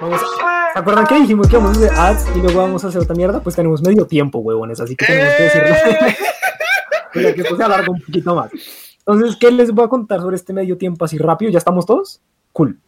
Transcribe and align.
Vamos 0.00 0.22
a- 0.22 0.72
¿Se 0.72 0.78
acuerdan 0.78 1.06
que 1.06 1.20
dijimos 1.20 1.48
que 1.48 1.56
vamos 1.56 1.76
a 1.76 1.80
hacer 1.80 1.98
ads 1.98 2.36
y 2.36 2.40
luego 2.40 2.60
vamos 2.60 2.84
a 2.84 2.88
hacer 2.88 3.02
otra 3.02 3.14
mierda? 3.14 3.40
Pues 3.40 3.56
tenemos 3.56 3.82
medio 3.82 4.06
tiempo, 4.06 4.38
huevones, 4.38 4.80
así 4.80 4.94
que 4.94 5.06
tenemos 5.06 5.34
que 5.34 5.42
decirlo. 5.42 5.74
Para 7.14 7.34
que 7.34 7.40
esto 7.40 7.56
se 7.56 7.90
un 7.90 8.00
poquito 8.00 8.34
más. 8.34 8.50
Entonces, 8.98 9.36
¿qué 9.40 9.50
les 9.50 9.72
voy 9.72 9.86
a 9.86 9.88
contar 9.88 10.20
sobre 10.20 10.36
este 10.36 10.52
medio 10.52 10.76
tiempo 10.78 11.04
así 11.04 11.18
rápido? 11.18 11.50
¿Ya 11.50 11.58
estamos 11.58 11.86
todos? 11.86 12.20
Cool. 12.52 12.78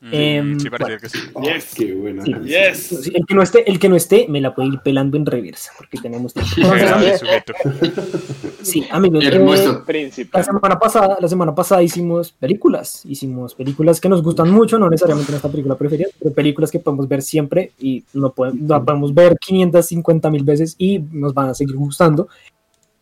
Mm, 0.00 0.08
Em, 0.12 0.60
sí, 0.60 0.70
parecía 0.70 0.98
que 0.98 1.08
sí. 1.08 1.18
Yes. 1.42 1.74
Qué 1.74 1.92
buena. 1.92 2.22
Sí. 2.22 2.32
Yes. 2.44 2.78
Sí, 3.02 3.12
El 3.14 3.26
que, 3.26 3.34
no 3.34 3.42
esté, 3.42 3.68
el 3.68 3.78
que 3.80 3.88
no 3.88 3.96
esté, 3.96 4.26
me 4.28 4.40
la 4.40 4.54
puede 4.54 4.68
ir 4.68 4.78
pelando 4.78 5.16
en 5.16 5.26
reversa, 5.26 5.72
porque 5.76 5.98
tenemos 5.98 6.32
tiempo. 6.34 6.52
Sí, 8.62 8.86
amigos. 8.90 9.24
eh, 9.24 9.28
Hermoso. 9.28 9.84
Príncipe. 9.84 10.36
La 10.36 10.44
semana 10.44 10.78
pasada, 10.78 11.16
la 11.20 11.28
semana 11.28 11.54
pasada 11.54 11.82
hicimos 11.82 12.32
películas, 12.32 13.02
hicimos 13.06 13.54
películas 13.54 14.00
que 14.00 14.08
nos 14.08 14.22
gustan 14.22 14.50
mucho, 14.50 14.78
no 14.78 14.90
necesariamente 14.90 15.32
nuestra 15.32 15.50
película 15.50 15.76
preferida, 15.76 16.08
pero 16.18 16.32
películas 16.34 16.70
que 16.70 16.78
podemos 16.80 17.08
ver 17.08 17.22
siempre 17.22 17.72
y 17.78 18.04
no 18.12 18.32
podemos, 18.32 18.68
la 18.68 18.82
podemos 18.82 19.14
ver 19.14 19.36
550 19.38 20.30
mil 20.30 20.44
veces 20.44 20.74
y 20.76 20.98
nos 21.12 21.32
van 21.32 21.48
a 21.50 21.54
seguir 21.54 21.76
gustando. 21.76 22.28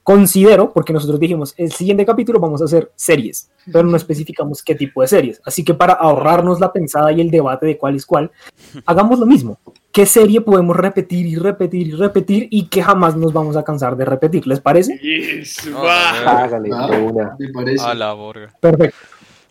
Considero, 0.07 0.73
porque 0.73 0.93
nosotros 0.93 1.19
dijimos, 1.19 1.53
el 1.57 1.73
siguiente 1.73 2.07
capítulo 2.07 2.39
vamos 2.39 2.63
a 2.63 2.67
hacer 2.67 2.93
series, 2.95 3.51
pero 3.73 3.89
no 3.89 3.97
especificamos 3.97 4.63
qué 4.63 4.77
tipo 4.77 5.03
de 5.03 5.09
series. 5.09 5.43
Así 5.45 5.65
que 5.65 5.75
para 5.75 5.95
ahorrarnos 5.95 6.61
la 6.61 6.73
pensada 6.73 7.11
y 7.11 7.21
el 7.21 7.29
debate 7.29 7.67
de 7.67 7.77
cuál 7.77 7.97
es 7.97 8.07
cuál, 8.07 8.31
hagamos 8.87 9.19
lo 9.19 9.27
mismo. 9.27 9.59
¿Qué 9.91 10.07
serie 10.07 10.41
podemos 10.43 10.77
repetir 10.77 11.27
y 11.27 11.35
repetir 11.35 11.89
y 11.89 11.91
repetir 11.91 12.47
y 12.53 12.69
que 12.69 12.85
jamás 12.85 13.17
nos 13.17 13.33
vamos 13.33 13.57
a 13.57 13.65
cansar 13.65 13.97
de 13.97 14.05
repetir? 14.05 14.47
¿Les 14.47 14.61
parece? 14.61 14.97
Yes. 14.99 15.67
No, 15.69 15.83
va. 15.83 16.13
no, 16.13 16.23
no. 16.23 16.31
Hágale, 16.31 16.71
Ah, 16.73 16.87
una. 16.87 17.37
Me 17.37 17.49
parece. 17.49 17.85
A 17.85 17.93
la 17.93 18.13
borga. 18.13 18.55
Perfecto. 18.61 18.97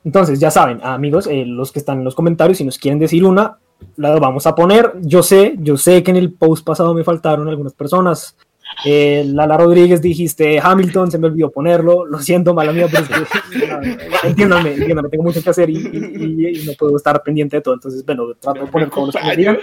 Entonces, 0.05 0.39
ya 0.39 0.51
saben, 0.51 0.79
amigos, 0.83 1.27
eh, 1.27 1.43
los 1.45 1.73
que 1.73 1.79
están 1.79 1.97
en 1.97 2.05
los 2.05 2.15
comentarios, 2.15 2.59
si 2.59 2.63
nos 2.63 2.77
quieren 2.77 2.99
decir 2.99 3.25
una, 3.25 3.57
la 3.97 4.17
vamos 4.19 4.47
a 4.47 4.55
poner. 4.55 4.93
Yo 5.01 5.21
sé, 5.21 5.55
yo 5.59 5.75
sé 5.75 6.01
que 6.01 6.11
en 6.11 6.17
el 6.17 6.31
post 6.31 6.65
pasado 6.65 6.93
me 6.93 7.03
faltaron 7.03 7.49
algunas 7.49 7.73
personas. 7.73 8.37
Eh, 8.83 9.23
Lala 9.27 9.57
Rodríguez 9.57 10.01
dijiste 10.01 10.59
Hamilton, 10.61 11.09
se 11.11 11.17
me 11.17 11.27
olvidó 11.27 11.49
ponerlo. 11.51 12.05
Lo 12.05 12.19
siento, 12.19 12.53
mala 12.53 12.73
mía, 12.73 12.87
pero 12.91 13.03
es 13.03 13.09
que, 13.09 14.27
entiéndanme, 14.27 14.73
entiéndanme, 14.73 15.09
tengo 15.09 15.23
mucho 15.23 15.41
que 15.41 15.49
hacer 15.49 15.69
y, 15.69 15.77
y- 15.77 16.59
y 16.61 16.65
no 16.65 16.73
puedo 16.77 16.97
estar 16.97 17.21
pendiente 17.23 17.57
de 17.57 17.61
todo. 17.61 17.75
Entonces, 17.75 18.03
bueno, 18.05 18.33
trato 18.39 18.61
de 18.65 18.67
poner 18.71 18.89
todos 18.89 19.13
los 19.13 19.15
que 19.15 19.27
me 19.27 19.37
digan. 19.37 19.57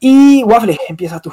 Y 0.00 0.42
Waffle, 0.44 0.76
empieza 0.88 1.20
tú. 1.20 1.32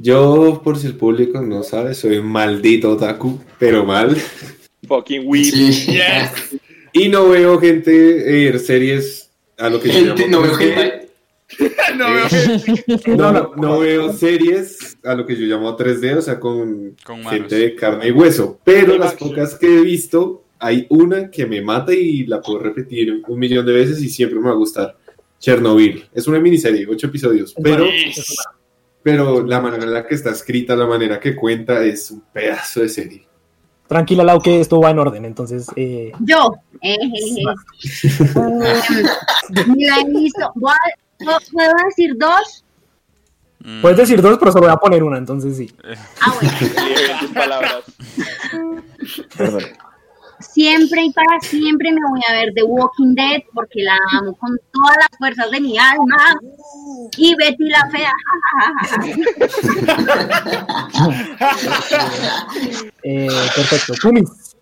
Yo, 0.00 0.60
por 0.62 0.78
si 0.78 0.86
el 0.88 0.96
público 0.96 1.40
no 1.40 1.62
sabe, 1.62 1.94
soy 1.94 2.18
un 2.18 2.26
maldito 2.26 2.92
otaku, 2.92 3.40
pero 3.58 3.84
mal. 3.84 4.16
Fucking 4.86 5.22
weeb. 5.26 5.44
Sí. 5.44 5.92
Yes. 5.92 6.56
Y 6.92 7.08
no 7.08 7.28
veo 7.28 7.58
gente 7.58 8.48
eh, 8.48 8.58
series 8.58 9.30
a 9.58 9.68
lo 9.68 9.80
que 9.80 9.88
yo 9.88 9.94
Gente, 10.14 10.22
llamo 10.28 10.36
no 10.36 10.42
veo 10.42 10.52
3D. 10.52 10.58
gente. 10.58 11.05
No 11.96 12.12
veo. 12.12 12.26
No, 13.16 13.54
no, 13.56 13.78
veo 13.78 14.12
series 14.12 14.98
a 15.04 15.14
lo 15.14 15.24
que 15.24 15.36
yo 15.36 15.46
llamo 15.46 15.76
3D, 15.76 16.16
o 16.16 16.22
sea, 16.22 16.40
con, 16.40 16.96
gente 17.30 17.54
de 17.54 17.74
carne 17.74 18.08
y 18.08 18.12
hueso. 18.12 18.58
Pero 18.64 18.98
las 18.98 19.14
pocas 19.14 19.54
que 19.54 19.66
he 19.66 19.80
visto, 19.82 20.44
hay 20.58 20.86
una 20.90 21.30
que 21.30 21.46
me 21.46 21.62
mata 21.62 21.92
y 21.94 22.26
la 22.26 22.40
puedo 22.40 22.58
repetir 22.60 23.22
un 23.26 23.38
millón 23.38 23.64
de 23.64 23.72
veces 23.72 24.02
y 24.02 24.08
siempre 24.08 24.38
me 24.38 24.46
va 24.46 24.52
a 24.52 24.56
gustar. 24.56 24.96
Chernobyl. 25.38 26.08
Es 26.12 26.26
una 26.26 26.40
miniserie, 26.40 26.86
ocho 26.88 27.06
episodios. 27.06 27.54
Pero, 27.62 27.86
pero 29.02 29.46
la 29.46 29.60
manera 29.60 29.84
en 29.84 29.92
la 29.92 30.06
que 30.06 30.14
está 30.14 30.30
escrita, 30.30 30.74
la 30.74 30.86
manera 30.86 31.20
que 31.20 31.36
cuenta, 31.36 31.84
es 31.84 32.10
un 32.10 32.22
pedazo 32.32 32.80
de 32.80 32.88
serie. 32.88 33.26
Tranquila, 33.86 34.24
Lau, 34.24 34.40
que 34.40 34.60
esto 34.60 34.80
va 34.80 34.90
en 34.90 34.98
orden. 34.98 35.24
Entonces, 35.24 35.68
eh, 35.76 36.10
Yo. 36.20 36.54
eh, 36.82 36.94
eh, 36.94 37.36
eh. 37.36 38.24
Me 39.76 39.86
la 39.86 40.00
he 40.00 40.10
visto. 40.10 40.50
Voy 40.56 40.72
a- 40.72 41.05
¿puedo- 41.18 41.38
¿Puedo 41.52 41.72
decir 41.88 42.14
dos? 42.18 42.64
Mm, 43.60 43.80
puedes 43.82 43.98
decir 43.98 44.20
dos, 44.22 44.38
pero 44.38 44.52
solo 44.52 44.64
voy 44.66 44.72
a 44.72 44.76
poner 44.76 45.02
una. 45.02 45.18
Entonces, 45.18 45.56
sí. 45.56 45.74
Ah, 46.20 46.32
bueno. 46.34 46.52
Elige 46.60 47.04
bien 47.04 47.18
tus 47.20 47.30
palabras. 47.30 47.76
Perdón. 49.36 49.62
Siempre 50.38 51.02
y 51.02 51.10
para 51.14 51.40
siempre 51.40 51.90
me 51.92 52.00
voy 52.10 52.20
a 52.28 52.32
ver 52.34 52.52
The 52.54 52.62
Walking 52.62 53.14
Dead 53.14 53.40
porque 53.54 53.82
la 53.82 53.96
amo 54.18 54.34
con 54.36 54.50
todas 54.70 54.96
las 54.98 55.08
fuerzas 55.18 55.50
de 55.50 55.60
mi 55.62 55.78
alma. 55.78 56.38
Y 57.16 57.34
Betty 57.36 57.64
la 57.70 57.88
fea. 57.90 58.12
Eh, 63.02 63.28
perfecto. 63.54 63.94
Kumis. 64.02 64.56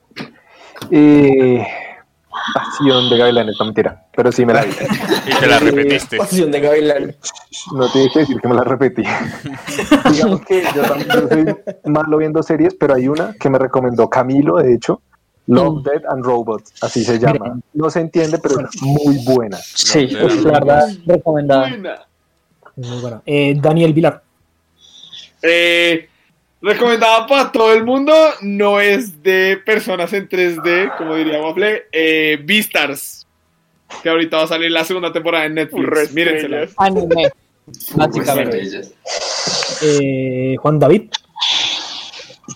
Eh, 0.91 1.67
Pasión 2.53 3.09
de 3.09 3.17
Gavilanes, 3.17 3.57
no 3.59 3.67
mentira, 3.67 4.05
pero 4.15 4.31
sí 4.33 4.45
me 4.45 4.53
la 4.55 4.65
vi. 4.65 4.73
Y 5.27 5.35
te 5.41 5.47
la 5.47 5.59
repetiste. 5.59 6.17
Pasión 6.17 6.51
de 6.51 6.61
Gavilanes. 6.61 7.17
No 7.75 7.91
tiene 7.91 8.11
que 8.11 8.19
decir 8.21 8.41
que 8.41 8.49
me 8.49 8.55
la 8.55 8.65
repetí. 8.65 9.03
Digamos 10.13 10.41
que 10.43 10.63
yo 10.75 10.83
también 10.83 11.09
yo 11.09 11.29
soy 11.29 11.93
malo 11.93 12.19
viendo 12.19 12.43
series, 12.43 12.75
pero 12.75 12.95
hay 12.95 13.09
una 13.09 13.35
que 13.39 13.49
me 13.49 13.59
recomendó 13.59 14.09
Camilo, 14.09 14.57
de 14.57 14.75
hecho. 14.75 15.01
Love, 15.47 15.83
Dead 15.85 16.03
and 16.09 16.25
Robots, 16.25 16.73
así 16.81 17.05
se 17.05 17.19
llama. 17.19 17.59
No 17.75 17.91
se 17.91 18.01
entiende, 18.01 18.39
pero 18.39 18.61
es 18.61 18.83
muy 18.83 19.19
buena. 19.27 19.59
Sí, 19.59 20.07
de 20.07 20.25
es 20.25 20.43
la 20.43 20.53
verdad, 20.53 20.89
recomendada. 21.07 21.69
Buena. 21.69 22.07
Muy 22.77 23.01
buena. 23.01 23.23
Eh, 23.27 23.55
Daniel 23.61 23.93
Vilar. 23.93 24.23
Eh, 25.43 26.09
recomendada 26.63 27.27
para 27.27 27.53
todo 27.53 27.75
el 27.75 27.85
mundo, 27.85 28.15
no 28.41 28.81
es 28.81 29.23
de 29.23 29.61
personas 29.65 30.13
en 30.15 30.29
3D, 30.29 30.97
como 30.97 31.15
diría 31.15 31.43
Waffle, 31.43 31.85
eh, 31.93 32.39
Beastars, 32.43 33.24
que 34.03 34.09
ahorita 34.09 34.39
va 34.39 34.43
a 34.45 34.49
salir 34.49 34.71
la 34.71 34.85
segunda 34.85 35.13
temporada 35.13 35.47
en 35.47 35.55
Netflix. 35.55 36.13
Mírensela. 36.13 36.69
Anime, 36.77 37.31
básicamente. 37.95 38.83
Eh, 39.83 40.57
Juan 40.59 40.79
David. 40.79 41.11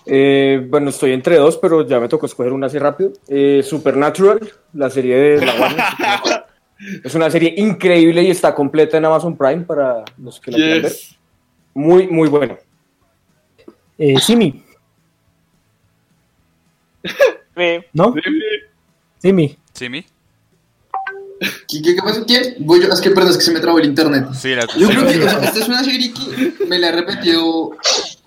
Eh, 0.06 0.66
bueno, 0.68 0.90
estoy 0.90 1.12
entre 1.12 1.36
dos, 1.36 1.58
pero 1.58 1.86
ya 1.86 2.00
me 2.00 2.08
tocó 2.08 2.26
escoger 2.26 2.52
una 2.52 2.66
así 2.66 2.78
rápido. 2.78 3.12
Eh, 3.28 3.62
Supernatural, 3.62 4.40
la 4.72 4.90
serie 4.90 5.16
de 5.16 5.46
la 5.46 5.54
Warner. 5.54 5.84
Es 7.02 7.12
una 7.16 7.28
serie 7.28 7.54
increíble 7.56 8.22
y 8.22 8.30
está 8.30 8.54
completa 8.54 8.98
en 8.98 9.04
Amazon 9.04 9.36
Prime 9.36 9.64
para 9.64 10.04
los 10.16 10.38
que 10.38 10.52
la 10.52 10.56
quieran 10.58 10.82
ver. 10.82 10.92
Muy, 11.74 12.06
muy 12.06 12.28
buena. 12.28 12.56
Eh, 13.98 14.20
Simi. 14.20 14.62
¿No? 17.92 18.14
Simi. 19.18 19.58
¿Sí, 19.72 19.88
mi? 19.88 20.06
¿Qué, 21.40 21.82
qué, 21.82 21.94
qué 21.94 22.02
pasó? 22.02 22.24
¿Quién? 22.26 22.56
Voy 22.60 22.82
yo, 22.82 22.88
es 22.92 23.00
que 23.00 23.10
perdón, 23.10 23.30
es 23.30 23.38
que 23.38 23.44
se 23.44 23.52
me 23.52 23.60
trabó 23.60 23.78
el 23.78 23.86
internet. 23.86 24.26
Sí, 24.34 24.54
la 24.54 24.66
Yo 24.76 24.88
creo 24.88 25.06
que 25.06 25.18
o 25.18 25.28
sea, 25.28 25.40
esta 25.40 25.60
es 25.60 25.68
una 25.68 25.84
serie 25.84 26.12
que 26.12 26.66
me 26.66 26.78
la 26.78 26.88
he 26.88 26.92
repetido, 26.92 27.72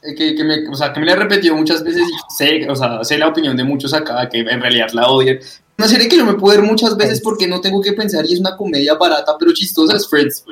eh, 0.02 0.16
que, 0.16 0.36
que 0.36 0.44
me, 0.44 0.68
o 0.70 0.76
sea, 0.76 0.94
que 0.94 1.00
me 1.00 1.06
la 1.06 1.14
he 1.14 1.16
repetido 1.16 1.56
muchas 1.56 1.84
veces 1.84 2.04
y 2.04 2.36
sé, 2.36 2.70
o 2.70 2.76
sea, 2.76 3.04
sé 3.04 3.18
la 3.18 3.28
opinión 3.28 3.58
de 3.58 3.64
muchos 3.64 3.94
acá 3.94 4.30
que 4.30 4.40
en 4.40 4.62
realidad 4.62 4.90
la 4.94 5.08
odian. 5.08 5.40
Una 5.78 5.88
serie 5.88 6.08
que 6.08 6.18
yo 6.18 6.26
me 6.26 6.36
puedo 6.36 6.56
ver 6.56 6.64
muchas 6.64 6.96
veces 6.96 7.22
porque 7.22 7.48
no 7.48 7.60
tengo 7.60 7.82
que 7.82 7.94
pensar 7.94 8.26
y 8.26 8.34
es 8.34 8.40
una 8.40 8.56
comedia 8.56 8.94
barata 8.96 9.36
pero 9.40 9.52
chistosa, 9.52 9.98
es 9.98 10.08
Friends. 10.08 10.46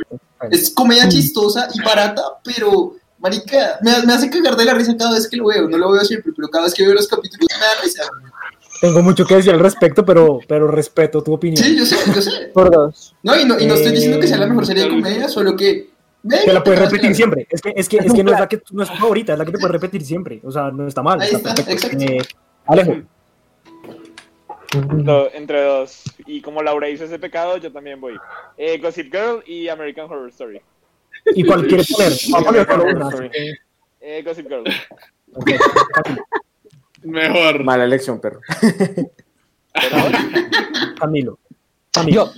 Es 0.50 0.72
comedia 0.72 1.08
chistosa 1.08 1.68
y 1.74 1.81
barata, 1.81 2.22
pero, 2.44 2.96
marica, 3.20 3.80
me, 3.81 4.06
me 4.06 4.14
hace 4.14 4.30
cagar 4.30 4.56
de 4.56 4.66
la 4.66 4.74
risa 4.74 4.97
cada 4.97 5.14
vez 5.14 5.28
que 5.28 5.38
lo 5.38 5.47
veo. 5.47 5.70
No 5.70 5.78
lo 5.78 5.91
veo 5.91 6.03
siempre, 6.03 6.31
pero 6.36 6.50
cada 6.50 6.66
vez 6.66 6.74
que 6.74 6.84
veo 6.84 6.94
los 6.94 7.08
capítulos 7.08 7.47
me 7.52 7.66
da 7.66 7.81
risa. 7.84 8.03
Tengo 8.81 9.01
mucho 9.01 9.25
que 9.25 9.35
decir 9.35 9.51
al 9.53 9.59
respecto, 9.59 10.06
pero, 10.06 10.40
pero 10.47 10.67
respeto 10.67 11.22
tu 11.22 11.34
opinión. 11.34 11.63
Sí, 11.63 11.78
yo 11.78 11.85
sé, 11.85 11.95
yo 12.13 12.22
sé. 12.22 12.47
Por 12.53 12.72
dos. 12.72 13.13
No, 13.23 13.38
y 13.40 13.44
no, 13.45 13.59
y 13.59 13.66
no 13.66 13.73
estoy 13.73 13.91
diciendo 13.91 14.19
que 14.19 14.28
sea 14.28 14.38
la 14.38 14.47
mejor 14.47 14.66
serie 14.66 14.84
de 14.84 14.90
Eh, 14.90 14.91
comedia, 14.94 15.28
solo 15.28 15.55
que... 15.55 15.90
Que 16.46 16.52
la 16.53 16.64
puedes 16.64 16.79
repetir 16.81 17.16
siempre. 17.16 17.47
Es 17.49 17.61
que, 17.61 17.73
es 17.76 17.87
que, 17.87 17.97
es 17.97 18.14
que 18.14 18.23
no 18.23 18.34
es 18.34 18.40
la 18.40 18.47
que 18.47 18.61
no 18.72 18.84
es 18.84 18.90
tu 18.90 18.96
favorita, 18.97 19.34
es 19.34 19.40
la 19.40 19.46
que 19.46 19.52
te 19.53 19.58
puedes 19.58 19.72
repetir 19.73 20.03
siempre. 20.03 20.41
O 20.43 20.52
sea, 20.52 20.70
no 20.72 20.85
está 20.87 21.02
mal. 21.02 21.20
Ahí 21.22 21.29
está 21.34 21.53
está. 21.53 21.87
Eh, 21.97 22.17
Alejo. 22.66 22.97
Do- 24.73 25.29
entre 25.34 25.64
dos. 25.64 26.03
Y 26.26 26.41
como 26.41 26.61
Laura 26.61 26.90
hizo 26.90 27.05
ese 27.05 27.20
pecado, 27.20 27.58
yo 27.58 27.72
también 27.72 27.99
voy. 28.02 28.17
Eh, 28.58 28.78
Gossip 28.79 29.11
Girl 29.11 29.43
y 29.47 29.67
American 29.70 30.05
Horror 30.05 30.29
Story. 30.29 30.61
¿Y 31.35 31.43
cuál 31.46 31.66
quieres 31.67 31.87
poner? 31.91 32.11
Voy 32.29 32.58
a 32.59 32.66
poner 32.67 32.96
una. 32.96 33.09
Eh, 34.02 34.22
Gossip 34.23 34.47
Girl. 34.47 34.64
ok, 35.34 35.52
Camilo. 36.03 36.23
Mejor. 37.03 37.63
Mala 37.63 37.84
elección, 37.85 38.19
perro. 38.19 38.41
Camilo. 40.99 41.40
Camilo. 41.91 42.25
Yo. 42.25 42.31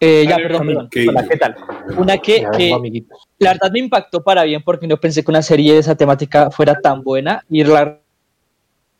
Eh, 0.00 0.26
ya, 0.28 0.36
perdón, 0.36 0.58
Camilo. 0.58 0.88
perdón. 0.88 0.90
¿Qué 0.90 1.08
Hola? 1.08 1.26
¿qué 1.28 1.36
tal? 1.36 1.56
Una 1.96 2.18
que, 2.18 2.40
Ya 2.40 2.50
que 2.52 2.58
vengo, 2.64 2.76
amiguitos. 2.76 3.18
la 3.38 3.52
verdad 3.54 3.70
me 3.72 3.80
impactó 3.80 4.22
para 4.22 4.44
bien 4.44 4.62
porque 4.62 4.86
no 4.86 4.96
pensé 4.98 5.24
que 5.24 5.30
una 5.30 5.42
serie 5.42 5.72
de 5.72 5.80
esa 5.80 5.96
temática 5.96 6.50
fuera 6.50 6.80
tan 6.80 7.02
buena 7.02 7.44
y 7.50 7.64
la 7.64 7.98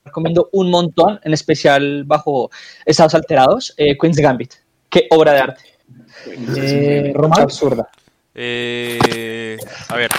recomiendo 0.04 0.48
un 0.52 0.70
montón, 0.70 1.20
en 1.22 1.32
especial 1.34 2.04
bajo 2.04 2.50
estados 2.84 3.14
alterados, 3.14 3.74
eh, 3.76 3.96
Queen's 3.98 4.16
Gambit. 4.18 4.54
Qué 4.88 5.06
obra 5.10 5.32
de 5.34 5.40
arte. 5.40 5.62
Eh, 6.56 7.12
Román, 7.14 7.42
Absurda. 7.42 7.88
Eh, 8.34 9.58
a 9.88 9.96
ver, 9.96 10.10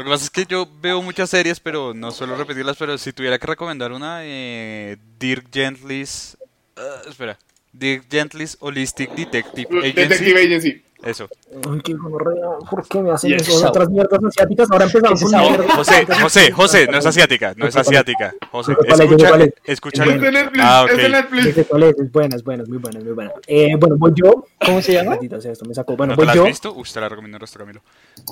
lo 0.00 0.04
que 0.04 0.10
pasa 0.10 0.24
es 0.24 0.30
que 0.30 0.46
yo 0.46 0.66
veo 0.80 1.02
muchas 1.02 1.30
series, 1.30 1.60
pero 1.60 1.92
no 1.94 2.10
suelo 2.10 2.36
repetirlas, 2.36 2.76
pero 2.76 2.96
si 2.98 3.12
tuviera 3.12 3.38
que 3.38 3.46
recomendar 3.46 3.92
una, 3.92 4.20
eh, 4.22 4.96
Dirk 5.18 5.46
Gently's... 5.52 6.36
ah, 6.76 7.02
espera. 7.08 7.38
Dirk 7.72 8.04
Gently's 8.10 8.56
Holistic 8.60 9.12
Detective 9.14 9.68
Agency. 9.78 9.92
Detective 10.00 10.40
Agency. 10.40 10.82
Eso. 11.02 11.28
Ay, 11.70 11.80
qué 11.82 11.94
gonorrea, 11.94 12.58
¿por 12.70 12.86
qué 12.86 13.00
me 13.00 13.10
hacen 13.10 13.30
Yes. 13.30 13.48
eso? 13.48 13.66
Otras 13.68 13.88
mierdas 13.88 14.20
asiáticas, 14.22 14.70
ahora 14.70 14.84
empezamos 14.84 15.22
con 15.22 15.68
José. 15.68 16.06
José, 16.20 16.52
José, 16.52 16.86
no 16.88 16.98
es 16.98 17.06
asiática, 17.06 17.54
no 17.56 17.66
es 17.66 17.74
asiática. 17.76 18.34
José, 18.50 18.72
escucha, 18.72 19.28
cuál 19.28 19.40
es. 19.42 19.54
escucha. 19.64 20.04
Es 20.04 20.10
Es 20.14 20.20
de 20.20 20.30
Netflix, 20.32 20.62
Ah, 20.62 20.86
es 20.90 20.96
de. 20.98 21.08
Netflix. 21.08 21.66
Cuál 21.68 21.82
es, 21.84 21.98
es 21.98 22.12
buena, 22.12 22.36
es 22.36 22.44
buena, 22.44 22.62
es 22.64 22.68
muy 22.68 22.78
buena, 22.78 22.98
es 22.98 23.04
muy 23.06 23.14
buena. 23.14 23.32
Eh, 23.46 23.76
bueno, 23.78 23.96
voy 23.98 24.12
yo. 24.14 24.46
¿Cómo 24.62 24.82
se 24.82 24.92
llama? 24.92 25.12
Maldita 25.12 25.40
sea, 25.40 25.52
esto 25.52 25.64
me 25.64 25.72
sacó. 25.74 25.96
Bueno, 25.96 26.12
¿No 26.14 26.18
te 26.18 26.26
la 26.26 26.32
has 26.32 26.36
yo. 26.36 26.44
visto? 26.44 26.74
Uy, 26.74 26.86
te 26.92 27.00
la 27.00 27.08
recomiendo 27.08 27.36
el 27.36 27.40
resto, 27.40 27.58
Camilo. 27.58 27.80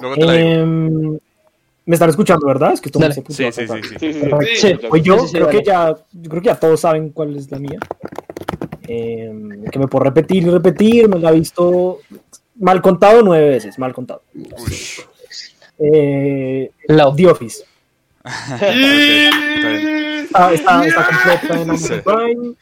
Luego 0.02 0.16
te 0.16 0.26
la 0.26 0.32
digo. 0.34 1.20
Me 1.88 1.94
están 1.94 2.10
escuchando, 2.10 2.46
¿verdad? 2.46 2.74
Es 2.74 2.82
que 2.82 2.90
esto 2.90 2.98
me 2.98 3.04
Dale. 3.06 3.14
se 3.14 3.22
puso 3.22 3.36
Sí, 3.38 3.44
a 3.44 3.50
sí, 3.52 3.66
sí, 3.66 3.74
sí. 3.98 4.12
Sí. 4.56 4.74
Pues 4.90 5.02
yo 5.02 5.16
creo 5.32 5.48
que 5.48 5.62
ya, 5.64 5.96
yo 6.12 6.28
creo 6.30 6.42
que 6.42 6.48
ya 6.48 6.54
todos 6.60 6.80
saben 6.80 7.08
cuál 7.08 7.34
es 7.34 7.50
la 7.50 7.58
mía. 7.58 7.78
Em, 8.86 9.64
que 9.64 9.78
me 9.78 9.88
puedo 9.88 10.04
repetir 10.04 10.42
y 10.42 10.50
repetir, 10.50 11.08
me 11.08 11.18
la 11.18 11.30
he 11.30 11.34
visto 11.40 12.00
mal 12.56 12.82
contado 12.82 13.22
nueve 13.22 13.48
veces, 13.48 13.78
mal 13.78 13.94
contado. 13.94 14.20
Eh, 15.78 16.70
Love. 16.88 17.16
The 17.16 17.26
Office. 17.26 17.64
Ok, 18.22 18.62
está. 20.24 20.52
Está, 20.52 20.86
está, 20.86 21.06
completa 21.08 21.62
en 21.62 21.78
Sí. 21.78 21.94
Prime. 22.04 22.54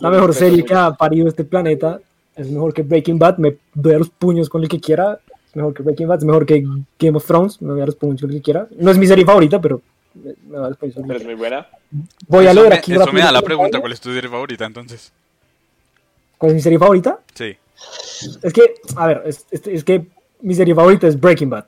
La 0.00 0.10
mejor 0.10 0.34
serie 0.34 0.62
que 0.62 0.74
ha 0.74 0.92
parido 0.92 1.26
este 1.28 1.44
planeta. 1.44 2.00
Es 2.36 2.50
mejor 2.50 2.74
que 2.74 2.82
Breaking 2.82 3.18
Bad. 3.18 3.38
Me 3.38 3.56
doy 3.72 3.94
a 3.94 3.98
los 3.98 4.10
puños 4.10 4.50
con 4.50 4.62
el 4.62 4.68
que 4.68 4.78
quiera. 4.78 5.18
Es 5.48 5.56
mejor 5.56 5.74
que 5.74 5.82
Breaking 5.82 6.08
Bad. 6.08 6.18
Es 6.18 6.24
mejor 6.24 6.46
que 6.46 6.64
Game 6.98 7.16
of 7.16 7.26
Thrones. 7.26 7.60
Me 7.62 7.68
doy 7.70 7.80
a 7.80 7.86
los 7.86 7.94
puños 7.96 8.20
con 8.20 8.30
el 8.30 8.36
que 8.36 8.42
quiera. 8.42 8.66
No 8.78 8.90
es 8.90 8.98
mi 8.98 9.06
serie 9.06 9.24
favorita, 9.24 9.60
pero 9.60 9.80
me 10.14 10.34
me 10.48 10.56
doy 10.58 10.66
a 10.66 10.68
los 10.70 10.78
el 10.82 11.04
Pero 11.06 11.18
es 11.18 11.24
muy 11.24 11.34
buena. 11.34 11.66
Voy 12.26 12.46
a 12.46 12.54
leer 12.54 12.68
me- 12.70 12.74
aquí 12.76 12.92
Eso 12.92 13.00
rápido 13.00 13.14
me 13.14 13.20
da 13.24 13.32
la 13.32 13.42
pregunta. 13.42 13.80
¿cuál 13.80 13.92
es 13.92 14.00
tu 14.00 14.12
serie 14.12 14.28
favorita 14.28 14.64
entonces? 14.66 15.12
¿Cuál 16.36 16.50
es 16.50 16.56
mi 16.56 16.60
serie 16.62 16.78
favorita? 16.78 17.18
Sí. 17.34 17.56
Es 18.42 18.52
que, 18.52 18.74
a 18.96 19.06
ver, 19.06 19.22
es, 19.26 19.46
es- 19.50 19.66
es 19.66 19.84
que 19.84 20.06
mi 20.42 20.54
serie 20.54 20.74
favorita 20.74 21.06
es 21.06 21.18
Breaking 21.18 21.50
Bad. 21.50 21.64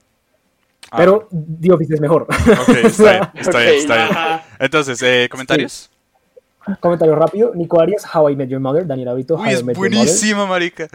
Ah, 0.93 0.97
Pero 0.97 1.29
The 1.61 1.73
Office 1.73 1.95
es 1.95 2.01
mejor. 2.01 2.23
Ok, 2.23 2.69
está 2.85 3.13
bien, 3.13 3.23
está 3.37 3.59
bien, 3.61 3.75
está 3.77 3.95
bien. 3.97 4.41
Entonces, 4.59 5.01
eh, 5.03 5.29
¿comentarios? 5.31 5.89
Comentario 6.81 7.15
rápido. 7.15 7.53
Nico 7.55 7.81
Arias, 7.81 8.05
How 8.15 8.29
I 8.31 8.37
Met 8.37 8.49
Your 8.49 8.61
Mother. 8.61 8.87
Daniela 8.87 9.15
Vito, 9.15 9.35
How 9.37 9.43
Uy, 9.43 9.51
I 9.51 9.53
es 9.55 9.65
Met 9.65 9.77
Your 9.77 9.85
Mother. 9.89 9.99
buenísima, 9.99 10.47
marica. 10.47 10.89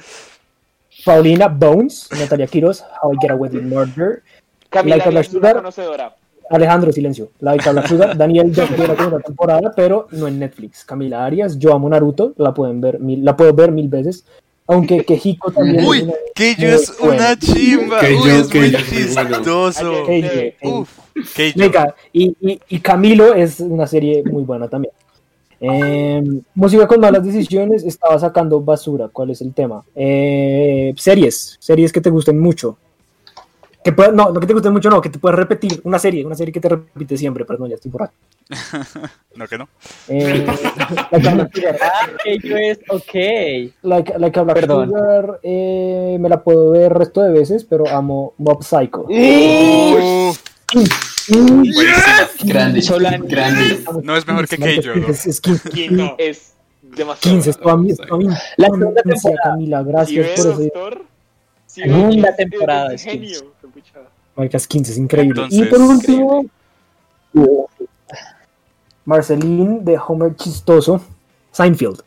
Paulina 1.06 1.48
Bones. 1.48 2.10
Natalia 2.20 2.48
Quiroz, 2.48 2.84
How 3.02 3.14
I 3.14 3.18
Get 3.22 3.32
Away 3.32 3.50
with 3.52 3.62
Murder. 3.62 4.24
Camila 4.70 4.98
Like 4.98 5.08
a 5.08 5.12
Díaz 5.12 5.28
es 5.28 5.34
una 5.34 5.40
Sugar. 5.40 5.56
conocedora. 5.56 6.16
Alejandro 6.50 6.92
Silencio, 6.92 7.32
la 7.40 7.54
de 7.54 7.72
Black 7.72 7.88
Sugar, 7.88 8.16
Daniel 8.16 8.52
ya 8.52 8.70
la 8.70 8.96
segunda 8.96 9.20
temporada, 9.20 9.74
pero 9.76 10.08
no 10.12 10.28
en 10.28 10.38
Netflix. 10.38 10.86
Camila 10.86 11.26
Arias, 11.26 11.58
yo 11.58 11.74
amo 11.74 11.90
Naruto, 11.90 12.34
la 12.38 12.54
pueden 12.54 12.82
ver 12.82 13.00
mil, 13.00 13.26
la 13.26 13.36
puedo 13.36 13.52
ver 13.54 13.72
mil 13.72 13.90
veces, 13.90 14.26
aunque 14.68 15.04
Kehiko 15.04 15.52
también 15.52 15.84
Uy, 15.84 16.12
Keijo 16.36 16.62
muy 16.62 16.70
es 16.70 16.94
una 17.00 17.36
chimba. 17.40 18.00
Keijo, 18.00 18.24
Uy, 18.24 18.30
es 18.30 18.54
muy 18.54 18.76
chistoso. 18.76 20.04
Uf, 20.04 21.00
Keijo. 21.36 21.60
Venga, 21.60 21.96
y, 22.14 22.36
y, 22.40 22.60
y 22.70 22.80
Camilo 22.80 23.34
es 23.34 23.60
una 23.60 23.88
serie 23.88 24.24
muy 24.24 24.44
buena 24.44 24.68
también. 24.68 24.94
Eh, 25.60 26.24
música 26.54 26.88
con 26.88 27.00
malas 27.00 27.24
decisiones, 27.24 27.84
estaba 27.84 28.20
sacando 28.20 28.60
basura. 28.62 29.10
¿Cuál 29.12 29.30
es 29.32 29.42
el 29.42 29.54
tema? 29.54 29.84
Eh, 29.96 30.94
series, 30.98 31.58
series 31.60 31.92
que 31.92 32.02
te 32.02 32.10
gusten 32.10 32.40
mucho. 32.40 32.78
Que 33.84 33.92
pueda- 33.92 34.12
no, 34.12 34.32
no 34.32 34.40
que 34.40 34.48
te 34.48 34.54
gusten 34.54 34.74
mucho, 34.74 34.90
no, 34.90 35.00
que 35.00 35.10
te 35.12 35.20
puedes 35.20 35.38
repetir. 35.38 35.80
Una 35.84 36.00
serie, 36.00 36.26
una 36.26 36.34
serie 36.36 36.52
que 36.52 36.60
te 36.60 36.70
repite 36.70 37.16
siempre. 37.18 37.46
Perdón, 37.46 37.70
ya 37.70 37.76
estoy 37.76 37.92
borracho. 37.92 38.14
No, 39.36 39.46
que 39.50 39.58
no. 39.58 39.68
Eh, 40.08 40.46
like 41.12 41.28
a 41.28 41.34
Black 41.34 41.54
Sugar, 41.54 41.78
Ah, 41.82 42.08
que 42.24 42.38
yo 42.40 42.56
es 42.56 42.80
ok. 42.88 43.74
like, 43.84 44.18
like 44.18 44.40
a 44.40 44.44
Black 44.44 44.56
Perdón. 44.62 44.88
Sugar, 44.90 45.40
eh, 45.44 46.16
me 46.22 46.30
la 46.30 46.42
puedo 46.42 46.72
ver 46.72 46.94
resto 46.94 47.22
de 47.22 47.34
veces, 47.34 47.66
pero 47.66 47.86
amo 47.90 48.34
Mob 48.38 48.64
Psycho. 48.64 49.06
Buenísima. 51.30 51.94
Grande, 52.44 52.82
Solan. 52.82 53.28
grande. 53.28 53.84
No 54.04 54.16
es 54.18 54.28
mejor 54.28 54.48
que 54.48 54.58
Keijo, 54.58 54.96
¿no? 54.96 55.08
Es, 55.08 55.26
es 55.26 55.42
15. 55.42 55.70
Quinto 55.70 56.16
es 56.18 56.54
demasiado. 56.82 57.36
15, 57.36 57.50
es 57.50 57.58
toda 57.60 57.78
mi 57.78 57.90
La 58.58 58.68
segunda 58.68 59.02
temporada. 59.02 60.06
Si 60.06 60.16
gracias 60.16 60.28
por 60.42 60.48
eso. 60.52 60.60
doctor. 60.60 61.06
Segunda 61.66 62.36
temporada, 62.36 62.94
es 62.94 63.04
genio. 63.04 63.40
Marcas 64.36 64.68
15, 64.68 64.92
es 64.92 64.98
increíble. 64.98 65.42
y 65.50 65.62
Entonces- 65.62 65.68
por 65.70 65.82
último, 65.82 66.46
Marceline 69.06 69.84
de 69.84 69.98
Homer 70.08 70.36
Chistoso, 70.36 71.02
Seinfeld. 71.52 72.02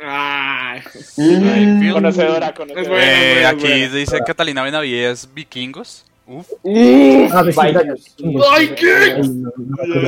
Ay, 0.00 0.80
Mm. 1.16 1.92
Conocedora, 1.92 2.48
Es 2.48 2.52
conocedora. 2.54 2.88
bueno. 2.90 3.02
Eh, 3.02 3.46
aquí 3.46 3.86
dice 3.88 4.18
Catalina 4.26 4.62
Benavides, 4.62 5.28
vikingos. 5.32 6.04
Uf. 6.28 6.46
Ah, 7.32 7.42
Vikings. 7.42 8.16
¡Ay! 8.52 8.74
Ay, 8.76 9.20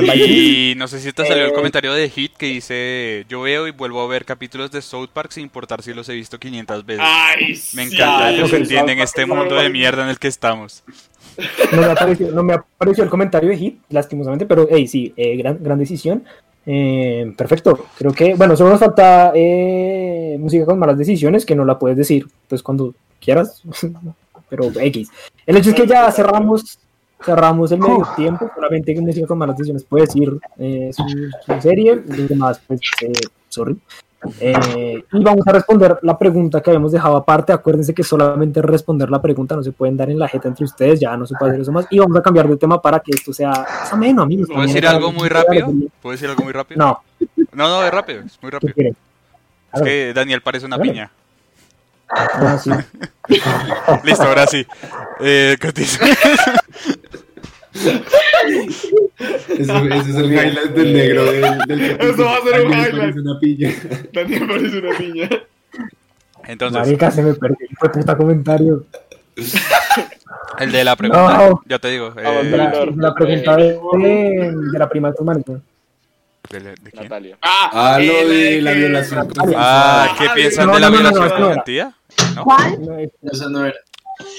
Vikings. 0.01 0.27
Y 0.27 0.73
no 0.75 0.87
sé 0.87 0.99
si 0.99 1.13
te 1.13 1.25
salió 1.25 1.45
el 1.45 1.51
Eh. 1.51 1.53
comentario 1.53 1.93
de 1.93 2.09
Hit 2.09 2.33
que 2.37 2.47
dice: 2.47 3.25
Yo 3.29 3.41
veo 3.41 3.67
y 3.67 3.71
vuelvo 3.71 4.01
a 4.01 4.07
ver 4.07 4.25
capítulos 4.25 4.69
de 4.71 4.81
South 4.81 5.09
Park 5.13 5.31
sin 5.31 5.43
importar 5.43 5.81
si 5.81 5.93
los 5.93 6.09
he 6.09 6.13
visto 6.13 6.37
500 6.37 6.85
veces. 6.85 7.05
Ay, 7.07 7.47
Me 7.73 7.87
sí. 7.87 7.95
encanta 7.95 8.35
que 8.35 8.43
ok. 8.43 8.49
se 8.49 8.57
entienden 8.57 8.99
este 8.99 9.25
mundo 9.25 9.55
de 9.55 9.69
mierda 9.69 10.03
en 10.03 10.09
el 10.09 10.19
que 10.19 10.27
estamos. 10.27 10.83
No 11.71 11.79
me 11.81 11.85
apareció, 11.87 12.31
no 12.31 12.43
me 12.43 12.53
apareció 12.53 13.03
el 13.05 13.09
comentario 13.09 13.49
de 13.49 13.57
Hit, 13.57 13.79
lastimosamente, 13.89 14.45
pero 14.45 14.67
hey, 14.69 14.87
sí, 14.87 15.13
eh, 15.15 15.37
gran, 15.37 15.57
gran 15.63 15.79
decisión. 15.79 16.23
Eh, 16.65 17.33
perfecto, 17.37 17.85
creo 17.97 18.11
que, 18.11 18.35
bueno, 18.35 18.57
solo 18.57 18.71
nos 18.71 18.79
falta 18.81 19.31
eh, 19.33 20.35
música 20.37 20.65
con 20.65 20.77
malas 20.77 20.97
decisiones, 20.97 21.45
que 21.45 21.55
no 21.55 21.63
la 21.65 21.79
puedes 21.79 21.97
decir 21.97 22.27
pues 22.49 22.61
cuando 22.61 22.93
quieras, 23.21 23.63
pero 24.49 24.65
X. 24.65 25.09
El 25.45 25.57
hecho 25.57 25.69
es 25.69 25.75
que 25.75 25.87
ya 25.87 26.11
cerramos 26.11 26.79
cerramos 27.23 27.71
el 27.71 27.79
medio 27.79 28.07
tiempo, 28.15 28.49
solamente 28.55 28.93
que 28.93 29.01
música 29.01 29.27
con 29.27 29.37
malas 29.37 29.57
decisiones 29.57 29.83
puede 29.83 30.05
decir 30.05 30.39
eh, 30.57 30.89
su, 30.93 31.03
su 31.45 31.61
serie, 31.61 31.95
los 31.95 32.29
demás, 32.29 32.61
pues, 32.65 32.79
eh, 33.01 33.11
sorry. 33.49 33.77
Eh, 34.41 35.01
y 35.13 35.23
vamos 35.23 35.47
a 35.47 35.51
responder 35.53 35.97
la 36.01 36.17
pregunta 36.17 36.61
que 36.61 36.69
habíamos 36.69 36.91
dejado 36.91 37.15
aparte. 37.15 37.53
Acuérdense 37.53 37.93
que 37.93 38.03
solamente 38.03 38.61
responder 38.61 39.09
la 39.09 39.21
pregunta 39.21 39.55
no 39.55 39.63
se 39.63 39.71
pueden 39.71 39.95
dar 39.95 40.09
en 40.09 40.19
la 40.19 40.27
jeta 40.27 40.49
entre 40.49 40.65
ustedes, 40.65 40.99
ya 40.99 41.15
no 41.15 41.25
se 41.25 41.35
puede 41.35 41.51
hacer 41.51 41.61
eso 41.61 41.71
más. 41.71 41.87
Y 41.89 41.99
vamos 41.99 42.17
a 42.17 42.21
cambiar 42.21 42.47
de 42.47 42.57
tema 42.57 42.81
para 42.81 42.99
que 42.99 43.11
esto 43.11 43.31
sea 43.31 43.49
más 43.49 43.93
ameno, 43.93 44.23
amigos. 44.23 44.47
¿Puedo 44.47 44.61
decir 44.61 44.85
algo 44.85 45.13
muy 45.13 45.29
rápido? 45.29 45.71
¿Puedo 46.01 46.11
decir 46.11 46.29
algo 46.29 46.43
muy 46.43 46.51
rápido? 46.53 46.77
No, 46.79 47.01
No, 47.53 47.69
no, 47.69 47.83
es 47.83 47.91
rápido, 47.91 48.21
es 48.21 48.37
muy 48.41 48.51
¿qué 48.51 48.57
rápido. 48.57 48.93
Es 49.73 49.81
que 49.81 50.13
Daniel 50.13 50.41
parece 50.41 50.65
una 50.65 50.77
Dale. 50.77 50.91
piña. 50.91 51.11
Ah, 52.11 52.57
sí. 52.61 52.71
Listo, 54.03 54.23
ahora 54.23 54.47
sí. 54.47 54.65
Eh, 55.19 55.57
continúa. 55.61 56.09
Ese, 59.49 59.61
ese 59.61 60.09
es 60.09 60.15
el 60.15 60.31
highlight 60.33 60.71
del 60.71 60.93
negro 60.93 61.25
del, 61.31 61.57
del 61.67 61.81
Eso 61.81 62.25
va 62.25 62.37
a 62.37 62.41
ser 62.41 62.65
un 62.65 62.73
highlight. 62.73 62.97
parece 62.99 63.19
una 63.19 63.39
piña. 63.39 63.69
Daniel 64.13 64.47
parece 64.47 64.79
una 64.79 64.97
piña. 64.97 65.29
Entonces, 66.45 66.79
Marica, 66.81 67.11
se 67.11 67.21
me 67.21 67.33
perdió. 67.33 67.67
Fue 67.79 67.91
puta 67.91 68.17
comentario. 68.17 68.85
el 70.59 70.71
de 70.71 70.83
la 70.83 70.95
pregunta, 70.95 71.37
No. 71.37 71.61
ya 71.67 71.79
te 71.79 71.89
digo. 71.89 72.07
eh, 72.17 72.43
De 72.45 72.57
la, 72.57 72.69
de 72.71 72.85
la 72.95 73.13
pregunta 73.13 73.55
de, 73.55 73.79
de, 73.93 74.51
de 74.71 74.79
la 74.79 74.89
prima 74.89 75.09
de 75.09 75.13
tu 75.15 75.21
hermanito. 75.23 75.61
¿de, 76.49 76.59
de 76.59 76.73
quién? 76.91 77.03
Natalia. 77.03 77.37
Ah, 77.41 77.69
Ah, 77.71 77.99
lo 77.99 78.11
el 78.13 78.29
de 78.29 78.61
la 78.61 78.71
violación. 78.71 79.27
Ah, 79.55 80.15
¿qué 80.17 80.25
Ah, 80.27 80.33
piensan 80.33 80.67
no, 80.67 80.73
de 80.73 80.79
la 80.79 80.89
no, 80.89 80.95
no, 80.97 81.03
no, 81.03 81.09
violación 81.11 81.41
no, 81.41 81.63
no. 82.29 82.35
¿No? 82.35 82.43
¿Cuál? 82.43 82.81
No, 82.85 82.97
es- 82.97 83.11
Esa 83.23 83.49
no 83.49 83.65
era. 83.65 83.75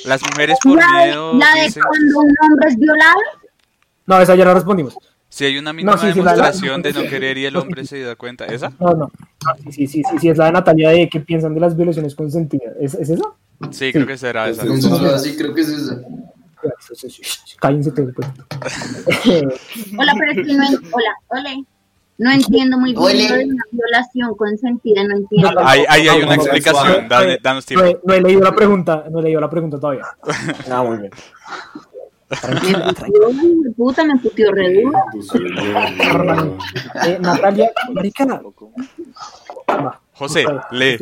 Las 0.05 0.21
mujeres 0.23 0.59
por 0.63 0.77
La 0.77 0.99
de, 1.01 1.07
miedo 1.07 1.35
la 1.39 1.55
de 1.55 1.63
dicen 1.65 1.83
cuando 1.87 2.19
un 2.21 2.35
hombre 2.43 2.69
es 2.69 2.77
violado. 2.79 3.19
no, 4.07 4.21
esa 4.21 4.35
ya 4.35 4.45
la 4.45 4.55
respondimos. 4.55 4.95
si 5.29 5.45
hay 5.47 5.57
una 5.59 5.73
mínima 5.73 5.97
sí, 5.97 6.13
sí, 6.13 6.19
la- 6.19 6.25
la- 6.25 6.33
demostración 6.33 6.83
de 6.83 6.93
no 6.93 7.03
querer 7.05 7.39
y 7.39 7.47
el 7.47 7.57
hombre 7.57 7.87
se 7.87 8.01
da 8.03 8.15
cuenta. 8.17 8.45
¿Esa? 8.47 8.73
No, 8.79 8.93
no. 8.93 9.11
Sí, 9.71 9.87
sí, 9.87 10.03
sí, 10.03 10.19
sí, 10.21 10.29
es 10.29 10.37
la 10.37 10.47
de 10.47 10.53
Natalia 10.53 10.91
de 10.91 11.09
qué 11.09 11.21
piensan 11.21 11.55
de 11.55 11.61
las 11.61 11.77
violaciones 11.77 12.15
consentidas. 12.15 12.75
¿Es, 12.81 12.95
¿es 12.95 13.11
eso? 13.11 13.37
Sí, 13.71 13.93
creo 13.93 14.07
que 14.07 14.19
será 14.19 14.49
esa. 14.49 14.67
Consensuada, 14.67 15.19
sí, 15.19 15.37
creo 15.37 15.55
que 15.55 15.61
es 15.63 15.69
esa. 15.69 16.01
Cállense 17.59 17.91
todos, 17.93 18.13
pues. 18.17 18.29
Hola, 19.99 20.15
pero 20.19 20.31
es 20.33 20.47
que 20.47 20.55
no 20.55 20.65
en- 20.65 20.81
Hola, 20.93 21.15
hola. 21.29 21.51
No 22.21 22.31
entiendo 22.31 22.77
muy 22.79 22.91
bien 22.93 23.29
lo 23.31 23.35
de 23.37 23.45
una 23.47 23.65
violación 23.71 24.35
consentida, 24.37 25.03
no 25.05 25.17
entiendo. 25.17 25.49
Ahí, 25.65 25.85
ahí 25.89 26.07
hay 26.07 26.21
No, 26.21 26.27
una 26.27 26.37
no, 26.37 26.43
explicación. 26.43 27.03
no, 27.05 27.09
Dale- 27.09 27.33
no, 27.37 27.39
Danos 27.43 27.65
No 27.71 27.83
tiempo. 27.83 27.87
he, 27.87 28.07
no 28.07 28.15
he 28.15 28.21
leído 28.21 28.41
la 28.43 28.55
pregunta, 28.55 29.05
no 29.11 29.21
he 29.21 29.23
leído 29.23 29.41
la 29.41 29.49
pregunta 29.51 29.81
todavía. 29.81 30.05
Ah, 30.71 30.83
muy 30.83 30.99
bien. 30.99 31.11
Me 33.65 33.71
puta, 33.73 34.05
me 34.05 34.15
re 34.53 34.83
duro. 34.83 34.99
Eh, 37.07 37.19
Natalia, 37.21 37.71
marica, 37.93 38.25
va. 38.27 40.01
José, 40.15 40.45
lee. 40.73 40.99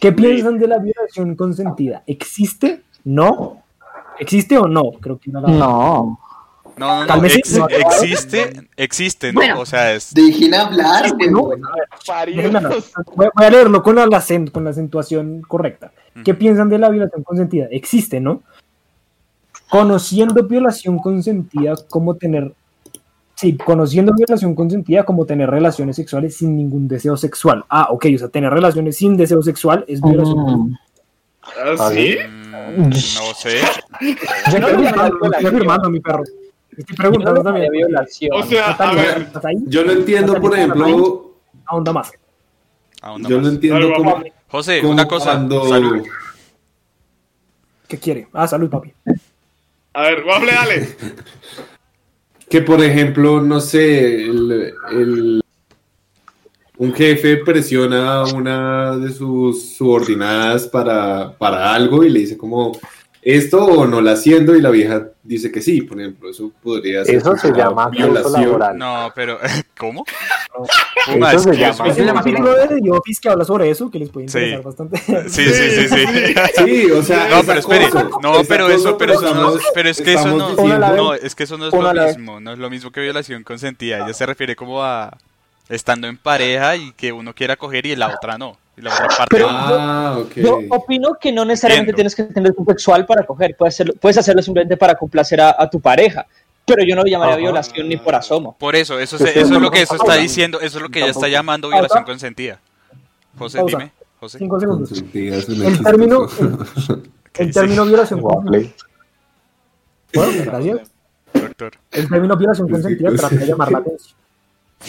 ¿Qué 0.00 0.12
piensan 0.12 0.58
de 0.58 0.66
la 0.68 0.78
violación 0.78 1.34
consentida? 1.36 2.02
¿Existe? 2.06 2.82
¿No? 3.04 3.62
¿Existe 4.18 4.58
o 4.58 4.66
no? 4.66 4.90
Creo 5.00 5.18
que 5.18 5.30
no 5.30 5.40
la- 5.40 5.48
No. 5.48 6.18
No, 6.76 7.00
no, 7.00 7.06
Tal 7.06 7.18
no, 7.18 7.22
vez 7.22 7.32
sí, 7.34 7.38
ex- 7.38 7.58
no, 7.58 7.68
existe, 7.68 8.68
existe, 8.76 9.32
¿no? 9.32 9.40
Bueno. 9.40 9.60
O 9.60 9.66
sea, 9.66 9.92
es... 9.94 10.12
Dejen 10.12 10.54
hablar, 10.54 11.04
¿Existe, 11.04 11.30
no? 11.30 11.42
Voy 11.42 11.60
voy 13.14 13.28
a 13.46 13.50
leerlo 13.50 13.82
con 13.82 13.94
la, 13.94 14.08
con 14.52 14.64
la 14.64 14.70
acentuación 14.70 15.42
correcta. 15.42 15.92
¿Qué 16.24 16.34
piensan 16.34 16.68
de 16.68 16.78
la 16.78 16.88
violación 16.88 17.22
consentida? 17.22 17.66
Existe, 17.70 18.20
¿no? 18.20 18.42
Conociendo 19.68 20.42
violación 20.42 20.98
consentida 20.98 21.74
como 21.88 22.16
tener... 22.16 22.52
Sí, 23.36 23.56
conociendo 23.56 24.12
violación 24.16 24.54
consentida 24.54 25.04
como 25.04 25.26
tener 25.26 25.50
relaciones 25.50 25.96
sexuales 25.96 26.36
sin 26.36 26.56
ningún 26.56 26.86
deseo 26.86 27.16
sexual. 27.16 27.64
Ah, 27.68 27.88
ok, 27.90 28.06
o 28.14 28.18
sea, 28.18 28.28
tener 28.28 28.52
relaciones 28.52 28.96
sin 28.96 29.16
deseo 29.16 29.42
sexual 29.42 29.84
es 29.88 30.00
violación 30.00 30.36
consentida. 30.44 30.80
Mm. 30.80 30.94
¿Ah, 31.78 31.90
sí? 31.92 32.16
Mm, 32.76 32.88
no 32.88 33.34
sé. 33.34 33.58
Yo 34.52 34.58
no 34.60 34.68
Estoy 34.68 35.46
afirmando, 35.46 35.90
mi 35.90 36.00
perro. 36.00 36.22
Estoy 36.76 36.96
preguntando 36.96 37.42
también. 37.42 37.70
violación. 37.70 38.30
O 38.42 38.46
sea, 38.46 38.70
a 38.72 38.94
ver. 38.94 39.28
Yo 39.66 39.84
no 39.84 39.92
entiendo, 39.92 40.40
por 40.40 40.54
ejemplo, 40.56 41.34
Ahonda 41.66 41.92
más. 41.92 42.12
Ahonda 43.00 43.28
yo 43.28 43.36
no 43.36 43.42
más. 43.44 43.52
entiendo 43.54 43.92
cómo, 43.96 44.16
más. 44.16 44.24
José, 44.48 44.80
cómo 44.80 44.92
una 44.92 45.06
cosa. 45.08 45.32
cuando- 45.32 45.68
Salud. 45.68 46.02
¿Qué 47.88 47.98
quiere? 47.98 48.28
Ah, 48.32 48.46
salud, 48.48 48.68
papi. 48.70 48.92
A 49.92 50.02
ver, 50.02 50.24
Waffle, 50.24 50.52
dale. 50.52 50.96
que 52.48 52.60
por 52.62 52.82
ejemplo, 52.82 53.40
no 53.40 53.60
sé, 53.60 54.24
el, 54.24 54.74
el- 54.92 55.40
un 56.76 56.92
jefe 56.92 57.36
presiona 57.38 58.16
a 58.20 58.24
una 58.34 58.96
de 58.96 59.12
sus 59.12 59.76
subordinadas 59.76 60.66
para, 60.66 61.32
para 61.38 61.72
algo 61.72 62.02
y 62.04 62.10
le 62.10 62.20
dice 62.20 62.36
como 62.36 62.72
esto 63.24 63.64
o 63.64 63.86
no 63.86 64.00
la 64.02 64.12
haciendo 64.12 64.54
y 64.54 64.60
la 64.60 64.70
vieja 64.70 65.08
dice 65.22 65.50
que 65.50 65.62
sí, 65.62 65.80
por 65.80 65.98
ejemplo, 65.98 66.30
eso 66.30 66.52
podría 66.62 67.04
ser 67.04 67.16
Eso 67.16 67.34
se 67.36 67.52
llama 67.52 67.88
violación. 67.88 68.32
laboral. 68.42 68.76
No, 68.78 69.10
pero. 69.14 69.38
¿Cómo? 69.78 70.04
Eso 71.06 71.12
Puma, 71.14 71.38
se 71.38 71.56
llama- 71.56 71.84
me. 71.84 71.90
Es 71.90 71.98
un 71.98 72.06
capítulo 72.06 72.54
de 72.54 72.80
The 72.80 72.90
Office 72.90 73.20
que 73.22 73.28
habla 73.28 73.44
sobre 73.44 73.68
eso, 73.68 73.90
que 73.90 73.98
les 73.98 74.08
puede 74.10 74.28
Sí. 74.28 74.38
interesar 74.38 74.62
bastante. 74.62 74.98
Sí, 75.28 75.44
sí, 75.44 75.70
sí, 75.70 75.88
sí. 75.88 76.34
Sí, 76.64 76.90
o 76.92 77.02
sea, 77.02 77.28
No, 77.28 77.42
pero 77.44 77.58
espere. 77.60 77.88
No, 78.22 78.32
pero 78.48 78.68
eso, 78.68 78.96
pero 78.96 79.12
eso 79.14 79.34
no, 79.34 79.54
pero 79.74 79.88
es 79.90 80.00
que 80.00 80.14
eso 80.14 80.28
no, 80.36 80.54
no, 80.54 81.14
es 81.14 81.34
que 81.34 81.42
eso 81.44 81.58
no 81.58 81.66
es 81.68 81.72
lo 81.74 81.92
mismo, 82.06 82.40
no 82.40 82.52
es 82.52 82.58
lo 82.58 82.70
mismo 82.70 82.90
que 82.92 83.00
violación 83.00 83.42
consentida. 83.42 84.04
Ella 84.04 84.14
se 84.14 84.24
refiere 84.26 84.54
como 84.56 84.82
a 84.82 85.16
estando 85.68 86.06
en 86.06 86.16
pareja 86.16 86.76
y 86.76 86.92
que 86.92 87.12
uno 87.12 87.34
quiera 87.34 87.56
coger 87.56 87.86
y 87.86 87.96
la 87.96 88.08
otra 88.14 88.38
no. 88.38 88.56
Y 88.76 88.80
la 88.82 88.92
otra 88.92 89.06
parte 89.06 89.26
Pero-. 89.30 89.46
Ah, 89.50 90.16
ok. 90.20 90.32
Yo 90.34 90.58
opino 90.70 91.14
que 91.20 91.30
no 91.32 91.44
necesariamente 91.44 91.90
Entiendo. 91.92 92.10
tienes 92.10 92.14
que 92.14 92.34
tener 92.34 92.54
un 92.56 92.66
sexual 92.66 93.06
para 93.06 93.24
coger, 93.24 93.56
puedes 93.56 93.74
hacerlo, 93.74 93.94
puedes 94.00 94.18
hacerlo 94.18 94.42
simplemente 94.42 94.76
para 94.76 94.94
complacer 94.96 95.40
a, 95.40 95.54
a 95.58 95.70
tu 95.70 95.80
pareja, 95.80 96.26
pero 96.64 96.82
yo 96.84 96.96
no 96.96 97.02
lo 97.02 97.08
llamaría 97.08 97.34
Ajá. 97.34 97.40
violación 97.42 97.88
ni 97.88 97.96
por 97.96 98.14
asomo. 98.14 98.56
Por 98.58 98.74
eso, 98.74 98.98
eso, 98.98 99.16
se- 99.18 99.30
eso 99.38 99.54
es 99.54 99.60
lo 99.62 99.70
que 99.70 99.82
eso 99.82 99.94
está 99.94 100.14
diciendo, 100.14 100.60
eso 100.60 100.78
es 100.78 100.82
lo 100.82 100.88
que 100.88 101.00
ella 101.00 101.10
está 101.10 101.28
llamando 101.28 101.68
violación 101.68 102.02
consentida. 102.04 102.58
José, 103.38 103.58
Pausa. 103.58 103.76
dime. 103.78 103.92
José. 104.20 104.38
Cinco 104.38 104.58
segundos. 104.58 104.90
El 105.14 105.82
término, 105.84 106.28
el 107.34 107.52
término 107.52 107.84
violación 107.84 108.20
consentida. 108.22 108.72
Doctor. 111.32 111.72
El 111.90 112.08
término 112.08 112.36
violación 112.36 112.68
consentida 112.68 113.10
trata 113.16 113.34
de 113.36 113.46
llamar 113.46 113.72
la 113.72 113.78
atención. 113.78 114.16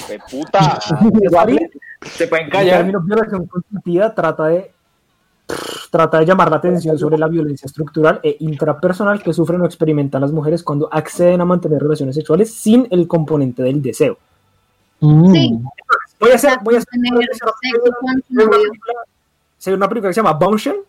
¡De 0.10 0.20
puta! 0.20 0.80
Se 2.12 2.28
pueden 2.28 2.46
El 2.46 2.52
callar. 2.52 2.78
término 2.78 3.02
violación 3.02 3.48
consentida 3.48 4.14
trata 4.14 4.48
de 4.48 4.72
trata 5.92 6.20
de 6.20 6.26
llamar 6.26 6.50
la 6.50 6.58
atención 6.58 6.98
sobre 6.98 7.18
la 7.18 7.28
violencia 7.28 7.68
estructural 7.68 8.20
e 8.24 8.36
intrapersonal 8.40 9.22
que 9.22 9.32
sufren 9.34 9.62
o 9.62 9.66
experimentan 9.66 10.22
las 10.22 10.32
mujeres 10.32 10.64
cuando 10.64 10.90
acceden 10.92 11.40
a 11.40 11.46
mantener 11.46 11.82
relaciones 11.82 12.16
sexuales 12.16 12.54
sin 12.54 12.88
el 12.92 13.08
componente 13.08 13.64
del 13.64 13.82
deseo. 13.82 14.18
Sí. 15.00 15.60
Voy 16.20 16.32
a 16.32 16.36
hacer, 16.36 16.58
voy 16.64 16.76
a 16.76 16.78
hacer, 16.80 17.00
voy 17.14 17.24
a 17.24 17.28
hacer 19.58 19.74
una 19.74 19.88
película 19.88 20.10
que 20.10 20.14
se 20.14 20.20
llama 20.22 20.34
Bombshell. 20.34 20.82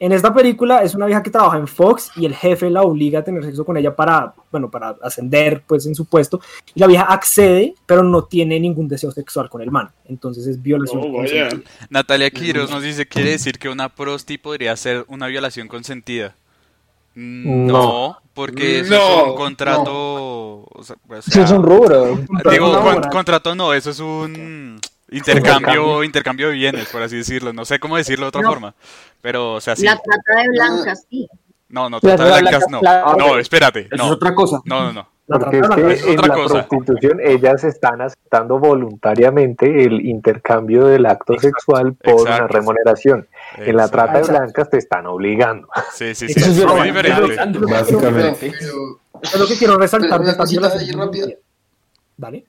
En 0.00 0.12
esta 0.12 0.32
película 0.32 0.82
es 0.82 0.94
una 0.94 1.04
vieja 1.04 1.22
que 1.22 1.28
trabaja 1.28 1.58
en 1.58 1.68
Fox 1.68 2.10
y 2.16 2.24
el 2.24 2.34
jefe 2.34 2.70
la 2.70 2.80
obliga 2.82 3.18
a 3.18 3.22
tener 3.22 3.44
sexo 3.44 3.66
con 3.66 3.76
ella 3.76 3.94
para, 3.94 4.32
bueno, 4.50 4.70
para 4.70 4.96
ascender 5.02 5.62
pues 5.66 5.84
en 5.86 5.94
su 5.94 6.06
puesto. 6.06 6.40
Y 6.74 6.80
la 6.80 6.86
vieja 6.86 7.04
accede, 7.04 7.74
pero 7.84 8.02
no 8.02 8.24
tiene 8.24 8.58
ningún 8.58 8.88
deseo 8.88 9.10
sexual 9.12 9.50
con 9.50 9.60
el 9.60 9.70
man. 9.70 9.90
Entonces 10.06 10.46
es 10.46 10.62
violación. 10.62 11.02
Oh. 11.04 11.22
Natalia 11.90 12.30
Quiroz 12.30 12.70
nos 12.70 12.82
dice, 12.82 13.06
¿quiere 13.06 13.32
decir 13.32 13.58
que 13.58 13.68
una 13.68 13.90
prosti 13.90 14.38
podría 14.38 14.74
ser 14.76 15.04
una 15.08 15.26
violación 15.26 15.68
consentida? 15.68 16.34
Mm, 17.14 17.66
No. 17.66 17.72
No, 17.82 18.18
porque 18.32 18.80
eso 18.80 18.94
No, 18.94 19.16
es 19.18 19.22
un 19.28 19.36
contrato... 19.36 20.64
o 20.72 20.80
sea, 20.82 20.96
o 21.08 21.14
Eso 21.14 21.42
es 21.42 21.50
un 21.50 21.62
rubro. 21.62 22.18
Digo, 22.50 22.80
con- 22.80 23.02
contrato 23.10 23.54
no, 23.54 23.74
eso 23.74 23.90
es 23.90 24.00
un 24.00 24.80
intercambio, 25.10 26.04
intercambio 26.04 26.48
de 26.48 26.54
bienes, 26.54 26.88
por 26.88 27.02
así 27.02 27.16
decirlo. 27.16 27.52
No 27.52 27.64
sé 27.64 27.78
cómo 27.78 27.96
decirlo 27.96 28.26
de 28.26 28.28
otra 28.28 28.42
No. 28.42 28.48
forma. 28.50 28.74
Pero, 29.20 29.54
o 29.54 29.60
sea, 29.60 29.76
sí. 29.76 29.84
La 29.84 29.96
trata 29.96 30.42
de 30.42 30.48
blancas, 30.50 31.04
sí. 31.08 31.28
No, 31.68 31.88
no, 31.88 32.00
trata 32.00 32.24
de 32.24 32.40
blancas 32.40 32.64
no. 32.70 32.80
No, 33.16 33.38
espérate. 33.38 33.80
Eso 33.82 33.94
es 33.94 33.98
No, 33.98 34.08
otra 34.08 34.34
cosa. 34.34 34.60
no, 34.64 34.84
no. 34.84 34.92
no. 34.92 35.08
Porque 35.26 35.58
es 35.60 36.02
que 36.02 36.10
en 36.14 36.20
la 36.22 36.34
cosa. 36.34 36.66
prostitución 36.66 37.20
ellas 37.24 37.62
están 37.62 38.00
aceptando 38.00 38.58
voluntariamente 38.58 39.84
el 39.84 40.04
intercambio 40.04 40.86
del 40.86 41.06
acto 41.06 41.38
sexual 41.38 41.94
por 41.94 42.22
una 42.22 42.30
exacto. 42.32 42.54
remuneración. 42.54 43.28
En 43.58 43.76
la 43.76 43.88
trata 43.88 44.18
de 44.22 44.24
blancas 44.28 44.68
te 44.70 44.78
están 44.78 45.06
obligando. 45.06 45.68
Sí, 45.94 46.16
sí, 46.16 46.26
sí. 46.28 46.34
Eso 46.40 46.50
Es 46.50 46.58
es 46.58 46.66
muy 46.66 46.90
violento. 46.90 47.28
diferente. 47.28 47.58
Básicamente. 47.60 48.52
Pero, 48.58 48.72
Eso 49.22 49.34
es 49.34 49.40
lo 49.40 49.46
que 49.46 49.56
quiero 49.56 49.76
resaltar 49.76 50.10
Pero 50.18 50.22
una 50.24 50.36
cosita 50.36 50.72
ahí 50.76 50.90
rápida. 50.90 51.26
Vale. 52.16 52.44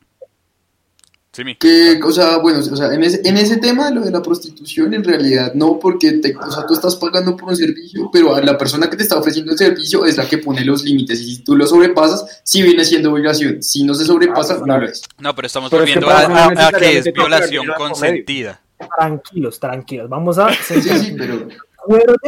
Sí, 1.33 1.45
mi. 1.45 1.55
que, 1.55 1.97
o 2.03 2.11
sea, 2.11 2.39
bueno, 2.39 2.59
o 2.59 2.75
sea, 2.75 2.93
en 2.93 3.03
ese, 3.03 3.21
en 3.23 3.37
ese 3.37 3.55
tema, 3.55 3.89
lo 3.89 4.01
de 4.01 4.11
la 4.11 4.21
prostitución, 4.21 4.93
en 4.93 5.01
realidad 5.01 5.53
no, 5.53 5.79
porque 5.79 6.11
te, 6.13 6.35
o 6.35 6.51
sea, 6.51 6.65
tú 6.65 6.73
estás 6.73 6.97
pagando 6.97 7.37
por 7.37 7.47
un 7.49 7.55
servicio, 7.55 8.09
pero 8.11 8.35
a 8.35 8.41
la 8.41 8.57
persona 8.57 8.89
que 8.89 8.97
te 8.97 9.03
está 9.03 9.17
ofreciendo 9.17 9.53
el 9.53 9.57
servicio 9.57 10.03
es 10.05 10.17
la 10.17 10.27
que 10.27 10.39
pone 10.39 10.65
los 10.65 10.83
límites, 10.83 11.21
y 11.21 11.35
si 11.35 11.41
tú 11.43 11.55
lo 11.55 11.65
sobrepasas, 11.65 12.41
sí 12.43 12.61
viene 12.61 12.83
siendo 12.83 13.13
violación, 13.13 13.63
si 13.63 13.85
no 13.85 13.93
se 13.93 14.03
sobrepasa, 14.03 14.59
no 14.65 14.77
lo 14.77 14.85
es. 14.85 15.03
No, 15.19 15.33
pero 15.33 15.45
estamos 15.47 15.69
Pero 15.71 15.85
es 15.85 15.93
que 15.93 15.99
volviendo 16.01 16.59
a, 16.61 16.71
que 16.77 16.97
es 16.97 17.13
violación 17.13 17.65
consentida. 17.77 18.59
Tranquilos, 18.97 19.57
tranquilos. 19.57 20.09
Vamos 20.09 20.37
a. 20.37 20.49
Sí, 20.53 20.81
sí, 20.81 21.15
pero 21.17 21.47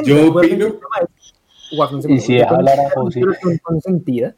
Yo 0.06 0.32
opino- 0.34 0.80
Y 2.08 2.20
si 2.20 2.36
deja 2.36 2.52
Recuerden 2.52 2.54
hablar 2.56 2.80
a 2.80 2.84
que 2.84 2.88
es 2.88 2.96
una 2.96 3.04
José. 3.04 3.20
violación 3.20 3.58
consentida, 3.64 4.36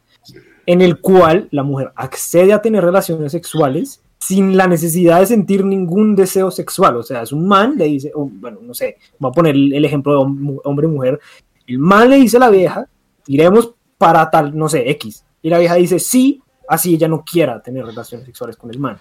en 0.65 0.81
el 0.81 0.99
cual 0.99 1.49
la 1.51 1.61
mujer 1.61 1.91
accede 1.95 2.51
a 2.53 2.61
tener 2.63 2.83
relaciones 2.83 3.31
sexuales 3.31 4.01
sin 4.27 4.57
la 4.57 4.67
necesidad 4.67 5.19
de 5.19 5.25
sentir 5.27 5.63
ningún 5.65 6.15
deseo 6.15 6.49
sexual. 6.51 6.97
O 6.97 7.03
sea, 7.03 7.21
es 7.21 7.31
un 7.31 7.47
man, 7.47 7.75
le 7.77 7.85
dice, 7.85 8.11
bueno, 8.15 8.59
no 8.61 8.73
sé, 8.73 8.97
voy 9.19 9.29
a 9.29 9.33
poner 9.33 9.55
el, 9.55 9.85
ejemplo 9.85 10.13
de 10.13 10.17
hom- 10.19 10.61
hombre 10.63 10.87
y 10.87 10.89
mujer. 10.91 11.19
El 11.67 11.79
man 11.79 12.09
le 12.09 12.17
dice 12.17 12.37
a 12.37 12.41
la 12.41 12.49
vieja, 12.49 12.87
iremos 13.27 13.73
para 13.97 14.29
tal, 14.29 14.57
no 14.57 14.67
sé, 14.69 14.89
X. 14.91 15.23
Y 15.41 15.49
la 15.49 15.59
vieja 15.59 15.75
dice, 15.75 15.99
sí, 15.99 16.41
así 16.67 16.95
ella 16.95 17.07
no 17.07 17.23
quiera 17.23 17.61
tener 17.61 17.85
relaciones 17.85 18.25
sexuales 18.25 18.57
con 18.57 18.69
el 18.71 18.79
man. 18.79 18.97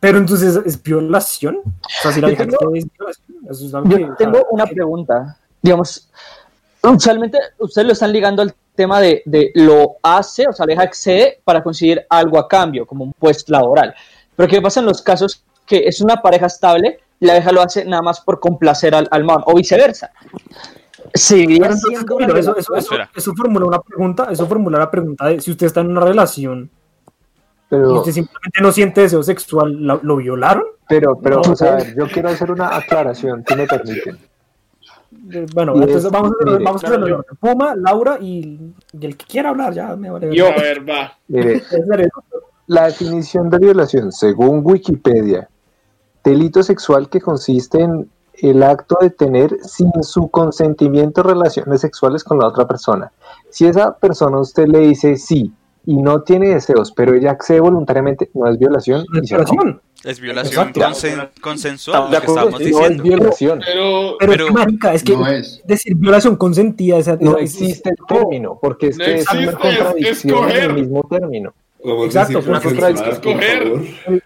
Pero 0.00 0.18
entonces, 0.18 0.58
¿es 0.64 0.82
violación? 0.82 1.56
O 1.64 2.02
sea, 2.02 2.12
si 2.12 2.20
la 2.20 2.28
vieja 2.28 2.46
tengo- 2.46 2.74
es 2.74 2.86
violación. 2.98 3.36
Eso 3.50 3.66
es 3.66 3.74
algo 3.74 3.88
Yo 3.90 3.96
que, 3.98 4.04
o 4.04 4.14
tengo 4.16 4.46
una 4.50 4.66
pregunta. 4.66 5.38
Digamos, 5.60 6.10
usualmente 6.82 7.38
ustedes 7.58 7.86
lo 7.86 7.92
están 7.92 8.12
ligando 8.12 8.42
al 8.42 8.54
tema 8.74 9.00
de, 9.00 9.22
de 9.26 9.50
lo 9.54 9.96
hace, 10.02 10.46
o 10.48 10.52
sea, 10.52 10.66
deja 10.66 10.82
accede 10.82 11.40
para 11.44 11.62
conseguir 11.62 12.04
algo 12.08 12.38
a 12.38 12.48
cambio, 12.48 12.86
como 12.86 13.04
un 13.04 13.12
puesto 13.12 13.52
laboral. 13.52 13.94
Pero 14.36 14.48
¿qué 14.48 14.62
pasa 14.62 14.80
en 14.80 14.86
los 14.86 15.02
casos 15.02 15.44
que 15.66 15.86
es 15.86 16.00
una 16.00 16.16
pareja 16.16 16.46
estable 16.46 16.98
y 17.20 17.26
la 17.26 17.34
vieja 17.34 17.52
lo 17.52 17.62
hace 17.62 17.84
nada 17.84 18.02
más 18.02 18.20
por 18.20 18.40
complacer 18.40 18.94
al, 18.94 19.08
al 19.10 19.24
man, 19.24 19.42
o 19.46 19.54
viceversa? 19.54 20.10
Seguiría 21.14 21.60
Pero 21.60 21.74
entonces, 21.74 21.88
siendo 21.90 22.06
Camilo, 22.16 22.32
una 22.32 22.40
eso, 22.40 22.56
eso, 22.56 22.74
eso, 22.74 22.94
Espera. 22.94 23.10
eso 23.14 23.34
formula 23.34 23.66
una 23.66 23.80
pregunta, 23.80 24.28
eso 24.30 24.46
formula 24.46 24.78
la 24.78 24.90
pregunta 24.90 25.26
de 25.26 25.40
si 25.40 25.50
usted 25.50 25.66
está 25.66 25.80
en 25.80 25.90
una 25.90 26.00
relación 26.00 26.70
y 27.68 27.68
Pero, 27.68 27.98
usted 27.98 28.12
simplemente 28.12 28.60
no 28.62 28.72
siente 28.72 29.02
deseo 29.02 29.22
sexual, 29.22 29.72
¿lo, 29.72 30.00
lo 30.02 30.16
violaron? 30.16 30.64
pero, 30.88 31.18
pero, 31.22 31.40
No, 31.44 31.52
o 31.52 31.56
sea, 31.56 31.72
a 31.72 31.76
ver, 31.76 31.94
yo 31.96 32.06
quiero 32.06 32.28
hacer 32.28 32.50
una 32.50 32.76
aclaración, 32.76 33.44
si 33.46 33.54
me 33.54 33.66
permiten. 33.66 34.18
Bueno, 35.54 35.72
Y 35.76 35.80
entonces 35.82 36.04
es- 36.06 36.10
vamos 36.10 36.30
a 36.30 36.34
hacerlo, 36.34 36.52
mire, 36.52 36.64
vamos 36.64 36.84
a 36.84 36.86
hacerlo. 36.86 37.24
Puma, 37.40 37.74
Laura 37.76 38.18
y, 38.20 38.60
y 38.92 39.06
el 39.06 39.16
que 39.16 39.24
quiera 39.26 39.50
hablar, 39.50 39.72
ya 39.72 39.94
me 39.96 40.10
vale. 40.10 40.34
Yo, 40.34 40.48
a 40.48 40.54
ver, 40.56 40.88
va. 40.88 41.12
Mire. 41.28 41.62
La 42.66 42.86
definición 42.86 43.50
de 43.50 43.58
violación, 43.58 44.12
según 44.12 44.60
Wikipedia, 44.64 45.48
delito 46.24 46.62
sexual 46.62 47.08
que 47.08 47.20
consiste 47.20 47.80
en 47.80 48.08
el 48.34 48.62
acto 48.62 48.96
de 49.00 49.10
tener 49.10 49.56
sin 49.62 49.90
su 50.02 50.28
consentimiento 50.28 51.22
relaciones 51.22 51.80
sexuales 51.80 52.24
con 52.24 52.38
la 52.38 52.46
otra 52.48 52.66
persona. 52.66 53.12
Si 53.50 53.66
esa 53.66 53.96
persona 53.96 54.38
a 54.38 54.40
usted 54.40 54.66
le 54.66 54.78
dice 54.80 55.16
sí 55.16 55.52
y 55.84 55.96
no 55.96 56.22
tiene 56.22 56.48
deseos, 56.54 56.92
pero 56.92 57.14
ella 57.14 57.32
accede 57.32 57.60
voluntariamente, 57.60 58.30
no 58.34 58.48
es 58.48 58.58
violación 58.58 59.04
No 59.10 59.18
y 59.20 59.24
es 59.24 59.30
violación. 59.30 59.80
Es 60.04 60.18
violación 60.20 60.68
Exacto. 60.68 60.80
consen- 60.80 61.30
consensual, 61.40 62.04
lo 62.04 62.10
que 62.10 62.16
acuerdo, 62.16 62.34
estamos 62.34 62.52
No 62.52 62.58
es 62.58 62.64
diciendo. 62.66 63.02
violación. 63.04 63.60
Pero 63.64 64.16
Pero, 64.18 64.32
Pero- 64.32 64.44
es 64.44 64.48
que, 64.50 64.52
marica, 64.58 64.94
es 64.94 65.02
que 65.04 65.12
No 65.16 65.26
es. 65.28 65.62
decir 65.64 65.94
violación 65.94 66.36
consentida 66.36 66.98
esa, 66.98 67.16
No 67.20 67.38
es- 67.38 67.54
existe 67.54 67.90
el 67.90 67.96
término, 68.08 68.58
porque 68.60 68.88
es 68.88 68.98
No 68.98 69.04
que 69.04 69.14
es 69.14 69.30
una 69.32 69.42
es 69.42 69.50
contradicción 69.56 70.38
en 70.38 70.44
escoger. 70.48 70.62
el 70.64 70.74
mismo 70.74 71.06
término. 71.08 71.54
Exacto, 72.04 72.38
a 72.38 72.40
decir 72.40 72.50
una 72.50 72.60
contradicción. 72.60 73.10
Escoger. 73.10 74.22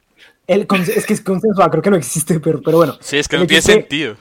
el 0.47 0.67
es 0.97 1.07
que 1.07 1.13
es 1.15 1.21
consensuado, 1.21 1.71
creo 1.71 1.83
que 1.83 1.91
no 1.91 1.97
existe, 1.97 2.39
pero, 2.41 2.61
pero 2.63 2.77
bueno. 2.79 2.95
Sí, 3.01 3.19
es 3.19 3.29
que 3.29 3.37
no 3.37 3.47
tiene 3.47 3.59
es 3.59 3.67
que- 3.67 3.73
sentido. 3.73 4.17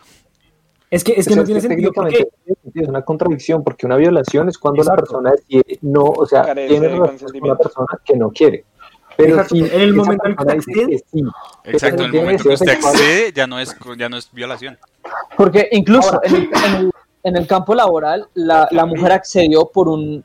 Es 0.92 1.04
que, 1.04 1.14
es 1.14 1.26
que 1.28 1.34
O 1.34 1.34
sea, 1.34 1.42
no 1.42 1.46
tiene 1.46 1.62
sentido 1.62 1.92
porque 1.94 2.28
es 2.76 2.88
una 2.88 3.02
contradicción, 3.02 3.64
porque 3.64 3.86
una 3.86 3.96
violación 3.98 4.48
es 4.50 4.58
cuando 4.58 4.84
la 4.84 4.96
persona 4.96 5.32
decide 5.32 5.80
no, 5.82 6.04
o 6.04 6.26
sea, 6.26 6.44
Carece 6.44 6.68
tiene 6.70 6.88
de 6.88 6.94
relaciones 6.94 7.32
con 7.32 7.44
una 7.44 7.58
persona 7.58 7.88
que 8.06 8.16
no 8.16 8.30
quiere. 8.30 8.64
Pero 9.18 9.30
Exacto, 9.36 9.56
si 9.56 9.62
en 9.62 9.82
el 9.82 9.94
momento 9.94 10.26
en 10.26 10.32
el 10.32 10.38
que 10.38 10.54
dice 10.56 10.72
accede, 10.72 10.88
que 10.90 10.98
sí, 10.98 11.24
Exacto, 11.66 12.04
en 12.04 12.10
el 12.16 12.22
momento 12.22 12.44
que 12.44 12.50
usted 12.50 12.66
deseos 12.66 12.84
sexuales. 12.84 13.02
accede 13.02 13.34
ya 13.34 13.48
no 13.48 13.60
es, 13.60 13.76
ya 13.98 14.10
no 14.10 14.18
es 14.18 14.30
violación. 14.32 14.78
Porque 15.38 15.70
incluso 15.72 16.20
en, 16.24 16.36
el, 16.36 16.42
en 16.66 16.76
el- 16.76 16.92
en 17.24 17.36
el 17.38 17.48
campo 17.48 17.74
laboral, 17.74 18.28
la, 18.36 18.68
la 18.72 18.86
mujer 18.86 19.12
accedió 19.12 19.66
por 19.66 19.88
un, 19.90 20.24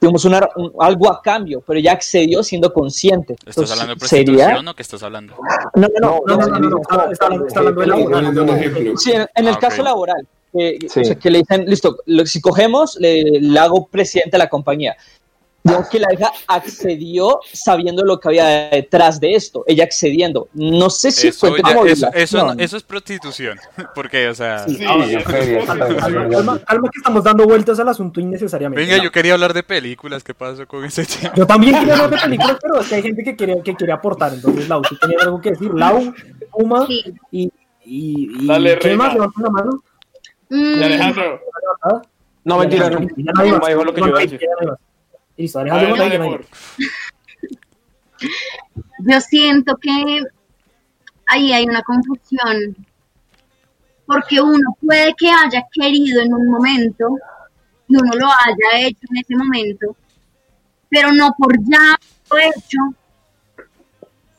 digamos, 0.00 0.24
una- 0.26 0.46
un- 0.56 0.72
algo 0.78 1.10
a 1.10 1.22
cambio, 1.22 1.62
pero 1.66 1.78
ella 1.78 1.92
accedió 1.92 2.42
siendo 2.42 2.72
consciente. 2.72 3.32
¿Estás 3.34 3.56
Entonces, 3.56 3.80
hablando 3.80 3.94
de 4.02 4.08
sería... 4.08 4.24
prostitución 4.34 4.68
o 4.68 4.74
qué 4.74 4.82
estás 4.82 5.02
hablando? 5.02 5.34
No, 5.74 5.88
no, 6.00 6.00
no. 6.00 6.20
No, 6.26 6.36
no, 6.36 6.46
no, 6.46 6.58
no, 6.58 6.70
no, 6.70 6.80
está- 6.82 7.10
está 7.12 7.24
hablando- 7.26 7.46
está 7.46 7.60
hablando 7.60 7.80
de 7.80 7.86
Estoy 7.86 7.98
laboral. 8.02 8.24
poniendo 8.34 8.42
un 8.42 8.58
ejemplo. 8.58 8.96
Sí, 8.98 9.12
en, 9.12 9.26
en 9.34 9.46
el 9.48 9.54
Ah, 9.54 9.58
caso 9.58 9.82
laboral, 9.82 10.26
que, 10.52 10.78
Sí. 10.88 11.00
o 11.00 11.04
sea, 11.04 11.14
que 11.14 11.30
le 11.30 11.38
dicen, 11.38 11.64
listo, 11.66 11.96
lo- 12.06 12.26
si 12.26 12.40
cogemos, 12.42 12.96
le, 13.00 13.22
le 13.40 13.58
hago 13.58 13.86
presidente 13.86 14.32
de 14.32 14.38
la 14.38 14.48
compañía. 14.50 14.96
Digamos 15.64 15.88
que 15.90 15.98
la 15.98 16.14
hija 16.14 16.30
accedió 16.46 17.40
sabiendo 17.52 18.02
lo 18.04 18.18
que 18.20 18.28
había 18.28 18.46
detrás 18.70 19.18
de 19.20 19.34
esto, 19.34 19.64
ella 19.66 19.84
accediendo. 19.84 20.48
No 20.54 20.88
sé 20.88 21.10
si 21.10 21.28
Eso, 21.28 21.48
cuenta 21.50 21.68
ya- 21.70 21.74
como 21.74 21.86
eso, 21.86 22.06
eso, 22.14 22.36
no- 22.38 22.42
violación. 22.44 22.60
eso 22.64 22.76
es 22.76 22.82
prostitución. 22.84 23.58
Porque, 23.94 24.28
o 24.28 24.34
sea, 24.34 24.60
sí, 24.66 24.78
que 24.78 25.58
estamos 26.96 27.24
dando 27.24 27.44
vueltas 27.44 27.78
al 27.80 27.88
asunto 27.88 28.20
innecesariamente. 28.20 28.80
venga, 28.82 28.96
No. 28.98 29.04
yo 29.04 29.12
quería 29.12 29.34
hablar 29.34 29.52
de 29.52 29.62
películas. 29.62 30.22
¿Qué 30.24 30.32
pasó 30.32 30.66
con 30.66 30.84
ese 30.84 31.04
tema? 31.04 31.34
Yo 31.34 31.46
también 31.46 31.74
quería 31.78 31.94
hablar 31.94 32.10
de 32.10 32.18
películas, 32.24 32.56
pero 32.62 32.80
es 32.80 32.88
que 32.88 32.94
hay 32.94 33.02
gente 33.02 33.24
que 33.24 33.36
quiere, 33.36 33.62
que 33.62 33.74
quiere 33.74 33.92
aportar. 33.92 34.32
Entonces, 34.34 34.68
Lau, 34.68 34.80
tú 34.82 34.96
tenías 34.96 35.22
algo 35.22 35.40
que 35.40 35.50
decir. 35.50 35.74
Lau, 35.74 36.14
Puma 36.50 36.86
Sí. 36.86 37.04
y. 37.32 37.42
y, 37.84 38.44
y 38.44 38.46
Dale, 38.46 38.78
¿Quién 38.78 38.96
más? 38.96 39.12
Levanta 39.12 39.40
la 39.42 39.50
mano. 39.50 39.82
Mm, 40.50 40.56
Y 40.80 40.82
Alejandro, 40.82 41.40
No, 42.44 42.58
mentira, 42.58 42.88
no. 42.90 43.00
No 43.00 44.78
yo. 45.38 45.42
Listo, 45.42 45.58
dale, 45.64 46.40
siento 49.20 49.76
que 49.76 50.22
ahí 51.26 51.52
hay 51.52 51.64
una 51.64 51.82
confusión. 51.82 52.76
Porque 54.06 54.40
uno 54.40 54.76
puede 54.84 55.14
que 55.18 55.30
haya 55.30 55.62
querido 55.72 56.22
en 56.22 56.32
un 56.32 56.48
momento 56.48 57.08
y 57.88 57.96
uno 57.96 58.10
lo 58.14 58.26
haya 58.26 58.86
hecho 58.86 59.00
en 59.10 59.18
ese 59.18 59.36
momento, 59.36 59.94
pero 60.88 61.12
no 61.12 61.34
por 61.38 61.54
ya 61.64 61.94
lo 62.30 62.38
hecho 62.38 62.78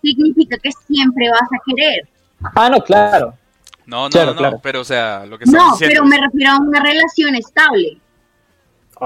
significa 0.01 0.57
que 0.57 0.71
siempre 0.87 1.29
vas 1.29 1.43
a 1.53 1.57
querer. 1.65 2.07
Ah, 2.55 2.69
no, 2.69 2.81
claro. 2.83 3.35
No, 3.85 4.03
no, 4.05 4.09
Claro, 4.09 4.31
no, 4.31 4.37
claro. 4.37 4.59
pero 4.61 4.81
o 4.81 4.83
sea, 4.83 5.25
lo 5.25 5.37
que 5.37 5.45
No, 5.45 5.71
diciendo. 5.71 5.77
pero 5.93 6.05
me 6.05 6.17
refiero 6.17 6.51
a 6.53 6.59
una 6.59 6.79
relación 6.79 7.35
estable. 7.35 7.97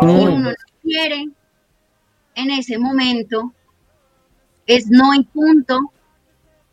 Y 0.02 0.06
Mm. 0.06 0.10
uno 0.10 0.40
no 0.40 0.52
quiere 0.82 1.28
en 2.36 2.52
ese 2.52 2.78
momento, 2.78 3.54
es 4.66 4.88
no 4.90 5.14
y 5.14 5.24
punto, 5.26 5.80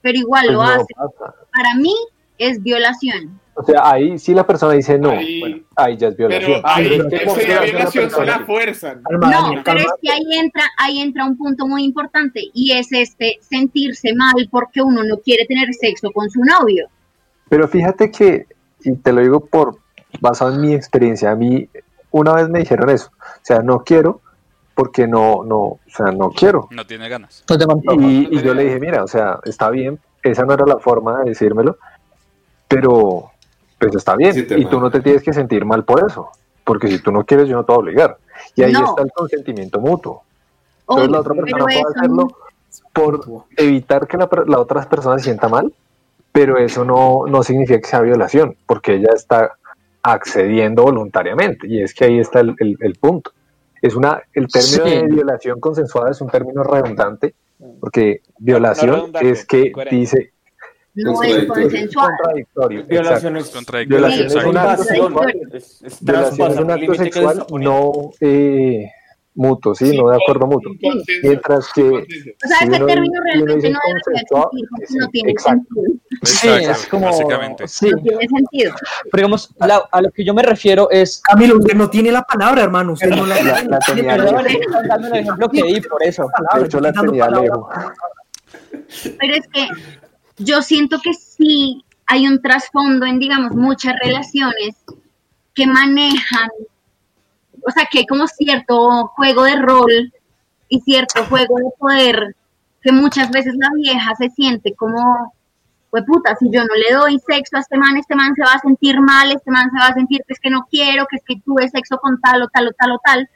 pero 0.00 0.18
igual 0.18 0.44
pues 0.46 0.52
lo 0.56 0.62
no 0.62 0.68
hace. 0.68 0.94
pasa. 0.94 1.34
Para 1.52 1.74
mí 1.74 1.94
es 2.38 2.62
violación. 2.62 3.38
O 3.54 3.62
sea, 3.62 3.90
ahí 3.90 4.18
sí 4.18 4.32
la 4.32 4.46
persona 4.46 4.72
dice 4.72 4.98
no, 4.98 5.10
Ahí- 5.10 5.40
bueno, 5.40 5.56
ahí 5.76 5.96
ya 5.98 6.08
es 6.08 6.16
violación. 6.16 6.52
Pero 6.62 6.62
ahí, 6.64 6.88
Pero 6.88 7.04
es 7.04 7.34
que 7.34 7.44
violación, 7.72 8.10
se 8.10 8.24
la 8.24 8.38
fuerzan. 8.46 9.02
No, 9.10 9.18
Daniel, 9.18 9.62
pero 9.64 9.78
es 9.80 9.86
que 10.00 10.10
ahí 10.10 10.38
entra, 10.38 10.62
ahí 10.78 11.00
entra 11.00 11.26
un 11.26 11.36
punto 11.36 11.66
muy 11.66 11.84
importante 11.84 12.40
y 12.54 12.72
es 12.72 12.90
este 12.92 13.38
sentirse 13.42 14.14
mal 14.14 14.48
porque 14.50 14.80
uno 14.80 15.04
no 15.04 15.18
quiere 15.18 15.44
tener 15.46 15.74
sexo 15.74 16.10
con 16.12 16.30
su 16.30 16.40
novio. 16.42 16.86
Pero 17.50 17.68
fíjate 17.68 18.10
que, 18.10 18.46
y 18.82 18.96
te 18.96 19.12
lo 19.12 19.20
digo 19.20 19.44
por 19.44 19.78
basado 20.20 20.54
en 20.54 20.60
mi 20.62 20.72
experiencia, 20.72 21.32
a 21.32 21.36
mí 21.36 21.68
una 22.12 22.32
vez 22.34 22.48
me 22.48 22.60
dijeron 22.60 22.88
eso, 22.88 23.10
o 23.18 23.40
sea, 23.42 23.58
no 23.60 23.80
quiero 23.84 24.22
porque 24.80 25.06
no, 25.06 25.44
no, 25.44 25.58
o 25.58 25.80
sea, 25.94 26.06
no 26.10 26.30
quiero. 26.30 26.66
No 26.70 26.86
tiene 26.86 27.06
ganas. 27.10 27.44
No 27.50 27.58
te 27.58 27.66
mantojo. 27.66 28.00
Y, 28.00 28.28
y 28.32 28.42
yo 28.42 28.54
le 28.54 28.64
dije, 28.64 28.80
mira, 28.80 29.04
o 29.04 29.06
sea, 29.06 29.38
está 29.44 29.68
bien, 29.68 29.98
esa 30.22 30.46
no 30.46 30.54
era 30.54 30.64
la 30.64 30.78
forma 30.78 31.18
de 31.20 31.28
decírmelo, 31.30 31.76
pero 32.66 33.30
pues 33.78 33.94
está 33.94 34.16
bien, 34.16 34.32
Sí 34.32 34.46
y 34.56 34.64
tú 34.64 34.80
no 34.80 34.90
te 34.90 35.00
tienes 35.00 35.22
que 35.22 35.34
sentir 35.34 35.66
mal 35.66 35.84
por 35.84 36.02
eso, 36.06 36.30
porque 36.64 36.88
si 36.88 36.98
tú 37.02 37.12
no 37.12 37.24
quieres, 37.24 37.46
yo 37.46 37.56
no 37.56 37.64
te 37.64 37.72
voy 37.72 37.76
a 37.76 37.80
obligar. 37.80 38.16
Y 38.56 38.62
ahí 38.62 38.72
No. 38.72 38.86
está 38.86 39.02
el 39.02 39.12
consentimiento 39.12 39.80
mutuo. 39.80 40.22
Entonces 40.80 41.04
Obvio, 41.08 41.12
la 41.12 41.20
otra 41.20 41.34
persona 41.34 41.64
puede 41.64 41.82
hacerlo 41.94 42.28
por 42.94 43.20
evitar 43.58 44.06
que 44.06 44.16
la, 44.16 44.30
la 44.46 44.60
otra 44.60 44.88
persona 44.88 45.18
se 45.18 45.24
sienta 45.24 45.48
mal, 45.50 45.70
pero 46.32 46.56
eso 46.56 46.86
no, 46.86 47.26
no 47.26 47.42
significa 47.42 47.78
que 47.80 47.86
sea 47.86 48.00
violación, 48.00 48.56
porque 48.66 48.94
ella 48.94 49.10
está 49.14 49.52
accediendo 50.02 50.84
voluntariamente, 50.84 51.66
y 51.68 51.82
es 51.82 51.92
que 51.92 52.06
ahí 52.06 52.18
está 52.18 52.40
el, 52.40 52.54
el- 52.60 52.78
el 52.80 52.94
punto. 52.94 53.32
Es 53.82 53.94
una, 53.96 54.22
el 54.34 54.46
término 54.48 54.84
Sí. 54.84 54.90
de 54.90 55.02
violación 55.06 55.60
consensuada 55.60 56.10
es 56.10 56.20
un 56.20 56.28
término 56.28 56.62
redundante, 56.62 57.34
porque 57.80 58.22
violación 58.38 58.90
redundante, 58.94 59.30
es 59.30 59.46
que 59.46 59.72
coherente. 59.72 59.96
dice 59.96 60.32
no 60.92 61.12
es 61.22 61.46
Contradictorio. 61.46 61.46
consensual. 61.68 62.10
contradictorio. 62.16 62.84
Violación 62.86 63.36
exacto. 63.36 63.48
es 63.48 63.54
Contradictorio. 63.54 63.98
Violación 64.08 64.26
es 64.26 64.32
exacto. 64.34 64.50
un 64.50 64.56
acto 64.56 64.84
sexual, 64.84 65.40
Es, 65.52 65.82
es 65.82 66.02
es 66.02 66.58
un 66.58 66.70
acto 66.70 66.94
sexual 66.94 67.46
no 67.60 67.92
eh, 68.20 68.90
mutuo, 69.34 69.74
sí, 69.74 69.96
no 69.96 70.10
de 70.10 70.16
acuerdo 70.16 70.46
mutuo. 70.46 70.72
Mientras 71.22 71.72
que. 71.72 71.82
O 71.82 71.92
sea, 72.48 72.58
Si 72.58 72.64
ese 72.64 72.76
uno- 72.76 72.86
término 72.86 73.20
realmente 73.22 73.54
dice 73.56 73.70
no 73.70 73.78
consensuado, 73.82 74.50
existir 74.78 75.00
no 75.00 75.08
tiene 75.08 75.30
exacto. 75.32 75.64
sentido. 75.74 76.00
Sí, 76.22 76.48
es 76.48 76.86
como. 76.88 77.06
básicamente. 77.06 77.68
Sí, 77.68 77.90
No 77.90 77.98
tiene 78.02 78.28
sentido. 78.28 78.74
pero 79.04 79.16
digamos, 79.20 79.54
la- 79.60 79.82
a 79.90 80.02
lo 80.02 80.10
que 80.10 80.24
yo 80.24 80.34
me 80.34 80.42
refiero 80.42 80.90
es. 80.90 81.20
Camilo, 81.22 81.58
usted 81.58 81.74
no 81.74 81.88
tiene 81.88 82.10
la 82.12 82.22
palabra, 82.22 82.62
hermano. 82.62 82.92
Usted 82.94 83.10
no 83.10 83.24
la 83.26 83.42
La, 83.42 83.62
la 83.64 83.78
tenía 83.78 84.16
Perdón, 84.16 84.44
lejos. 84.44 84.60
estoy 84.62 84.88
dando 84.88 85.06
el 85.08 85.14
ejemplo 85.14 85.48
que 85.48 85.62
di 85.62 85.80
por 85.82 86.02
eso. 86.02 86.28
De 86.58 86.64
hecho, 86.66 86.80
la 86.80 86.92
tenía 86.92 87.28
lejos. 87.30 87.66
Pero 89.18 89.34
es 89.34 89.46
que 89.52 89.68
yo 90.38 90.62
siento 90.62 90.98
que 91.02 91.14
sí 91.14 91.84
hay 92.06 92.26
un 92.26 92.42
trasfondo 92.42 93.06
en, 93.06 93.18
digamos, 93.18 93.52
muchas 93.54 93.94
relaciones 94.02 94.74
que 95.54 95.66
manejan, 95.66 96.48
o 97.66 97.70
sea, 97.70 97.86
que 97.90 98.00
hay 98.00 98.06
como 98.06 98.26
cierto 98.26 99.08
juego 99.14 99.44
de 99.44 99.56
rol 99.56 100.12
y 100.68 100.80
cierto 100.80 101.24
juego 101.24 101.56
de 101.56 101.70
poder 101.78 102.36
que 102.82 102.92
muchas 102.92 103.30
veces 103.30 103.54
la 103.56 103.70
vieja 103.74 104.14
se 104.16 104.30
siente 104.30 104.74
como, 104.74 105.34
pues 105.90 106.04
puta, 106.04 106.34
si 106.36 106.50
yo 106.50 106.62
no 106.62 106.74
le 106.74 106.96
doy 106.96 107.18
sexo 107.18 107.56
a 107.56 107.60
este 107.60 107.76
man, 107.76 107.96
este 107.96 108.14
man 108.14 108.34
se 108.34 108.42
va 108.42 108.54
a 108.54 108.60
sentir 108.60 109.00
mal, 109.00 109.30
este 109.32 109.50
man 109.50 109.70
se 109.70 109.78
va 109.78 109.88
a 109.88 109.94
sentir 109.94 110.22
que 110.26 110.32
es 110.32 110.40
que 110.40 110.50
no 110.50 110.66
quiero, 110.70 111.06
que 111.06 111.16
es 111.16 111.22
que 111.26 111.40
tuve 111.44 111.68
sexo 111.68 111.98
con 111.98 112.20
tal 112.20 112.42
o 112.42 112.48
tal 112.48 112.68
o 112.68 112.72
tal 112.72 112.92
o 112.92 112.98
tal. 113.04 113.28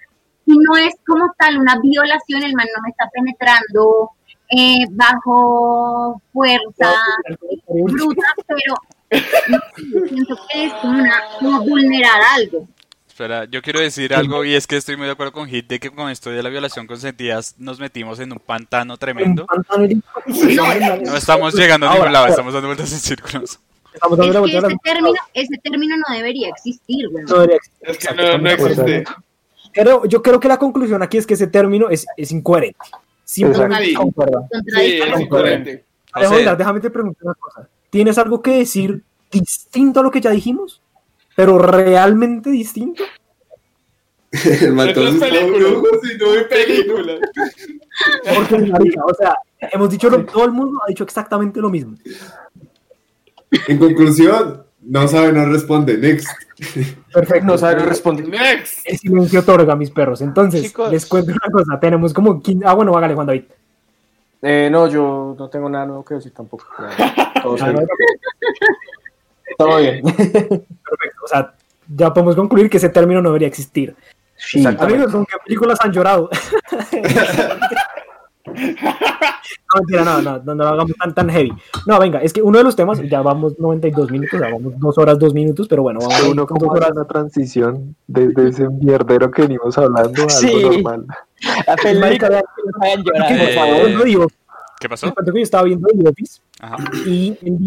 Y 0.46 0.56
no 0.58 0.76
es 0.76 0.94
como 1.06 1.32
tal 1.38 1.58
una 1.58 1.78
violación, 1.80 2.42
el 2.42 2.54
man 2.54 2.66
no 2.74 2.82
me 2.82 2.90
está 2.90 3.08
penetrando 3.12 4.10
eh, 4.50 4.84
bajo 4.90 6.20
fuerza 6.32 6.92
bruta, 7.66 8.22
pero 8.46 8.74
no 9.48 10.06
siento 10.06 10.36
que 10.50 10.66
es 10.66 10.72
una, 10.84 11.22
como 11.38 11.60
vulnerar 11.64 12.20
algo. 12.36 12.66
Espera, 13.14 13.44
yo 13.44 13.62
quiero 13.62 13.78
decir 13.78 14.12
algo 14.12 14.44
y 14.44 14.54
es 14.56 14.66
que 14.66 14.76
estoy 14.76 14.96
muy 14.96 15.06
de 15.06 15.12
acuerdo 15.12 15.30
con 15.30 15.46
Hit 15.46 15.68
de 15.68 15.78
que 15.78 15.88
con 15.88 16.10
esto 16.10 16.30
de 16.30 16.42
la 16.42 16.48
violación 16.48 16.88
consentida 16.88 17.38
nos 17.58 17.78
metimos 17.78 18.18
en 18.18 18.32
un 18.32 18.40
pantano 18.40 18.96
tremendo. 18.96 19.46
No 20.26 21.16
estamos 21.16 21.54
llegando 21.54 21.88
a 21.88 21.94
ningún 21.94 22.12
lado, 22.12 22.26
estamos 22.26 22.52
dando 22.52 22.66
vueltas 22.66 22.92
en 22.92 22.98
círculos. 22.98 23.60
Es 23.92 24.00
que 24.50 24.58
ese 24.58 24.76
término, 24.82 25.14
ese 25.32 25.58
término 25.62 25.96
no 25.96 26.12
debería 26.12 26.48
existir, 26.48 27.08
güey. 27.08 27.24
No 27.24 27.34
debería 27.34 27.56
existir. 27.56 27.88
Es 27.88 27.98
que 27.98 28.06
Exacto, 28.08 28.38
no, 28.38 28.50
existe. 28.50 29.04
Pero 29.72 30.04
yo 30.06 30.20
creo 30.20 30.40
que 30.40 30.48
la 30.48 30.58
conclusión 30.58 31.00
aquí 31.00 31.16
es 31.16 31.24
que 31.24 31.34
ese 31.34 31.46
término 31.46 31.90
es, 31.90 32.04
es 32.16 32.32
incoherente. 32.32 32.78
Simplemente 33.22 33.84
Sí. 33.84 33.94
concuerdo. 33.94 34.48
Sí, 34.74 35.00
es 35.00 35.20
incoherente. 35.20 35.84
O 36.16 36.18
sea, 36.18 36.56
déjame 36.56 36.80
te 36.80 36.90
preguntar 36.90 37.26
una 37.26 37.34
cosa. 37.34 37.68
¿Tienes 37.90 38.18
algo 38.18 38.42
que 38.42 38.56
decir 38.58 39.04
distinto 39.30 40.00
a 40.00 40.02
lo 40.02 40.10
que 40.10 40.20
ya 40.20 40.30
dijimos? 40.30 40.80
¿Pero 41.36 41.58
realmente 41.58 42.50
distinto? 42.50 43.02
Película, 44.30 45.46
brujo. 45.46 45.86
si 46.02 46.18
no 46.18 46.32
hay 46.32 46.44
película. 46.48 47.12
Porque, 48.34 48.58
marica, 48.66 49.04
o 49.04 49.14
sea, 49.14 49.34
hemos 49.72 49.90
dicho, 49.90 50.10
lo- 50.10 50.24
todo 50.24 50.44
el 50.44 50.52
mundo 50.52 50.80
ha 50.84 50.88
dicho 50.88 51.04
exactamente 51.04 51.60
lo 51.60 51.70
mismo. 51.70 51.96
En 53.68 53.78
conclusión, 53.78 54.64
no 54.82 55.06
sabe, 55.06 55.32
no 55.32 55.44
responde. 55.46 55.96
Next. 55.98 56.28
Perfecto. 57.12 57.46
No 57.46 57.56
sabe 57.58 57.76
responder. 57.84 58.28
Next. 58.28 58.80
El 58.84 58.98
silencio 58.98 59.40
otorga, 59.40 59.76
mis 59.76 59.90
perros. 59.90 60.20
Entonces, 60.20 60.62
Chicos. 60.62 60.90
les 60.90 61.06
cuento 61.06 61.30
una 61.30 61.52
cosa. 61.52 61.78
Tenemos 61.80 62.12
como 62.12 62.42
15... 62.42 62.66
Ah, 62.66 62.74
bueno, 62.74 62.96
hágale, 62.96 63.14
Juan 63.14 63.26
David. 63.28 63.44
Eh, 64.42 64.68
no, 64.70 64.88
yo 64.88 65.34
no 65.38 65.48
tengo 65.48 65.68
nada 65.70 65.86
nuevo 65.86 66.04
que 66.04 66.14
decir 66.14 66.32
tampoco. 66.32 66.66
Todo, 67.42 67.56
Ah, 67.60 67.72
no. 67.72 67.80
Todo 69.58 69.76
bien. 69.78 70.02
Perfecto. 70.02 71.24
O 71.24 71.28
sea, 71.28 71.52
ya 71.94 72.12
podemos 72.12 72.34
concluir 72.36 72.68
que 72.70 72.78
ese 72.78 72.88
término 72.88 73.20
no 73.22 73.28
debería 73.30 73.48
existir. 73.48 73.94
Sí. 74.36 74.64
Amigos, 74.66 75.12
¿con 75.12 75.24
qué 75.26 75.36
películas 75.44 75.78
han 75.82 75.92
llorado? 75.92 76.28
no, 78.46 79.80
mentira, 79.80 80.04
no, 80.04 80.22
no, 80.22 80.38
no, 80.38 80.54
no 80.54 80.64
lo 80.64 80.68
hagamos 80.68 80.92
tan, 80.98 81.14
tan 81.14 81.28
heavy. 81.30 81.52
No, 81.86 81.98
venga, 81.98 82.20
es 82.20 82.32
que 82.32 82.42
uno 82.42 82.58
de 82.58 82.64
los 82.64 82.76
temas, 82.76 83.00
ya 83.08 83.22
vamos 83.22 83.58
92 83.58 84.10
minutos, 84.10 84.40
ya 84.40 84.50
vamos 84.50 84.78
dos 84.78 84.98
horas, 84.98 85.18
dos 85.18 85.32
minutos, 85.34 85.66
pero 85.68 85.82
bueno, 85.82 86.00
vamos 86.00 86.22
Uno 86.22 86.46
con 86.46 86.58
como 86.58 86.72
dos 86.74 86.80
horas. 86.82 86.96
una 86.96 87.06
transición 87.06 87.96
desde 88.06 88.48
ese 88.48 88.68
mierdero 88.68 89.30
que 89.30 89.42
venimos 89.42 89.76
hablando 89.78 90.22
a 90.22 90.24
algo 90.24 90.30
Sí. 90.30 90.62
normal. 90.62 91.06
A 91.66 91.76
Marica, 92.00 92.28
películas 92.28 92.44
que 92.56 92.62
nos 92.66 92.82
hagan 92.82 93.04
llorar. 93.04 93.28
que, 93.28 93.34
por 93.38 93.48
Eh, 93.48 93.54
favor, 93.54 93.90
no 93.90 94.02
digo, 94.04 94.26
¿Qué 94.80 94.88
pasó? 94.88 95.06
yo 95.06 95.32
estaba 95.36 95.64
viendo 95.64 95.88
The 95.88 96.08
Office 96.08 96.40
Ajá. 96.64 96.76
y 97.04 97.36
en 97.42 97.58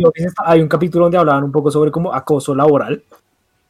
hay 0.43 0.59
un 0.59 0.67
capítulo 0.67 1.05
donde 1.05 1.19
hablaban 1.19 1.43
un 1.43 1.51
poco 1.51 1.69
sobre 1.69 1.91
como 1.91 2.11
acoso 2.11 2.55
laboral, 2.55 3.03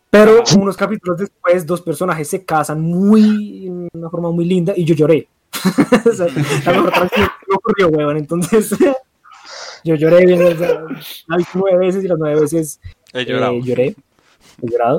pero 0.10 0.42
unos 0.58 0.78
capítulos 0.78 1.18
después 1.18 1.66
dos 1.66 1.82
personajes 1.82 2.30
se 2.30 2.46
casan 2.46 2.82
muy, 2.82 3.68
en 3.68 3.90
una 3.94 4.10
forma 4.10 4.32
muy 4.32 4.46
linda 4.46 4.74
y 4.76 4.86
yo 4.86 4.96
lloré. 4.96 5.28
O 6.06 6.14
sea, 6.14 6.28
la 6.28 6.72
mejor 6.72 6.92
transición 6.92 7.28
que 7.40 7.46
me 7.50 7.56
ocurrió, 7.56 7.88
huevón, 7.90 8.18
entonces 8.18 8.74
yo 9.84 9.96
lloré, 9.96 10.26
bien, 10.26 10.42
o 10.44 10.58
sea, 10.58 10.86
la 11.28 11.38
vi 11.38 11.44
nueve 11.54 11.78
veces 11.88 12.06
y 12.06 12.08
las 12.08 12.18
nueve 12.18 12.42
veces 12.42 12.80
eh, 13.12 13.26
lloré. 13.26 13.96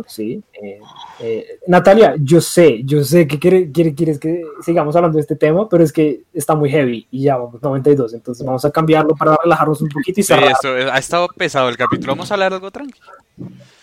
Sí. 0.07 0.43
Eh, 0.63 0.81
eh, 1.21 1.47
Natalia, 1.67 2.15
yo 2.21 2.41
sé, 2.41 2.83
yo 2.85 3.03
sé 3.03 3.27
que 3.27 3.39
quiere, 3.39 3.73
quiere- 3.73 3.95
quieres 3.95 4.19
que 4.21 4.43
sigamos 4.63 4.95
hablando 4.95 5.17
de 5.17 5.23
este 5.23 5.35
tema, 5.37 5.69
pero 5.69 5.83
es 5.83 5.93
que 5.93 6.23
está 6.33 6.55
muy 6.55 6.71
heavy 6.71 7.07
y 7.11 7.23
ya 7.25 7.37
vamos 7.37 7.61
92, 7.61 8.15
entonces 8.15 8.47
vamos 8.47 8.65
a 8.65 8.71
cambiarlo 8.71 9.15
para 9.17 9.37
relajarnos 9.43 9.81
un 9.83 9.89
poquito 9.89 10.21
y 10.21 10.23
Sí, 10.23 10.29
cerrar. 10.33 10.53
esto 10.53 10.69
ha 10.69 10.99
estado 10.99 11.27
pesado 11.37 11.69
el 11.69 11.77
capítulo. 11.77 12.13
Vamos 12.13 12.31
a 12.31 12.35
hablar 12.35 12.53
algo 12.53 12.71
tranquilo. 12.71 13.07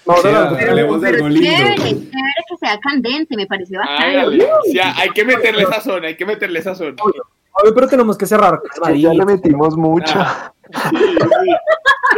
Vamos 0.05 0.23
a 0.25 0.29
Sí, 0.29 0.35
hablar 0.35 0.57
de- 0.57 0.69
hablemos 0.69 1.01
de 1.01 1.07
Pero 1.11 1.25
algo 1.25 1.29
lindo. 1.29 1.49
chévere, 1.49 1.75
chévere 1.75 2.09
que 2.49 2.57
sea 2.59 2.79
candente, 2.79 3.35
me 3.35 3.45
parece 3.47 3.77
bastante. 3.77 4.03
Hágale. 4.17 4.43
O 4.45 4.71
sea, 4.71 4.95
hay 4.97 5.09
que 5.09 5.25
meterle 5.25 5.63
esa 5.63 5.81
zona, 5.81 6.07
hay 6.07 6.15
que 6.15 6.25
meterle 6.25 6.59
esa 6.59 6.73
zona. 6.75 6.95
Obvio, 7.01 7.23
obvio, 7.51 7.75
pero 7.75 7.87
tenemos 7.87 8.17
que 8.17 8.25
cerrar. 8.25 8.61
Que 8.85 9.01
ya 9.01 9.13
le 9.13 9.25
metimos 9.25 9.75
mucho. 9.75 10.13
Ah. 10.15 10.53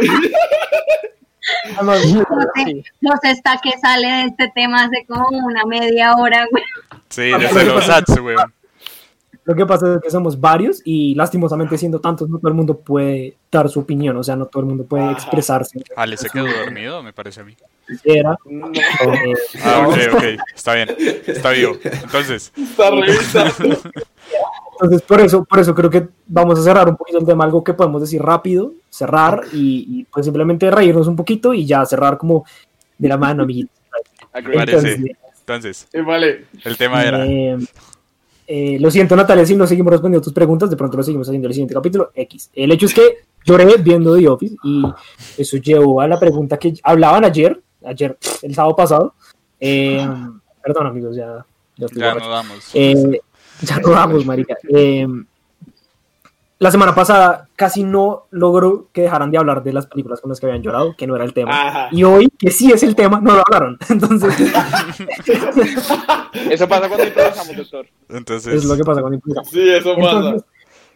José 1.76 3.30
está 3.30 3.60
que 3.62 3.78
sale 3.78 4.08
de 4.08 4.22
este 4.24 4.52
tema 4.54 4.84
hace 4.84 5.04
como 5.06 5.28
una 5.28 5.64
media 5.64 6.14
hora, 6.14 6.46
güey. 6.50 6.64
Sí, 7.08 7.30
desde 7.38 7.64
los 7.64 7.88
ads, 7.88 8.20
weón. 8.20 8.52
Lo 9.44 9.54
que 9.54 9.64
pasa 9.64 9.94
es 9.94 10.02
que 10.02 10.10
somos 10.10 10.38
varios 10.38 10.82
y 10.84 11.14
lastimosamente 11.14 11.78
siendo 11.78 12.00
tantos, 12.00 12.28
no 12.28 12.38
todo 12.38 12.48
el 12.48 12.54
mundo 12.54 12.80
puede 12.80 13.34
dar 13.50 13.70
su 13.70 13.80
opinión, 13.80 14.14
o 14.18 14.22
sea, 14.22 14.36
no 14.36 14.44
todo 14.44 14.60
el 14.60 14.68
mundo 14.68 14.84
puede 14.84 15.04
Ajá. 15.04 15.12
expresarse. 15.12 15.82
Ale 15.96 16.18
se 16.18 16.28
quedó 16.28 16.46
dormido, 16.46 17.02
me 17.02 17.14
parece 17.14 17.40
a 17.40 17.44
mí. 17.44 17.56
Era, 18.04 18.36
No, 18.44 18.66
eh, 18.72 19.34
Ah, 19.64 19.86
ok, 19.88 19.96
ok. 20.14 20.24
Está 20.54 20.74
bien. 20.74 20.88
Está 21.26 21.50
vivo. 21.50 21.72
Entonces, 21.84 22.52
está 22.56 22.90
revisando. 22.90 23.78
Entonces, 24.80 25.02
por 25.02 25.20
eso, 25.20 25.44
por 25.44 25.58
eso 25.58 25.74
creo 25.74 25.90
que 25.90 26.08
vamos 26.26 26.58
a 26.58 26.62
cerrar 26.62 26.88
un 26.88 26.96
poquito 26.96 27.18
el 27.18 27.26
tema, 27.26 27.44
algo 27.44 27.64
que 27.64 27.74
podemos 27.74 28.00
decir 28.00 28.22
rápido, 28.22 28.72
cerrar 28.90 29.42
y, 29.52 29.86
y, 30.00 30.04
pues 30.04 30.24
simplemente 30.26 30.70
reírnos 30.70 31.08
un 31.08 31.16
poquito 31.16 31.52
y 31.52 31.66
ya 31.66 31.84
cerrar 31.84 32.16
como 32.18 32.44
de 32.96 33.08
la 33.08 33.16
mano, 33.16 33.42
amiguitos. 33.42 33.74
Entonces, 34.34 35.00
Entonces, 35.40 35.88
Eh, 35.92 36.02
Vale. 36.02 36.44
el 36.64 36.76
tema 36.76 37.02
era. 37.04 37.26
eh, 37.26 37.56
eh, 38.46 38.78
lo 38.80 38.90
siento, 38.90 39.16
Natalia, 39.16 39.44
si 39.44 39.56
no 39.56 39.66
seguimos 39.66 39.90
respondiendo 39.92 40.22
tus 40.24 40.32
preguntas, 40.32 40.70
de 40.70 40.76
pronto 40.76 40.96
lo 40.96 41.02
seguimos 41.02 41.28
haciendo 41.28 41.46
en 41.46 41.50
el 41.50 41.54
siguiente 41.54 41.74
capítulo 41.74 42.12
X. 42.14 42.50
El 42.54 42.70
hecho 42.72 42.86
es 42.86 42.94
que 42.94 43.02
lloré 43.44 43.76
viendo 43.78 44.16
The 44.16 44.28
Office 44.28 44.56
y 44.62 44.82
eso 45.36 45.56
llevó 45.56 46.00
a 46.00 46.06
la 46.08 46.18
pregunta 46.20 46.56
que 46.56 46.74
hablaban 46.82 47.24
ayer, 47.24 47.60
ayer, 47.84 48.18
el 48.42 48.54
sábado 48.54 48.76
pasado. 48.76 49.14
Eh, 49.60 50.06
perdón, 50.62 50.86
amigos, 50.86 51.16
ya, 51.16 51.44
ya 51.76 51.86
estoy 51.86 52.02
Ya 52.02 52.14
no 52.14 52.28
damos. 52.28 52.70
Eh, 52.74 53.20
ya 53.62 53.78
no 53.78 53.90
vamos, 53.90 54.24
marica. 54.24 54.56
Eh, 54.68 55.06
la 56.60 56.72
semana 56.72 56.92
pasada 56.92 57.48
casi 57.54 57.84
no 57.84 58.26
logró 58.30 58.88
que 58.92 59.02
dejaran 59.02 59.30
de 59.30 59.38
hablar 59.38 59.62
de 59.62 59.72
las 59.72 59.86
películas 59.86 60.20
con 60.20 60.28
las 60.28 60.40
que 60.40 60.46
habían 60.46 60.62
llorado, 60.62 60.96
que 60.96 61.06
no 61.06 61.14
era 61.14 61.24
el 61.24 61.32
tema. 61.32 61.68
Ajá. 61.68 61.88
Y 61.92 62.02
hoy, 62.02 62.28
que 62.36 62.50
sí 62.50 62.72
es 62.72 62.82
el 62.82 62.96
tema, 62.96 63.20
no 63.20 63.34
lo 63.34 63.42
hablaron. 63.46 63.78
Entonces, 63.88 64.34
Eso 66.50 66.68
pasa 66.68 66.88
cuando 66.88 67.06
improvisamos, 67.06 67.56
doctor. 67.56 67.86
Entonces, 68.08 68.54
es 68.54 68.64
lo 68.64 68.76
que 68.76 68.82
pasa 68.82 69.02
con 69.02 69.14
impulsamos. 69.14 69.50
Sí, 69.50 69.68
eso 69.68 69.94
pasa. 69.96 70.36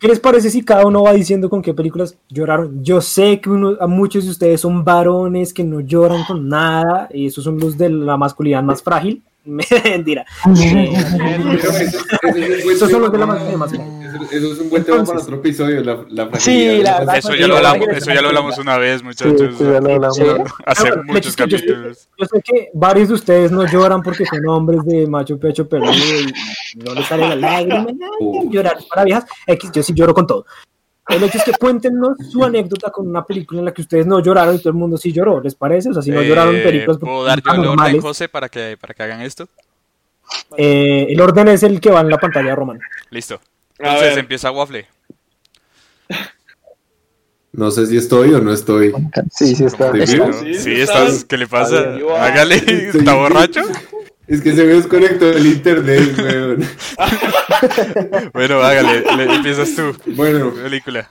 ¿Qué 0.03 0.09
les 0.09 0.19
parece 0.19 0.51
si 0.51 0.65
cada 0.65 0.85
uno 0.85 1.05
va 1.05 1.13
diciendo 1.13 1.49
con 1.49 1.63
qué 1.63 1.73
películas 1.73 2.19
lloraron? 2.29 2.83
Yo 2.83 3.01
sé 3.01 3.41
que 3.41 3.49
uno- 3.49 3.77
a 3.81 3.87
muchos 3.87 4.25
de 4.25 4.31
ustedes 4.33 4.61
son 4.61 4.83
varones 4.85 5.55
que 5.55 5.63
no 5.63 5.79
lloran 5.79 6.25
con 6.25 6.49
nada, 6.49 7.09
y 7.13 7.27
esos 7.27 7.45
son 7.45 7.57
los 7.61 7.79
de 7.79 7.89
la 7.89 8.17
masculinidad 8.17 8.65
más 8.65 8.83
frágil. 8.83 9.23
Mentira. 9.45 10.25
Es 10.55 10.61
de 13.13 13.19
la. 13.19 13.37
Eso 14.31 14.53
es 14.53 14.59
un 14.59 14.71
buen 14.71 14.85
tema 14.85 15.05
para 15.05 15.19
otro 15.19 15.37
episodio, 15.37 15.83
la, 15.83 16.05
la 16.11 16.41
Sí, 16.41 16.81
la 16.83 17.17
eso 17.17 17.35
ya 17.35 17.49
lo 17.49 17.57
hablamos, 17.57 17.89
eso 17.89 18.13
ya 18.13 18.23
lo 18.23 18.29
hablamos 18.29 18.59
una 18.59 18.79
vez, 18.79 19.03
muchachos. 19.03 19.55
sí, 19.59 19.65
ya 19.65 19.81
lo 19.81 19.95
hablamos. 19.95 20.17
Sí. 20.17 20.25
Hace 20.65 20.83
Pero, 20.85 21.05
muchos 21.05 21.35
yo 21.37 21.45
capítulos. 21.45 22.09
Yo 22.19 22.27
sé 22.27 22.43
que 22.43 22.71
varios 22.73 23.09
de 23.09 23.15
ustedes 23.15 23.51
no 23.51 23.67
lloran 23.67 24.03
porque 24.03 24.25
son 24.27 24.47
hombres 24.47 24.85
de 24.85 25.07
macho 25.07 25.39
pecho 25.39 25.69
peludo 25.69 25.93
y 25.93 26.79
no 26.85 26.95
les 26.95 27.07
sale 27.07 27.29
la 27.29 27.37
lágrima, 27.37 27.87
ay, 27.89 28.49
llorar 28.49 28.79
para 28.89 29.05
viejas. 29.05 29.25
X, 29.47 29.71
yo 29.73 29.83
sí 29.83 29.93
lloro 29.95 30.15
con 30.15 30.27
todo. 30.27 30.47
El 31.09 31.23
hecho 31.25 31.39
es 31.39 31.45
que 31.45 31.53
cuéntenos 31.53 32.17
su 32.31 32.45
anécdota 32.45 32.91
con 32.91 33.09
una 33.09 33.25
película 33.25 33.61
en 33.61 33.65
la 33.67 33.73
que 33.75 33.83
ustedes 33.83 34.07
no 34.07 34.21
lloraron 34.21 34.55
y 34.55 34.59
todo 34.59 34.71
el 34.71 34.77
mundo 34.77 34.97
sí 34.97 35.13
lloró, 35.13 35.41
¿les 35.41 35.55
parece? 35.55 35.91
O 35.91 35.93
sea, 35.95 36.03
si 36.03 36.11
no 36.11 36.23
lloraron 36.23 36.57
Eh, 36.57 36.63
películas 36.63 36.99
¿Puedo 36.99 37.25
dar 37.25 37.43
yo 37.43 37.53
el 37.53 37.67
orden, 37.67 38.01
José, 38.01 38.29
para 38.29 38.49
que, 38.49 38.77
para 38.81 38.95
que 38.95 39.03
hagan 39.03 39.21
esto? 39.23 39.49
eh, 40.57 41.07
el 41.11 41.21
orden 41.21 41.49
es 41.49 41.63
el 41.63 41.81
que 41.81 41.91
va 41.91 42.01
en 42.01 42.09
la 42.09 42.19
pantalla 42.19 42.55
romana. 42.55 42.81
Listo. 43.11 43.41
Entonces 43.79 44.17
empieza 44.17 44.51
Waffle. 44.51 44.87
No 47.55 47.71
sé 47.71 47.87
si 47.87 47.99
estoy 47.99 48.33
o 48.33 48.41
no 48.41 48.51
estoy. 48.51 48.95
Sí, 49.31 49.55
sí 49.55 49.65
está. 49.65 49.93
Sí, 49.93 50.07
Sí, 50.07 50.55
sí 50.55 50.81
estás. 50.81 51.23
¿Qué 51.27 51.37
le 51.37 51.47
pasa? 51.47 51.97
Hágale. 52.19 52.55
¿Está 52.57 53.13
borracho? 53.15 53.61
Es 54.27 54.41
que 54.41 54.53
se 54.55 54.65
me 54.65 54.75
desconectó 54.75 55.31
el 55.33 55.47
internet, 55.47 56.17
weón. 56.19 56.65
Bueno, 58.33 58.61
hágale. 58.63 59.05
le- 59.17 59.35
empiezas 59.35 59.75
tú. 59.75 59.95
Bueno, 60.15 60.53
Película. 60.55 61.11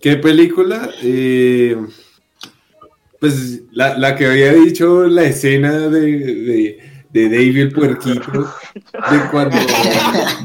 ¿qué 0.00 0.16
película? 0.16 0.90
Eh, 1.02 1.76
pues 3.20 3.60
la, 3.70 3.96
la 3.98 4.16
que 4.16 4.26
había 4.26 4.52
dicho, 4.52 5.04
la 5.04 5.22
escena 5.24 5.70
de, 5.88 6.00
de, 6.00 6.90
de 7.10 7.24
David 7.28 7.58
el 7.60 7.72
puerquito, 7.72 8.32
de 9.10 9.18
cuando, 9.30 9.56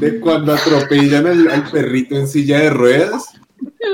de 0.00 0.20
cuando 0.20 0.54
atropellan 0.54 1.26
al, 1.26 1.50
al 1.50 1.70
perrito 1.70 2.16
en 2.16 2.28
silla 2.28 2.60
de 2.60 2.70
ruedas. 2.70 3.24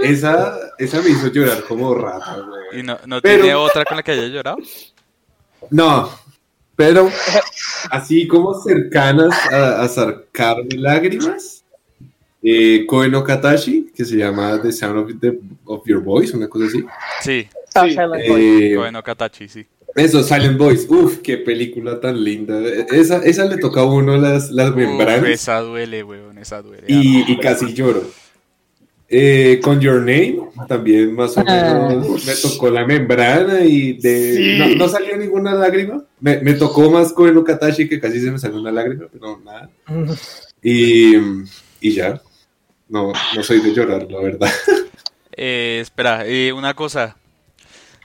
Esa, 0.03 0.55
esa 0.79 1.01
me 1.01 1.11
hizo 1.11 1.29
llorar 1.29 1.65
como 1.67 1.95
rata, 1.95 2.37
weón. 2.37 2.79
¿Y 2.79 2.83
no, 2.83 2.99
no 3.07 3.21
Pero- 3.23 3.43
tiene 3.43 3.55
otra 3.55 3.85
con 3.85 3.97
la 3.97 4.03
que 4.03 4.13
haya 4.13 4.27
llorado? 4.27 4.59
No, 5.71 6.11
pero 6.77 7.11
así 7.91 8.27
como 8.27 8.55
cercanas 8.63 9.33
a, 9.53 9.83
a 9.83 9.89
sacarme 9.89 10.77
lágrimas, 10.77 11.65
eh, 12.43 12.85
Koe 12.87 13.09
no 13.09 13.25
Katashi, 13.25 13.91
que 13.95 14.05
se 14.05 14.17
llama 14.17 14.61
The 14.61 14.71
Sound 14.73 14.99
of, 14.99 15.21
the- 15.21 15.39
of 15.65 15.83
Your 15.87 16.03
Voice, 16.03 16.37
una 16.37 16.49
cosa 16.49 16.67
así. 16.67 16.85
Sí. 17.23 17.49
Ah, 17.75 17.85
Sí. 17.87 17.91
Silent 17.91 18.29
Voice. 18.29 18.73
Eh, 18.73 19.49
sí. 19.49 19.67
eso, 19.97 20.23
Silent 20.23 20.59
Voice, 20.59 20.87
uf, 20.89 21.19
qué 21.19 21.39
película 21.39 22.01
tan 22.01 22.23
linda. 22.23 22.61
Esa, 22.91 23.19
esa 23.25 23.47
le 23.47 23.57
toca 23.59 23.81
a 23.81 23.85
uno 23.85 24.17
las, 24.17 24.51
las 24.51 24.71
Uf, 24.71 24.77
membranas 24.77 25.29
esa 25.29 25.61
duele, 25.61 26.03
weón. 26.05 26.39
Esa 26.39 26.63
duele. 26.63 26.85
y, 26.89 27.25
y 27.33 27.39
casi 27.39 27.73
lloro. 27.73 28.03
Eh, 29.17 29.61
con 29.63 29.81
Your 29.81 30.01
Name, 30.01 30.41
también 30.67 31.15
más 31.15 31.37
o 31.37 31.45
menos 31.45 32.27
me 32.27 32.35
tocó 32.35 32.69
la 32.69 32.85
membrana 32.85 33.61
y 33.65 33.93
de, 33.93 34.35
Sí. 34.35 34.59
no, 34.59 34.75
no 34.75 34.89
salió 34.89 35.17
ninguna 35.17 35.55
lágrima. 35.55 36.03
Me, 36.19 36.39
me 36.41 36.55
tocó 36.55 36.91
más 36.91 37.13
con 37.13 37.29
el 37.29 37.45
Katashi 37.45 37.89
que 37.89 38.01
casi 38.01 38.21
se 38.21 38.33
me 38.33 38.41
salió 38.41 38.59
una 38.59 38.73
lágrima, 38.73 39.05
pero 39.13 39.39
nada. 39.45 39.71
Y, 40.61 41.15
y 41.81 41.93
ya. 41.93 42.21
No, 42.89 43.13
no 43.37 43.43
soy 43.45 43.61
de 43.61 43.73
llorar, 43.73 44.11
la 44.11 44.21
verdad. 44.21 44.51
Eh, 45.37 45.79
espera, 45.81 46.25
eh, 46.27 46.53
una 46.53 46.75
cosa. 46.75 47.17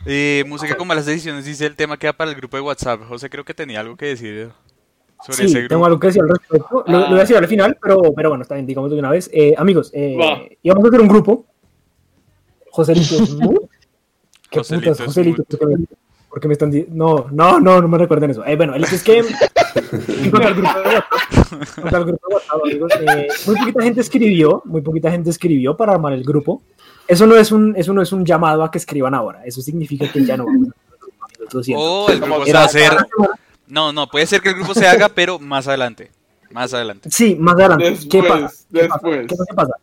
Eh, 0.06 0.44
música 0.48 0.76
con 0.76 0.88
malas 0.88 1.06
decisiones, 1.06 1.46
dice 1.46 1.66
el 1.68 1.76
tema 1.76 1.98
queda 1.98 2.14
para 2.14 2.32
el 2.32 2.38
grupo 2.38 2.58
de 2.58 2.62
WhatsApp. 2.62 3.02
José 3.08 3.30
creo 3.30 3.46
que 3.46 3.54
tenía 3.54 3.80
algo 3.82 3.96
que 3.98 4.08
decir 4.08 4.50
sobre 5.26 5.38
Sí, 5.38 5.46
ese 5.58 5.68
tengo 5.68 5.86
algo 5.86 6.00
que 6.00 6.08
decir 6.08 6.22
al 6.22 6.30
respecto. 6.30 6.84
Lo, 6.88 7.00
lo 7.00 7.08
voy 7.10 7.18
a 7.18 7.22
decir 7.22 7.36
al 7.38 7.48
final, 7.48 7.78
pero, 7.82 8.14
pero 8.14 8.30
bueno, 8.30 8.42
está 8.44 8.56
bien, 8.56 8.66
digamos 8.66 8.90
de 8.92 9.00
una 9.00 9.10
vez. 9.12 9.30
Eh, 9.34 9.54
amigos, 9.58 9.92
eh, 9.94 10.58
íbamos 10.64 10.86
a 10.86 10.88
hacer 10.88 11.02
un 11.02 11.08
grupo. 11.08 11.46
Joselito 12.72 13.26
Smooth. 13.26 13.70
¿Qué 14.50 14.60
Joselito 14.60 14.92
putas, 14.92 15.06
Joselito? 15.08 15.44
Smooth. 15.50 15.86
¿Por 16.30 16.40
qué 16.40 16.48
me- 16.48 16.54
están 16.54 16.70
di- 16.72 16.86
No, 16.90 17.26
no, 17.32 17.60
no, 17.60 17.82
no 17.82 17.88
me 17.88 17.98
recuerden 17.98 18.30
eso. 18.32 18.46
Eh, 18.46 18.56
bueno, 18.56 18.76
el 18.76 18.84
es 18.84 19.04
que 19.04 19.22
grupo 20.32 20.40
de 20.40 20.62
WhatsApp, 20.62 22.06
grupo 22.06 22.28
de 22.30 22.64
amigos, 22.64 22.92
eh, 23.02 23.28
muy 23.48 23.56
poquita 23.58 23.84
gente 23.84 24.02
escribió, 24.02 24.62
muy 24.66 24.82
poquita 24.82 25.12
gente 25.12 25.30
escribió 25.32 25.76
para 25.76 25.94
armar 25.94 26.14
el 26.14 26.24
grupo. 26.24 26.62
Eso 27.08 27.26
no 27.26 27.36
es 27.36 27.52
un, 27.52 27.76
eso 27.76 27.94
no 27.94 28.02
es 28.04 28.12
un 28.12 28.24
llamado 28.24 28.64
a 28.64 28.70
que 28.70 28.78
escriban 28.78 29.16
ahora. 29.16 29.44
Eso 29.44 29.62
significa 29.62 30.12
que 30.12 30.24
ya 30.24 30.38
no 30.38 30.46
vamos 30.46 30.68
a 30.68 30.72
hacer 30.72 30.84
el 30.94 31.00
grupo, 31.00 31.26
amigos, 31.26 31.54
lo 31.56 31.64
siento. 31.64 31.84
O 31.84 32.10
el 32.12 32.20
grupo 32.20 32.46
se 32.46 32.54
va 32.54 32.62
a 32.62 32.66
hacer. 32.66 32.92
No, 33.70 33.94
no, 33.94 34.08
puede 34.08 34.26
ser 34.26 34.42
que 34.42 34.50
el 34.50 34.56
grupo 34.56 34.74
se 34.74 34.88
haga, 34.88 35.08
pero 35.16 35.40
más 35.40 35.68
adelante. 35.68 36.12
Más 36.52 36.74
adelante. 36.74 37.10
Sí, 37.12 37.36
más 37.40 37.54
adelante. 37.54 37.86
¿Qué 38.10 38.22
Después, 38.22 38.42
pasa? 38.42 38.66
¿Qué 38.72 38.88
pasa? 38.88 39.08
después. 39.08 39.28
¿Qué 39.28 39.36
pasa? 39.36 39.46
¿Qué 39.48 39.56
pasa? 39.56 39.74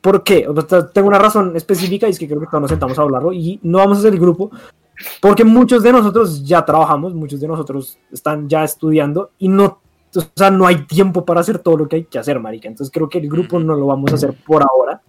¿Por 0.00 0.22
qué? 0.24 0.48
O 0.48 0.68
sea, 0.68 0.88
tengo 0.88 1.08
una 1.08 1.18
razón 1.18 1.56
específica 1.56 2.08
y 2.08 2.10
es 2.10 2.18
que 2.18 2.26
creo 2.26 2.40
que 2.40 2.46
todos 2.46 2.62
nos 2.62 2.70
sentamos 2.70 2.98
a 2.98 3.02
hablarlo 3.02 3.32
y 3.32 3.60
no 3.62 3.78
vamos 3.78 3.98
a 3.98 4.00
hacer 4.00 4.12
el 4.12 4.20
grupo 4.20 4.50
porque 5.20 5.44
muchos 5.44 5.82
de 5.82 5.92
nosotros 5.92 6.44
ya 6.44 6.64
trabajamos, 6.64 7.14
muchos 7.14 7.40
de 7.40 7.48
nosotros 7.48 7.98
están 8.12 8.48
ya 8.48 8.64
estudiando 8.64 9.30
y 9.38 9.48
no, 9.48 9.80
o 10.14 10.20
sea, 10.34 10.50
no 10.50 10.66
hay 10.66 10.84
tiempo 10.86 11.24
para 11.24 11.40
hacer 11.40 11.58
todo 11.58 11.76
lo 11.76 11.88
que 11.88 11.96
hay 11.96 12.04
que 12.04 12.18
hacer, 12.18 12.38
marica. 12.40 12.68
Entonces 12.68 12.92
creo 12.92 13.08
que 13.08 13.18
el 13.18 13.28
grupo 13.28 13.58
no 13.58 13.74
lo 13.74 13.86
vamos 13.86 14.12
a 14.12 14.16
hacer 14.16 14.34
por 14.46 14.62
ahora, 14.62 15.00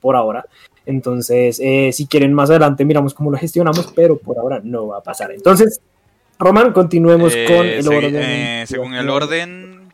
por 0.00 0.16
ahora. 0.16 0.44
Entonces, 0.86 1.60
eh, 1.62 1.90
si 1.92 2.06
quieren 2.06 2.32
más 2.32 2.50
adelante 2.50 2.84
miramos 2.84 3.14
cómo 3.14 3.30
lo 3.30 3.38
gestionamos, 3.38 3.92
pero 3.94 4.16
por 4.18 4.38
ahora 4.38 4.60
no 4.62 4.88
va 4.88 4.98
a 4.98 5.02
pasar. 5.02 5.32
Entonces, 5.32 5.80
Román, 6.38 6.72
continuemos 6.72 7.32
Eh, 7.34 7.44
con 7.48 7.66
el 7.66 7.84
segui- 7.84 7.96
orden. 7.96 8.16
eh, 8.16 8.64
según 8.66 8.94
el 8.94 9.08
orden. 9.10 9.92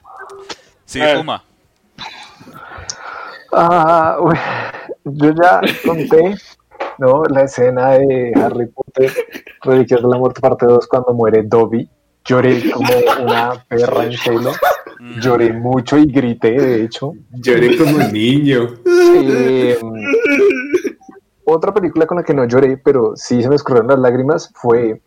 Sigue. 0.85 1.17
Puma. 1.17 1.43
Ah, 3.53 4.19
uy, 4.21 4.35
yo 5.05 5.31
ya 5.31 5.61
conté, 5.87 6.35
¿no? 6.99 7.23
La 7.31 7.43
escena 7.43 7.91
de 7.93 8.33
Harry 8.37 8.67
Potter, 8.67 9.13
Reliquias 9.63 10.03
de 10.03 10.09
la 10.09 10.19
Muerte, 10.19 10.41
parte 10.41 10.67
2, 10.67 10.87
cuando 10.87 11.15
muere 11.15 11.43
Dobby. 11.45 11.89
Lloré 12.27 12.71
como 12.71 12.89
una 13.23 13.65
perra 13.69 14.05
en 14.05 14.13
celo. 14.17 14.53
Mm. 14.99 15.21
Lloré 15.21 15.53
mucho 15.53 15.99
y 15.99 16.07
grité, 16.07 16.53
de 16.53 16.85
hecho. 16.85 17.13
Lloré 17.33 17.77
como 17.77 17.97
un 17.97 18.13
niño. 18.13 18.75
Eh, 18.87 19.79
otra 21.45 21.73
película 21.75 22.07
con 22.07 22.17
la 22.17 22.23
que 22.25 22.33
no 22.35 22.45
lloré, 22.47 22.77
pero 22.79 23.13
sí 23.15 23.43
se 23.43 23.49
me 23.49 23.55
escurrieron 23.57 23.89
las 23.89 23.99
lágrimas, 23.99 24.51
fue 24.55 25.01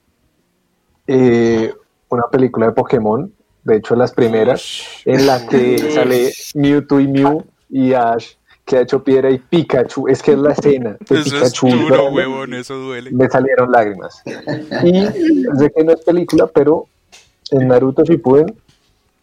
eh, 1.08 1.74
una 2.10 2.24
película 2.32 2.68
de 2.68 2.72
Pokémon, 2.74 3.32
de 3.64 3.78
hecho 3.78 3.96
las 3.96 4.12
primeras, 4.12 4.84
en 5.06 5.26
la 5.26 5.46
que 5.48 5.78
sale 5.92 6.32
Mewtwo 6.56 7.00
y 7.00 7.08
Mew 7.08 7.46
y 7.70 7.94
Ash, 7.94 8.34
que 8.66 8.78
ha 8.78 8.82
hecho 8.82 9.04
piedra 9.04 9.32
y 9.32 9.38
Pikachu. 9.40 10.08
Es 10.08 10.22
que 10.22 10.34
es 10.34 10.38
la 10.38 10.52
escena 10.52 10.98
de 11.00 11.20
Eso 11.20 11.22
es 11.22 11.34
Pikachu. 11.34 11.68
duro, 11.70 11.90
llorando, 11.90 12.12
huevón, 12.12 12.54
eso 12.54 12.76
duele. 12.76 13.12
Me 13.12 13.30
salieron 13.30 13.72
lágrimas. 13.72 14.22
Y 14.84 15.06
sé 15.06 15.72
que 15.76 15.84
no 15.84 15.94
es 15.94 16.04
película, 16.04 16.48
pero 16.48 16.88
en 17.52 17.68
Naruto 17.68 18.04
Shippuden, 18.04 18.54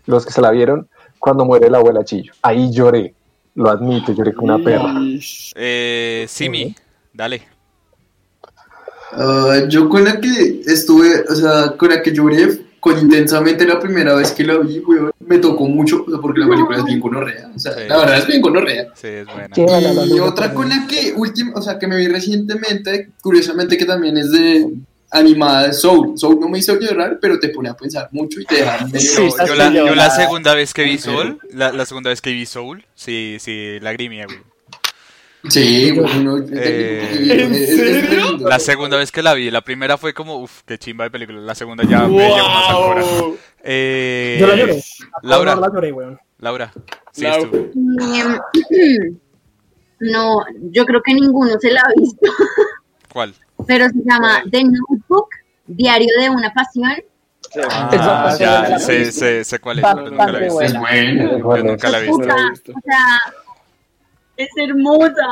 los 0.06 0.24
que 0.26 0.32
se 0.32 0.40
la 0.40 0.50
vieron, 0.50 0.88
cuando 1.18 1.44
muere 1.44 1.70
la 1.70 1.78
abuela 1.78 2.04
Chillo, 2.04 2.32
ahí 2.42 2.70
lloré. 2.70 3.14
Lo 3.54 3.70
admito, 3.70 4.12
lloré 4.12 4.34
como 4.34 4.54
una 4.54 4.64
perra. 4.64 4.94
Eh, 5.54 6.24
Simi, 6.28 6.74
dale. 7.12 7.53
Ah, 9.16 9.62
yo 9.68 9.88
con 9.88 10.04
la 10.04 10.20
que 10.20 10.62
estuve, 10.66 11.24
o 11.28 11.34
sea, 11.34 11.76
con 11.76 11.88
la 11.90 12.02
que 12.02 12.12
lloré 12.12 12.58
con 12.80 12.98
intensamente 12.98 13.66
la 13.66 13.80
primera 13.80 14.14
vez 14.14 14.32
que 14.32 14.44
la 14.44 14.58
vi, 14.58 14.78
weón, 14.80 15.10
me 15.26 15.38
tocó 15.38 15.66
mucho, 15.66 16.04
o 16.06 16.10
sea, 16.10 16.18
porque 16.20 16.40
la 16.40 16.48
película 16.48 16.76
es 16.78 16.84
bien 16.84 17.00
conorrea, 17.00 17.50
o 17.54 17.58
sea, 17.58 17.72
Sí. 17.72 17.80
la 17.88 17.96
verdad 17.96 18.18
es 18.18 18.26
bien 18.26 18.42
conorrea. 18.42 18.88
Sí, 18.94 19.06
es 19.08 19.26
buena. 19.26 20.06
Y 20.06 20.20
otra 20.20 20.52
con 20.52 20.68
la 20.68 20.86
que 20.86 21.14
última, 21.16 21.52
o 21.54 21.62
sea, 21.62 21.78
que 21.78 21.86
me 21.86 21.96
vi 21.96 22.08
recientemente, 22.08 23.08
curiosamente 23.22 23.78
que 23.78 23.86
también 23.86 24.18
es 24.18 24.30
de 24.32 24.68
animada 25.12 25.68
de 25.68 25.72
Soul. 25.72 26.18
Soul 26.18 26.38
no 26.40 26.48
me 26.50 26.58
hizo 26.58 26.78
llorar, 26.78 27.18
pero 27.22 27.38
te 27.38 27.48
pone 27.48 27.70
a 27.70 27.74
pensar 27.74 28.08
mucho 28.12 28.38
y 28.40 28.44
te 28.44 28.56
deja 28.56 28.84
medio... 28.86 29.00
Sí, 29.00 29.16
Yo, 29.16 29.46
yo 29.46 29.54
la, 29.54 29.72
yo 29.72 29.84
la 29.84 29.90
llorada. 29.90 30.10
segunda 30.10 30.54
vez 30.54 30.74
que 30.74 30.82
vi 30.84 30.98
Soul, 30.98 31.38
la, 31.52 31.72
la 31.72 31.86
segunda 31.86 32.10
vez 32.10 32.20
que 32.20 32.32
vi 32.32 32.44
Soul, 32.44 32.84
sí, 32.94 33.36
sí, 33.40 33.78
lagrimia, 33.80 34.26
güey. 34.26 34.38
Sí, 35.50 35.92
bueno, 35.96 36.38
Eh, 36.52 37.48
es 37.52 37.76
serio? 37.76 38.38
La 38.40 38.58
segunda 38.58 38.96
vez 38.96 39.12
que 39.12 39.22
la 39.22 39.34
vi, 39.34 39.50
la 39.50 39.60
primera 39.62 39.98
fue 39.98 40.14
como, 40.14 40.38
uff, 40.38 40.62
qué 40.64 40.78
chimba 40.78 41.04
de 41.04 41.10
película. 41.10 41.40
La 41.40 41.54
segunda 41.54 41.84
ya 41.84 42.06
me 42.08 42.18
llegó 42.28 42.48
más. 42.48 42.74
Wow. 43.20 43.38
Eh, 43.62 44.36
Yo 44.40 44.46
la 44.46 44.56
lloré. 44.56 44.82
Laura, 45.22 45.54
No, 45.54 45.60
la 45.60 45.68
lloré, 45.68 45.92
weón. 45.92 46.18
Laura, 46.38 46.72
sí, 47.12 47.24
tú. 47.50 47.70
Em, 47.74 48.38
No, 50.00 50.44
yo 50.72 50.84
creo 50.84 51.00
que 51.02 51.14
ninguno 51.14 51.58
se 51.60 51.70
la 51.70 51.80
ha 51.80 51.92
visto, 51.98 52.30
¿Cuál? 53.10 53.32
pero 53.66 53.86
se 53.88 54.00
llama 54.04 54.42
The 54.50 54.64
Notebook, 54.64 55.28
Diario 55.66 56.08
de 56.20 56.28
una 56.28 56.52
Pasión. 56.52 56.92
Ah, 57.70 58.36
ya, 58.38 58.78
sé, 58.78 59.12
sé, 59.12 59.44
sé 59.44 59.58
cuál 59.60 59.78
es, 59.78 59.84
pero 59.84 60.10
nunca 60.10 60.26
la 60.32 60.38
he 60.38 60.42
visto. 60.44 60.60
Es 60.60 60.78
bueno. 60.78 61.38
Yo 61.56 61.62
nunca 61.64 61.88
la 61.88 61.98
he 62.00 62.02
visto. 62.02 62.18
No 62.18 62.26
la 62.26 62.42
he 62.42 62.50
visto. 62.50 62.72
O 62.72 62.80
sea, 62.84 63.18
es 64.36 64.48
hermosa. 64.56 65.26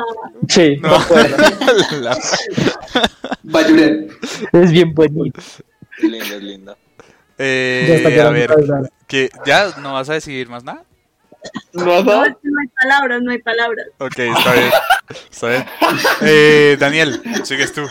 Sí, 0.48 0.76
No. 0.82 0.90
La- 2.00 2.18
Va 3.54 3.60
a 3.60 3.68
llorar. 3.68 3.96
es 4.52 4.72
bien 4.72 4.94
bonito. 4.94 5.40
Es 5.40 5.62
linda, 6.04 6.36
es 6.36 6.42
linda. 6.42 6.76
Eh, 7.38 7.84
Ya 7.88 7.94
está 8.10 8.28
a 8.28 8.30
ver. 8.30 8.50
¿ya 9.44 9.74
no 9.80 9.94
vas 9.94 10.08
a 10.10 10.14
decidir 10.14 10.48
más 10.48 10.64
nada? 10.64 10.84
¿No 11.72 11.92
has 11.94 12.04
No, 12.04 12.10
dado? 12.12 12.24
es 12.26 12.34
que 12.34 12.48
no 12.48 12.60
hay 12.60 12.68
palabras, 12.80 13.20
no 13.22 13.32
hay 13.32 13.38
palabras. 13.38 13.86
Ok, 13.98 14.18
está 14.18 14.52
bien. 14.52 14.70
Está 15.30 15.48
bien. 15.48 15.64
Eh, 16.22 16.76
Daniel, 16.78 17.20
sigues 17.44 17.72
tú. 17.72 17.82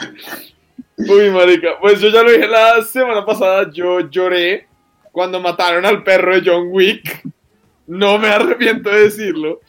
Uy, 0.97 1.29
marica. 1.31 1.77
Pues 1.81 1.99
yo 1.99 2.09
ya 2.09 2.23
lo 2.23 2.31
dije 2.31 2.47
la 2.47 2.81
semana 2.83 3.25
pasada. 3.25 3.69
Yo 3.73 4.09
lloré 4.09 4.67
cuando 5.11 5.39
mataron 5.41 5.85
al 5.85 6.03
perro 6.03 6.33
de 6.39 6.49
John 6.49 6.67
Wick. 6.71 7.21
No 7.87 8.17
me 8.19 8.29
arrepiento 8.29 8.89
de 8.89 9.01
decirlo. 9.01 9.59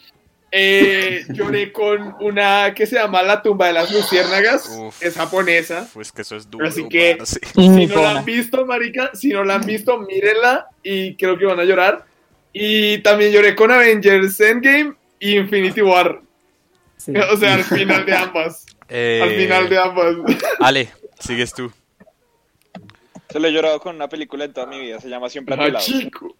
Eh, 0.54 1.24
lloré 1.30 1.72
con 1.72 2.14
una 2.20 2.74
que 2.74 2.86
se 2.86 2.96
llama 2.96 3.22
La 3.22 3.40
tumba 3.40 3.68
de 3.68 3.72
las 3.72 3.90
luciérnagas. 3.90 4.68
Uf. 4.68 5.02
Es 5.02 5.14
japonesa. 5.16 5.88
Pues 5.94 6.12
que 6.12 6.20
eso 6.22 6.36
es 6.36 6.50
duro. 6.50 6.66
Así 6.68 6.86
que- 6.90 7.16
sí. 7.24 7.38
Si 7.54 7.86
no 7.86 8.02
la 8.02 8.18
han 8.18 8.24
visto, 8.26 8.66
marica, 8.66 9.10
si 9.14 9.28
no 9.30 9.44
la 9.44 9.54
han 9.54 9.64
visto, 9.64 9.96
mírenla 9.98 10.66
y 10.82 11.16
creo 11.16 11.38
que 11.38 11.46
van 11.46 11.58
a 11.58 11.64
llorar. 11.64 12.04
Y 12.52 12.98
también 12.98 13.32
lloré 13.32 13.54
con 13.56 13.70
Avengers 13.70 14.38
Endgame 14.40 14.92
y 15.18 15.36
Infinity 15.38 15.80
War. 15.80 16.20
Sí. 16.98 17.12
O 17.32 17.36
sea, 17.38 17.54
al 17.54 17.64
final 17.64 18.04
de 18.04 18.14
ambas. 18.14 18.66
Eh, 18.90 19.20
Al 19.22 19.30
final 19.30 19.68
de 19.70 19.78
ambas. 19.78 20.14
Ale, 20.60 20.90
sigues 21.18 21.54
tú. 21.54 21.72
Se 23.30 23.40
lo 23.40 23.48
he 23.48 23.52
llorado 23.52 23.80
con 23.80 23.96
una 23.96 24.06
película 24.10 24.44
en 24.44 24.52
toda 24.52 24.66
mi 24.66 24.78
vida. 24.78 25.00
Se 25.00 25.08
llama 25.08 25.30
Siempre 25.30 25.54
a 25.54 25.56
tu 25.58 25.64
lado. 25.64 25.78
Hachico. 25.78 26.36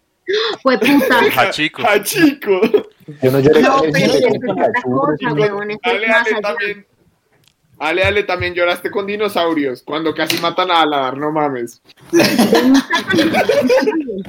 Fue 0.62 0.78
puta. 0.78 1.20
Hachico. 1.36 1.82
Hachico. 1.86 2.60
Yo 3.22 3.30
no 3.30 3.40
lloré 3.40 3.62
No, 3.62 3.78
con 3.78 3.92
pero. 3.92 4.12
Eso 4.14 4.28
Ale, 5.20 5.48
Ale, 5.82 6.06
allá. 6.06 6.40
también. 6.40 6.86
Ale, 7.78 8.02
Ale, 8.04 8.22
también 8.22 8.54
lloraste 8.54 8.90
con 8.90 9.06
dinosaurios. 9.06 9.82
Cuando 9.82 10.14
casi 10.14 10.38
matan 10.38 10.70
a 10.70 10.82
Aladar, 10.82 11.16
no 11.16 11.32
mames. 11.32 11.82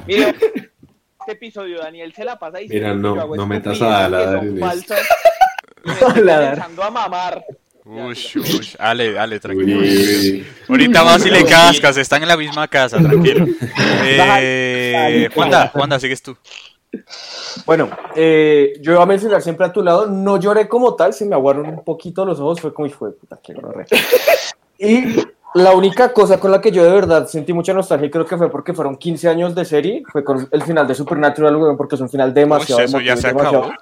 Mira, 0.06 0.28
este 0.30 1.32
episodio 1.32 1.78
Daniel 1.78 2.12
se 2.12 2.24
la 2.24 2.38
pasa 2.38 2.58
diciendo 2.58 3.12
Mira, 3.14 3.24
no- 3.26 3.36
no 3.36 3.46
metas 3.46 3.80
a 3.82 4.04
Aladar. 4.06 4.44
Y 4.44 4.60
Aladar. 4.60 6.54
comenzando 6.56 6.82
a 6.82 6.90
mamar. 6.90 7.44
Ush, 7.86 8.36
ush. 8.38 8.76
Ale, 8.78 9.18
Ale, 9.18 9.38
tranquilo. 9.40 9.78
Uy, 9.80 10.44
Ahorita 10.68 11.02
vas 11.02 11.26
y 11.26 11.30
le 11.30 11.44
cascas, 11.44 11.96
están 11.98 12.22
en 12.22 12.28
la 12.28 12.36
misma 12.36 12.66
casa, 12.68 12.98
tranquilo. 12.98 13.46
Eh, 14.06 15.28
Juanda, 15.34 15.68
Juanda, 15.68 16.00
sigues 16.00 16.22
tú. 16.22 16.36
Bueno, 17.66 17.90
eh, 18.14 18.74
yo 18.80 18.92
iba 18.92 19.02
a 19.02 19.06
mencionar 19.06 19.42
siempre 19.42 19.66
a 19.66 19.72
tu 19.72 19.82
lado, 19.82 20.06
no 20.06 20.38
lloré 20.38 20.68
como 20.68 20.94
tal, 20.94 21.12
se 21.12 21.24
me 21.26 21.34
aguaron 21.34 21.66
un 21.66 21.84
poquito 21.84 22.24
los 22.24 22.38
ojos, 22.40 22.60
fue 22.60 22.72
como, 22.72 22.86
hijo 22.86 23.06
de 23.06 23.12
puta, 23.12 23.38
qué 23.42 23.52
gonorrea". 23.52 23.86
Y 24.78 25.16
la 25.54 25.72
única 25.72 26.12
cosa 26.12 26.38
con 26.40 26.50
la 26.50 26.60
que 26.60 26.70
yo 26.70 26.84
de 26.84 26.90
verdad 26.92 27.26
sentí 27.26 27.52
mucha 27.52 27.74
nostalgia, 27.74 28.06
y 28.06 28.10
creo 28.10 28.24
que 28.26 28.36
fue 28.36 28.50
porque 28.50 28.72
fueron 28.74 28.96
15 28.96 29.28
años 29.28 29.54
de 29.54 29.64
serie, 29.64 30.02
fue 30.10 30.24
con 30.24 30.48
el 30.50 30.62
final 30.62 30.86
de 30.86 30.94
Supernatural, 30.94 31.56
weón, 31.56 31.76
porque 31.76 31.96
es 31.96 32.00
un 32.00 32.08
final 32.08 32.32
demasiado 32.32 32.80
Uy, 32.80 32.84
eso 32.86 33.00
ya 33.00 33.12
emotivo 33.12 33.18
y 33.18 33.20
se 33.22 33.28
demasiado- 33.28 33.64
acabó. 33.64 33.74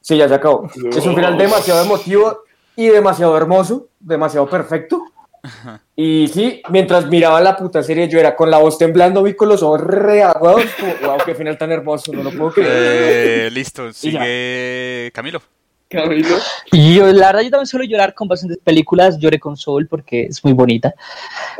Sí, 0.00 0.16
ya 0.16 0.28
se 0.28 0.34
acabó. 0.34 0.70
Es 0.96 1.06
un 1.06 1.14
final 1.14 1.36
demasiado 1.36 1.84
emotivo 1.84 2.42
y 2.78 2.86
demasiado 2.90 3.36
hermoso, 3.36 3.88
demasiado 3.98 4.48
perfecto. 4.48 5.02
Y 5.96 6.28
sí, 6.28 6.62
mientras 6.70 7.08
miraba 7.08 7.40
la 7.40 7.56
puta 7.56 7.82
serie, 7.82 8.08
yo 8.08 8.20
era 8.20 8.36
con 8.36 8.52
la 8.52 8.58
voz 8.58 8.78
temblando 8.78 9.26
y 9.26 9.34
con 9.34 9.48
los 9.48 9.64
ojos 9.64 9.80
reaguados. 9.80 10.62
Como, 10.78 10.94
wow, 11.02 11.18
qué 11.26 11.34
final 11.34 11.58
tan 11.58 11.72
hermoso, 11.72 12.12
no 12.12 12.22
lo 12.22 12.30
puedo 12.30 12.52
creer. 12.52 13.46
Eh, 13.46 13.50
listo, 13.50 13.92
sigue 13.92 15.10
Camilo. 15.12 15.42
Camilo. 15.88 16.36
Y 16.70 16.94
yo, 16.96 17.06
la 17.12 17.28
verdad, 17.28 17.40
yo 17.42 17.50
también 17.50 17.66
suelo 17.66 17.84
llorar 17.86 18.12
con 18.14 18.28
bastantes 18.28 18.58
películas. 18.58 19.18
Lloré 19.18 19.38
con 19.40 19.56
Soul 19.56 19.86
porque 19.88 20.24
es 20.26 20.44
muy 20.44 20.52
bonita. 20.52 20.94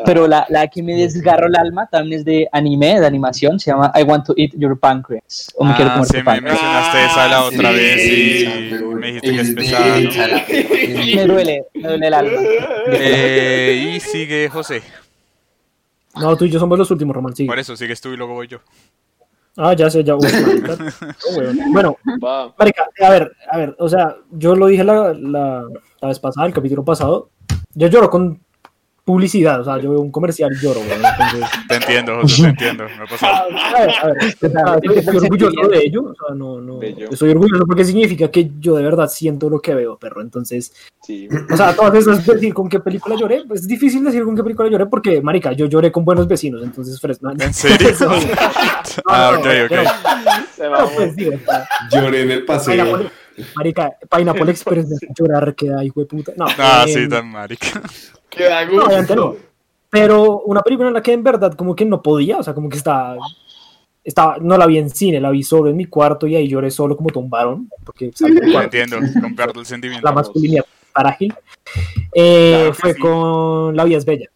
Pero 0.05 0.27
la, 0.29 0.45
la 0.51 0.69
que 0.69 0.83
me 0.83 0.95
desgarró 0.95 1.47
el 1.47 1.57
alma 1.57 1.87
también 1.87 2.19
es 2.21 2.25
de 2.27 2.47
anime, 2.53 3.01
de 3.01 3.07
animación. 3.07 3.59
Se 3.59 3.71
llama 3.71 3.91
I 3.95 4.03
Want 4.03 4.27
to 4.27 4.35
Eat 4.37 4.51
Your 4.57 4.79
Pancreas. 4.79 5.51
O 5.57 5.65
me 5.65 5.75
quiero 5.75 5.91
Ah, 5.91 5.95
comer 5.95 6.09
sí, 6.09 6.19
tu 6.19 6.25
me 6.25 6.41
mencionaste 6.43 7.05
esa 7.07 7.29
la 7.29 7.45
otra 7.45 7.71
sí, 7.71 7.77
vez 7.77 8.03
y 8.05 8.71
pero 8.71 8.91
me 8.93 9.07
dijiste 9.07 9.31
que 9.33 9.41
es 9.41 9.49
es 9.49 9.55
pesada, 9.55 10.01
¿no? 10.01 11.17
Me 11.17 11.25
duele, 11.27 11.65
me 11.75 11.89
duele 11.89 12.07
el 12.07 12.15
alma. 12.15 12.39
Eh, 12.91 13.95
y 13.97 14.01
sigue 14.01 14.49
José. 14.49 14.83
No, 16.17 16.37
tú 16.37 16.45
y 16.47 16.51
yo 16.51 16.59
somos 16.59 16.79
los 16.79 16.91
últimos, 16.91 17.15
Román. 17.15 17.35
Sigue. 17.35 17.47
Por 17.49 17.59
eso, 17.59 17.77
sigues 17.77 18.01
tú 18.01 18.13
y 18.13 18.17
luego 18.17 18.35
voy 18.35 18.49
yo. 18.49 18.61
Ah, 19.59 19.75
ya 19.75 19.91
sé, 19.91 20.05
ya. 20.05 20.15
Oh, 20.17 21.37
weón. 21.37 21.59
Bueno, 21.73 21.97
marica, 22.57 22.89
a 23.05 23.11
ver, 23.11 23.33
a 23.51 23.59
ver, 23.59 23.77
o 23.79 23.89
sea, 23.89 24.17
yo 24.31 24.55
lo 24.55 24.67
dije 24.69 24.85
la, 24.85 25.13
la, 25.15 25.67
la 26.01 26.09
vez 26.09 26.21
pasada, 26.21 26.47
el 26.47 26.55
capítulo 26.55 26.85
pasado. 26.85 27.31
Yo 27.75 27.89
lloro 27.89 28.09
con 28.09 28.41
publicidad, 29.09 29.63
o 29.63 29.65
sea, 29.65 29.79
yo 29.79 29.91
veo 29.93 30.01
un 30.01 30.11
comercial 30.11 30.51
y 30.53 30.63
lloro. 30.63 30.81
Entonces, 30.83 31.49
Te 31.69 31.77
entiendo, 31.77 32.21
José, 32.21 32.43
te 32.43 32.49
entiendo. 32.51 32.85
Me 32.85 33.05
ha 33.05 33.07
pasado. 33.07 33.49
a 33.57 33.81
ver, 33.81 33.91
a 34.03 34.07
ver, 34.09 34.25
estoy, 34.25 34.99
estoy 34.99 35.17
orgulloso 35.17 35.69
de 35.69 35.79
ello, 35.79 36.03
o 36.05 36.15
sea, 36.15 36.35
no, 36.35 36.61
no, 36.61 36.83
estoy 36.83 37.31
orgulloso 37.31 37.65
porque 37.65 37.87
significa 37.87 38.31
que 38.31 38.51
yo 38.61 38.77
de 38.77 38.83
verdad 38.83 39.09
siento 39.09 39.49
lo 39.49 39.61
que 39.61 39.75
veo, 39.75 39.97
perro. 39.97 40.21
Entonces, 40.21 40.75
Sí. 41.01 41.27
o 41.51 41.57
sea, 41.57 41.75
todas 41.75 41.95
esas 41.95 42.27
decir 42.27 42.53
con 42.53 42.69
qué 42.69 42.81
película 42.81 43.17
lloré, 43.17 43.45
pues 43.49 43.63
es 43.63 43.69
difícil 43.69 44.05
decir 44.05 44.25
con 44.25 44.37
qué 44.37 44.43
película 44.43 44.69
lloré 44.69 44.85
porque, 44.85 45.23
marica, 45.23 45.53
yo 45.53 45.65
lloré 45.65 45.91
con 45.91 46.05
buenos 46.05 46.29
vecinos, 46.29 46.63
entonces, 46.63 47.01
Fresno. 47.01 47.33
¿En 47.33 47.55
serio? 47.55 47.89
Ah, 49.07 49.33
ok, 49.39 49.47
ok. 49.67 49.79
No, 50.59 50.91
pues, 50.95 51.15
sí, 51.15 51.29
o 51.29 51.39
sea, 51.39 51.69
Lloré 51.91 52.23
en 52.23 52.31
el 52.33 52.45
paseo. 52.45 53.11
Marica, 53.57 53.97
Pineapple 54.11 54.51
Express 54.51 54.89
me 54.89 54.97
hace 54.97 55.09
llorar, 55.19 55.55
que 55.55 55.69
da 55.69 55.85
hijo 55.85 56.01
de 56.01 56.07
puta. 56.07 56.33
No, 56.37 56.47
Ah, 56.59 56.85
eh, 56.87 56.93
sí, 56.93 57.09
tan 57.09 57.31
marica. 57.31 57.83
Queda 58.31 58.65
no, 58.67 59.15
no. 59.17 59.37
Pero 59.91 60.41
una 60.43 60.61
película 60.63 60.89
en 60.89 60.95
la 60.95 61.03
que 61.03 61.13
en 61.13 61.23
verdad 61.23 61.55
como 61.55 61.75
que 61.75 61.85
no 61.85 62.03
podía, 62.03 62.37
o 62.39 62.43
sea, 62.43 62.53
como 62.55 62.69
que 62.69 62.77
estaba, 62.77 63.17
estaba, 64.05 64.37
no 64.39 64.57
la 64.59 64.67
vi 64.67 64.77
en 64.79 64.91
cine, 64.91 65.19
la 65.21 65.31
vi 65.31 65.43
solo 65.43 65.71
en 65.71 65.77
mi 65.77 65.87
cuarto 65.87 66.27
y 66.27 66.37
ahí 66.37 66.47
lloré 66.47 66.71
solo 66.71 66.95
como 66.97 67.09
varón, 67.29 67.71
porque 67.85 68.11
cuarto. 68.53 68.63
entiendo, 68.79 68.99
comparto 69.21 69.61
el 69.61 69.67
sentimiento. 69.67 70.07
la 70.07 70.13
masculinidad 70.13 70.65
frágil. 70.93 71.35
Eh, 72.13 72.53
Claro 72.57 72.75
fue 72.75 72.93
sí. 72.95 73.01
con 73.01 73.77
La 73.77 73.85
vida 73.85 73.97
es 73.99 74.05
bella. 74.05 74.27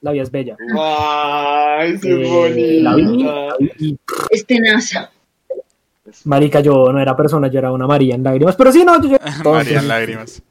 La 0.00 0.12
vida 0.12 0.22
es 0.22 0.30
bella. 0.30 0.56
Ay, 0.80 1.98
sí, 1.98 2.08
Eh, 2.10 2.80
la 2.82 2.94
vi, 2.96 3.04
bonita. 3.04 3.32
la 3.34 3.56
vi 3.58 3.70
y, 3.78 3.98
Este 4.30 4.58
nasa. 6.12 6.28
marica, 6.28 6.60
yo 6.60 6.92
no 6.92 7.00
era 7.00 7.16
persona, 7.16 7.48
yo 7.48 7.58
era 7.58 7.72
una 7.72 7.86
María 7.86 8.14
en 8.14 8.22
lágrimas, 8.22 8.56
pero 8.56 8.70
sí, 8.72 8.84
no, 8.84 9.00
yo, 9.02 9.10
yo, 9.10 9.18
María 9.52 9.78
en 9.80 9.88
lágrimas. 9.88 10.42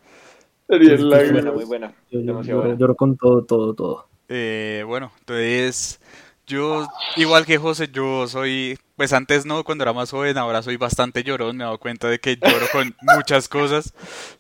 Sí, 0.70 0.80
la 0.80 0.98
sí, 0.98 1.04
Muy 1.04 1.32
buena, 1.32 1.52
muy 1.52 1.66
buena. 1.66 1.94
yo- 2.12 2.20
yo- 2.20 2.26
Demasiado 2.26 2.60
lloro, 2.60 2.62
buena. 2.70 2.80
lloro 2.80 2.96
con 2.96 3.18
todo, 3.18 3.44
todo, 3.44 3.74
todo. 3.74 4.08
Eh, 4.30 4.84
bueno, 4.88 5.12
entonces 5.20 6.00
yo, 6.48 6.88
igual 7.18 7.46
que 7.46 7.58
José, 7.58 7.90
yo 7.92 8.26
soy, 8.28 8.78
pues 8.96 9.12
antes 9.14 9.46
no, 9.46 9.64
cuando 9.66 9.84
era 9.84 9.92
más 9.94 10.12
joven, 10.12 10.38
ahora 10.38 10.62
soy 10.62 10.78
bastante 10.78 11.24
llorón, 11.24 11.58
me 11.58 11.64
he 11.64 11.66
dado 11.66 11.78
cuenta 11.78 12.08
de 12.08 12.20
que 12.20 12.38
lloro 12.38 12.66
con 12.72 12.96
muchas 13.16 13.48
cosas. 13.50 13.94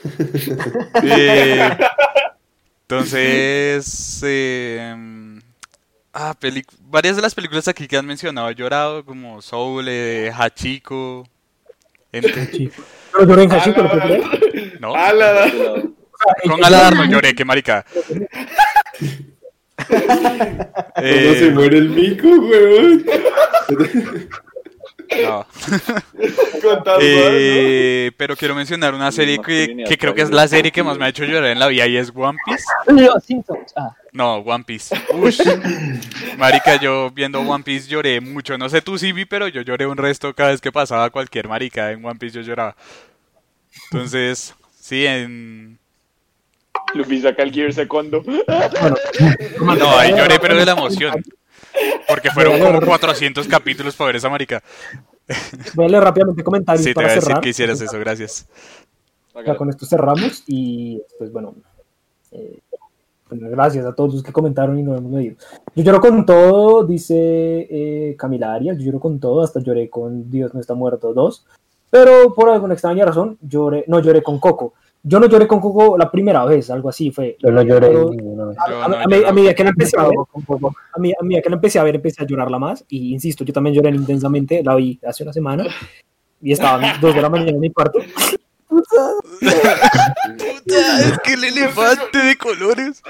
Eh, 1.03 1.77
entonces, 2.83 4.21
eh, 4.25 4.93
ah, 6.13 6.35
varias 6.81 7.15
de 7.15 7.21
las 7.21 7.35
películas 7.35 7.67
aquí 7.67 7.87
que 7.87 7.97
han 7.97 8.05
mencionado 8.05 8.49
he 8.49 8.55
llorado, 8.55 9.05
como 9.05 9.41
Soul, 9.41 9.85
eh, 9.87 10.31
Hachiko, 10.35 11.27
entre-. 12.11 12.71
Pero 13.13 13.25
lloré 13.27 13.43
en 13.43 13.51
Hachiko, 13.51 13.81
¿lo 13.83 13.89
puedo 13.89 14.03
creer? 14.03 14.77
¿no? 14.79 14.93
Ah. 14.95 15.11
Con 16.43 16.63
Aladar 16.63 16.95
no 16.95 17.05
lloré, 17.09 17.33
qué 17.35 17.45
marica. 17.45 17.85
¿Cómo 19.87 19.97
se 20.97 21.47
Eh, 21.47 21.51
muere 21.53 21.77
el 21.79 21.89
mico, 21.89 22.27
weón? 22.27 23.05
no. 25.23 25.45
Eh, 27.01 28.11
pero 28.17 28.35
quiero 28.35 28.55
mencionar 28.55 28.93
una 28.93 29.11
serie 29.11 29.39
que, 29.39 29.83
que 29.87 29.97
creo 29.97 30.13
que 30.13 30.21
es 30.21 30.31
la 30.31 30.47
serie 30.47 30.71
que 30.71 30.83
más 30.83 30.97
me 30.97 31.05
ha 31.05 31.09
hecho 31.09 31.25
llorar 31.25 31.49
en 31.49 31.59
la 31.59 31.67
vida 31.67 31.87
y 31.87 31.97
es 31.97 32.11
One 32.15 32.37
Piece. 32.45 32.63
Los 32.87 33.23
Simpsons. 33.23 33.73
Ah, 33.75 33.95
No, 34.13 34.35
One 34.37 34.63
Piece. 34.63 34.95
Ush. 35.13 35.41
Marica, 36.37 36.79
yo 36.79 37.11
viendo 37.11 37.39
One 37.41 37.63
Piece 37.63 37.89
lloré 37.89 38.21
mucho. 38.21 38.57
No 38.57 38.69
sé 38.69 38.81
tú, 38.81 38.97
Sibi, 38.97 39.25
pero 39.25 39.47
yo 39.47 39.61
lloré 39.61 39.85
un 39.85 39.97
resto 39.97 40.33
cada 40.33 40.51
vez 40.51 40.61
que 40.61 40.71
pasaba 40.71 41.09
cualquier 41.09 41.47
marica 41.47 41.91
en 41.91 42.05
One 42.05 42.19
Piece, 42.19 42.35
yo 42.35 42.41
lloraba. 42.41 42.75
Entonces, 43.91 44.53
sí, 44.79 45.05
en... 45.05 45.79
Luffy 46.93 47.21
saca 47.21 47.43
el 47.43 47.51
Gear 47.51 47.73
Secondo. 47.73 48.23
No, 49.61 49.97
ahí 49.97 50.11
lloré, 50.11 50.39
pero 50.39 50.55
de 50.55 50.65
la 50.65 50.73
emoción. 50.73 51.23
Porque 52.07 52.29
fueron 52.31 52.59
como 52.59 52.81
400 52.81 53.47
capítulos 53.47 53.95
para 53.95 54.07
ver 54.07 54.15
esa 54.17 54.29
marica. 54.29 54.61
Voy 55.75 55.85
a 55.85 55.89
leer 55.89 56.03
rápidamente 56.03 56.43
comentarios 56.43 56.83
Sí, 56.83 56.89
te 56.89 56.95
para 56.95 57.07
voy 57.07 57.11
a 57.11 57.15
decir 57.15 57.27
cerrar. 57.27 57.43
que 57.43 57.49
hicieras 57.49 57.81
eso, 57.81 57.99
gracias. 57.99 58.47
Ya 59.45 59.55
con 59.55 59.69
esto 59.69 59.85
cerramos 59.85 60.43
y 60.47 61.01
pues 61.17 61.31
bueno, 61.31 61.55
eh, 62.31 62.59
pues, 63.29 63.39
gracias 63.39 63.85
a 63.85 63.95
todos 63.95 64.13
los 64.13 64.23
que 64.23 64.33
comentaron 64.33 64.77
y 64.77 64.83
nos 64.83 64.97
hemos 64.97 65.11
medido. 65.11 65.35
Yo 65.73 65.83
lloro 65.83 66.01
con 66.01 66.25
todo, 66.25 66.83
dice 66.83 67.15
eh, 67.17 68.15
Camila 68.17 68.53
Arias, 68.53 68.77
yo 68.77 68.83
lloro 68.83 68.99
con 68.99 69.19
todo, 69.21 69.41
hasta 69.41 69.61
lloré 69.61 69.89
con 69.89 70.29
Dios 70.29 70.53
no 70.53 70.59
está 70.59 70.73
muerto 70.73 71.13
2, 71.13 71.45
pero 71.89 72.33
por 72.33 72.49
alguna 72.49 72.73
extraña 72.73 73.05
razón 73.05 73.37
lloré, 73.41 73.85
no 73.87 74.01
lloré 74.01 74.21
con 74.21 74.37
Coco. 74.39 74.73
Yo 75.03 75.19
no 75.19 75.25
lloré 75.27 75.47
con 75.47 75.59
Coco 75.59 75.97
la 75.97 76.11
primera 76.11 76.45
vez, 76.45 76.69
algo 76.69 76.89
así 76.89 77.09
fue. 77.11 77.35
Yo 77.41 77.49
no 77.51 77.63
lloré 77.63 77.87
Pero- 77.87 78.09
ninguna 78.11 78.45
vez. 78.45 78.57
a, 78.59 78.63
a- 78.85 78.87
no 78.87 78.95
a 78.97 79.07
me- 79.07 79.15
a 79.15 79.19
lloro. 79.21 79.33
medida 79.33 79.53
que 79.55 79.63
la 79.63 79.69
empecé 79.71 79.99
a 79.99 80.03
ver, 80.03 80.11
a, 80.93 80.99
mí- 80.99 81.13
a 81.19 81.23
medida 81.23 81.41
que 81.41 81.49
la 81.49 81.55
empecé 81.55 81.79
a 81.79 81.83
ver, 81.83 81.95
empecé 81.95 82.23
a 82.23 82.27
llorarla 82.27 82.59
más. 82.59 82.85
Y 82.87 83.11
insisto, 83.13 83.43
yo 83.43 83.51
también 83.51 83.75
lloré 83.75 83.89
intensamente. 83.89 84.61
La 84.63 84.75
vi 84.75 84.99
hace 85.07 85.23
una 85.23 85.33
semana 85.33 85.65
y 86.41 86.51
estaban 86.51 86.99
dos 87.01 87.15
de 87.15 87.21
la 87.21 87.29
mañana 87.29 87.49
en 87.51 87.59
mi 87.59 87.71
cuarto. 87.71 87.99
es 90.67 91.19
que 91.23 91.33
el 91.33 91.43
elefante 91.45 92.17
de 92.19 92.37
colores. 92.37 93.01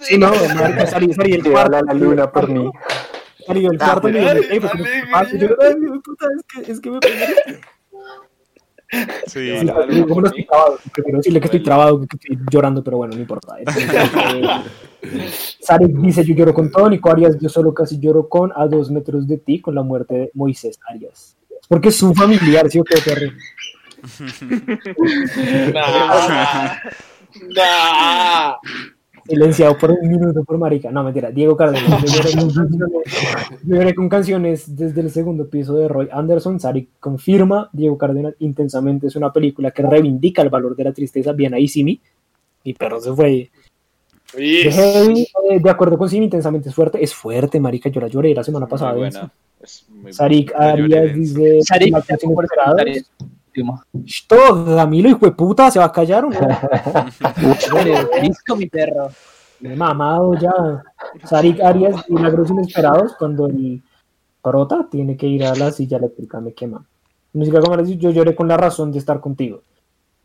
Sí, 0.00 0.18
no, 0.18 0.30
marica, 0.54 0.86
salí, 0.86 1.12
salí 1.14 1.40
Que 1.40 1.50
cuarto. 1.50 1.80
la 1.84 1.94
luna 1.94 2.30
por 2.30 2.48
mí. 2.48 2.70
Salí 3.46 3.62
del 3.62 3.78
cuarto 3.78 4.08
y 4.08 4.12
dije, 4.12 4.54
"Ey, 4.54 4.60
porque 4.60 4.78
dale, 4.82 5.04
me 5.04 5.10
pasa?" 5.12 5.36
Y 5.36 5.38
yo, 5.38 5.48
"Ay, 5.60 5.74
mi 5.76 5.98
puta, 6.00 6.26
es 6.34 6.64
que, 6.64 6.72
es 6.72 6.80
que 6.80 6.90
me 6.90 6.98
pegué". 7.00 7.26
Sí, 9.26 9.58
Sí, 9.58 9.66
como 10.08 10.20
no 10.20 10.26
estoy 10.26 10.44
trabado, 10.44 10.78
prefiero 10.92 11.18
decirle 11.18 11.40
que 11.40 11.46
estoy 11.46 11.62
trabado 11.62 12.00
que 12.00 12.16
estoy 12.16 12.38
llorando, 12.50 12.82
pero 12.82 12.96
bueno, 12.98 13.14
no 13.14 13.20
importa. 13.20 13.56
Eh, 13.60 13.64
Sarek 15.60 15.92
dice, 15.92 16.24
yo 16.24 16.34
lloro 16.34 16.54
con 16.54 16.70
todo, 16.70 16.88
Nico 16.88 17.10
Arias, 17.10 17.36
yo 17.38 17.48
solo 17.48 17.74
casi 17.74 17.98
lloro 17.98 18.28
con 18.28 18.52
A 18.56 18.66
dos 18.66 18.90
metros 18.90 19.26
de 19.28 19.38
ti, 19.38 19.60
con 19.60 19.74
la 19.74 19.82
muerte 19.82 20.14
de 20.14 20.30
Moisés 20.34 20.78
Arias. 20.88 21.36
Es 21.50 21.66
porque 21.68 21.88
es 21.88 21.96
su 21.96 22.14
familiar, 22.14 22.68
¿sí 22.70 22.80
o 22.80 22.84
qué? 22.84 22.94
Nah. 25.72 26.76
Nah. 27.56 28.56
Silenciado 29.26 29.78
por 29.78 29.90
un 29.90 30.08
minuto 30.08 30.44
por 30.44 30.58
marica. 30.58 30.90
No, 30.90 31.02
mentira. 31.02 31.30
Diego 31.30 31.56
Cárdenas. 31.56 32.02
Lloré, 33.64 33.94
con 33.94 34.08
canciones, 34.08 34.76
desde 34.76 35.00
el 35.00 35.10
segundo 35.10 35.48
piso 35.48 35.74
de 35.74 35.88
Roy 35.88 36.08
Anderson. 36.12 36.60
Sari 36.60 36.88
confirma, 37.00 37.70
Diego 37.72 37.96
Cárdenas, 37.96 38.34
intensamente 38.40 39.06
es 39.06 39.16
una 39.16 39.32
película 39.32 39.70
que 39.70 39.82
reivindica 39.82 40.42
el 40.42 40.50
valor 40.50 40.76
de 40.76 40.84
la 40.84 40.92
tristeza. 40.92 41.32
Bien 41.32 41.54
ahí, 41.54 41.68
Simi. 41.68 42.00
Mi 42.64 42.74
perro 42.74 43.00
se 43.00 43.12
fue. 43.12 43.50
Heavy, 44.34 45.26
eh, 45.50 45.60
de 45.60 45.70
acuerdo 45.70 45.96
con 45.96 46.08
Simi, 46.08 46.24
intensamente 46.24 46.68
es 46.68 46.74
fuerte. 46.74 47.02
Es 47.02 47.14
fuerte, 47.14 47.58
marica. 47.60 47.88
Yo 47.88 48.00
la 48.00 48.08
lloré 48.08 48.34
la 48.34 48.44
semana 48.44 48.66
pasada. 48.66 48.92
Muy 48.92 49.02
denso. 49.04 49.20
buena. 49.20 49.34
Es 49.62 49.86
muy 49.88 50.12
Sarik 50.12 50.52
Arias 50.54 51.14
dice... 51.14 51.60
Sarik, 51.62 51.94
Último. 53.54 53.82
Sh, 54.04 54.26
Todo, 54.26 54.76
Camilo, 54.76 55.08
hijo 55.08 55.26
de 55.26 55.32
puta, 55.32 55.70
¿se 55.70 55.78
va 55.78 55.84
a 55.84 55.92
callar 55.92 56.24
o 56.24 56.30
no? 56.30 56.40
Disco, 58.22 58.56
mi 58.56 58.66
perro. 58.66 59.10
Me 59.60 59.74
he 59.74 59.76
mamado 59.76 60.34
ya. 60.34 60.52
Sarik 61.24 61.60
Arias, 61.60 62.08
milagros 62.10 62.50
inesperados, 62.50 63.14
cuando 63.16 63.46
el 63.46 63.80
prota 64.42 64.88
tiene 64.90 65.16
que 65.16 65.26
ir 65.28 65.44
a 65.44 65.54
la 65.54 65.70
silla 65.70 65.98
eléctrica, 65.98 66.40
me 66.40 66.52
quema. 66.52 66.84
Música 67.32 67.60
como 67.60 67.76
les 67.76 67.86
digo, 67.88 68.00
yo 68.00 68.10
lloré 68.10 68.34
con 68.34 68.48
la 68.48 68.56
razón 68.56 68.90
de 68.90 68.98
estar 68.98 69.20
contigo. 69.20 69.62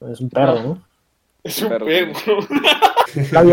Es 0.02 0.20
un 0.22 0.30
perro, 0.30 0.62
¿no? 0.64 0.82
Es 1.44 1.62
un 1.62 1.70
Perro. 1.70 1.86
vida 1.86 2.12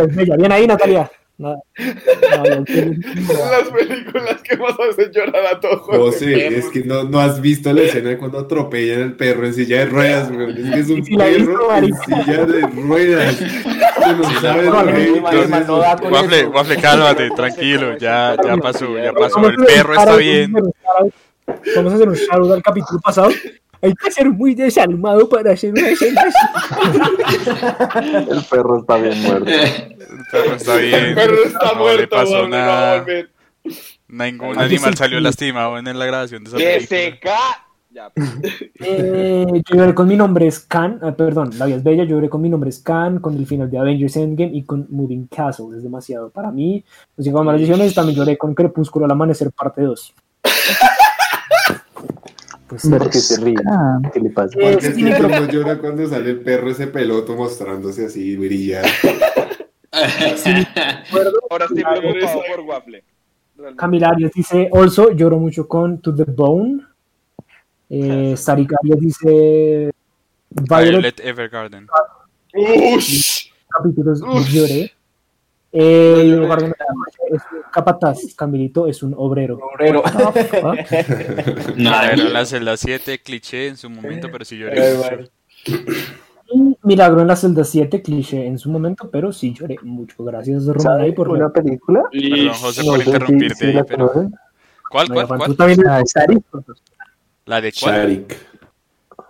es 0.03 0.17
bella. 0.17 0.37
Bien 0.37 0.53
ahí, 0.53 0.67
Natalia. 0.67 1.11
Bella. 1.39 1.57
Las 1.77 3.69
películas 3.71 4.43
que 4.43 4.57
más 4.57 4.75
hacen 4.91 5.13
llorar 5.13 5.47
a 5.55 5.61
todos. 5.61 5.83
José, 5.83 6.59
es 6.59 6.69
que 6.71 6.83
no, 6.85 7.05
no 7.05 7.21
has 7.21 7.41
visto 7.41 7.73
la 7.73 7.83
escena 7.83 8.11
de 8.11 8.19
cuando 8.19 8.39
atropellan 8.39 9.03
al 9.03 9.17
perro 9.17 9.47
en 9.47 9.55
silla 9.55 9.81
de 9.81 9.87
ruedas, 9.87 10.31
weón. 10.31 10.51
Es 10.57 10.71
que 10.75 10.81
es 10.81 10.89
un 10.89 11.05
Sí, 11.05 11.11
visto, 11.17 11.19
perro 11.19 11.77
en 11.77 11.95
silla 11.95 12.47
de 12.47 12.61
ruedas. 12.63 13.41
No 13.41 14.15
no, 14.17 14.63
no, 14.63 14.83
no, 14.83 15.59
no, 15.59 15.61
no 15.61 16.11
Waffle. 16.11 16.47
Waffle, 16.47 16.77
cálmate, 16.81 17.31
tranquilo, 17.31 17.99
ya, 17.99 18.37
ya 18.43 18.57
pasó, 18.57 18.97
ya 18.99 19.13
pasó. 19.13 19.47
El 19.49 19.57
perro 19.57 19.95
está 19.95 20.17
bien. 20.17 20.53
Vamos 21.77 21.93
a 21.93 21.97
hacer 21.97 22.09
un 22.09 22.15
shout 22.15 22.51
al 22.53 22.63
capítulo 22.63 23.01
pasado. 23.01 23.31
Hay 23.83 23.93
que 23.95 24.11
ser 24.11 24.31
muy 24.31 24.55
desalmado 24.55 25.29
para 25.29 25.53
hacer 25.53 25.73
una 25.73 25.89
escena 25.89 26.23
así. 26.23 26.39
El 28.31 28.45
perro 28.45 28.81
está 28.81 28.97
bien 28.97 29.23
muerto. 29.23 29.51
El 29.51 29.97
perro 30.31 30.55
está 30.57 30.77
bien. 30.77 30.95
El 30.95 31.15
perro 31.15 31.45
está 31.45 31.67
no 31.67 31.73
le 31.75 31.79
muerto, 31.81 32.17
pasó 32.17 32.49
no 32.49 32.57
va 32.57 32.63
a 32.63 32.67
nada. 32.67 32.99
volver. 33.01 33.31
Ningún 34.09 34.59
Ay, 34.59 34.67
animal 34.67 34.97
salió 34.97 35.21
lastimado 35.21 35.79
en 35.79 35.99
la 35.99 36.07
grabación 36.07 36.45
de 36.45 36.49
esa 36.49 36.57
película. 36.57 36.87
se 36.87 37.19
ca... 37.19 37.39
Ya. 37.91 38.13
Eh, 38.81 39.47
yo 39.71 39.75
lloré 39.77 39.95
con 39.95 40.07
mi 40.07 40.17
nombre 40.17 40.47
es 40.47 40.61
Khan, 40.61 40.99
ah, 41.03 41.13
perdón, 41.17 41.51
la 41.59 41.65
vida 41.65 41.77
es 41.77 41.83
bella, 41.83 42.05
yo 42.05 42.17
lloré 42.17 42.29
con 42.29 42.43
mi 42.43 42.51
nombre 42.51 42.69
es 42.69 42.81
Khan, 42.81 43.21
con 43.21 43.35
el 43.35 43.47
final 43.47 43.71
de 43.71 43.79
Avengers 43.79 44.17
Endgame 44.17 44.51
y 44.55 44.65
con 44.65 44.87
Moving 44.91 45.29
Castle, 45.29 45.75
es 45.75 45.83
demasiado 45.83 46.29
para 46.29 46.51
mí. 46.51 46.85
Música 47.17 47.33
con 47.35 47.47
maldiciones, 47.47 47.95
también 47.95 48.19
lloré 48.19 48.37
con 48.37 48.55
Crepúsculo 48.55 49.07
al 49.07 49.13
amanecer 49.13 49.51
parte 49.51 49.81
2. 49.81 50.15
Pues 52.69 52.89
¿Por 52.89 53.11
qué 53.11 53.19
se 53.19 53.41
ríe? 53.41 53.55
¿Qué 54.13 54.21
le 54.21 54.31
pasa? 54.31 54.51
Porque 54.61 54.89
es 54.89 54.95
sí, 54.97 55.05
que 55.05 55.11
pero- 55.11 55.29
no 55.29 55.47
llora 55.47 55.79
cuando 55.79 56.07
sale 56.09 56.31
el 56.31 56.41
perro 56.41 56.71
ese 56.71 56.89
peloto 56.89 57.37
mostrándose 57.37 58.07
así, 58.07 58.37
brillante. 58.37 58.91
Ahora 61.51 61.65
estoy 61.67 61.85
preocupado 61.85 62.17
eso. 62.19 62.43
por 62.55 62.61
Waffle. 62.65 63.05
Realmente. 63.57 63.81
Camila 63.81 64.09
Arias 64.11 64.33
dice, 64.35 64.69
also, 64.73 65.13
lloro 65.13 65.39
mucho 65.39 65.67
con 65.67 66.01
To 66.01 66.15
the 66.15 66.25
Bone. 66.25 66.83
Eh, 67.89 68.35
Sarik 68.37 68.73
Arias 68.83 69.01
dice, 69.01 69.93
Violet, 70.51 70.91
Violet 70.91 71.21
Evergarden. 71.21 71.87
Capítulos 73.71 74.21
lloré. 74.53 74.93
El 75.73 76.37
lugar 76.37 76.61
donde 76.61 76.77
la 76.79 76.95
magia 76.95 77.37
es 77.37 77.43
un 77.53 77.59
capataz, 77.71 78.19
Camilito 78.37 78.87
es 78.87 79.03
un 79.03 79.15
obrero. 79.17 79.59
Obrero. 79.75 80.03
Ah, 80.07 80.75
Milagro 81.77 82.23
en 82.23 82.33
la 82.33 82.47
celda 82.47 82.77
7, 82.77 83.19
cliché 83.21 83.69
en 83.69 83.77
su 83.77 83.91
momento, 83.91 84.29
pero 84.31 84.45
sí 84.45 84.57
lloré. 84.59 84.81
Ay, 84.81 85.29
y 86.49 86.77
Milagro 86.83 87.21
en 87.21 87.27
la 87.27 87.37
celda 87.37 87.65
7, 87.65 88.01
cliché 88.01 88.47
en 88.47 88.59
su 88.59 88.71
momento, 88.71 89.11
pero 89.11 89.33
sí 89.33 89.53
lloré 89.53 89.77
mucho. 89.83 90.23
Gracias, 90.25 90.65
Romana, 90.65 90.81
¿Sabe 90.83 91.09
y 91.09 91.13
por 91.13 91.29
una 91.29 91.51
película? 91.51 92.05
Perdón, 92.11 92.49
José, 92.55 92.85
No 92.85 92.93
por 92.93 93.03
interrumpirte 93.07 93.55
si 93.57 93.67
ahí, 93.67 93.73
la 93.75 93.85
pero. 93.85 94.13
¿Cuál, 94.89 95.09
No, 95.09 95.15
cuál, 95.15 95.27
Juan, 95.27 95.39
tú 95.41 95.45
cuál? 95.45 95.57
también 95.57 95.89
Ah, 95.89 96.01
Sarik. 96.07 96.45
¿La 97.45 97.61
de 97.61 97.73
cuál? 97.73 97.95
Sharik. 97.95 98.37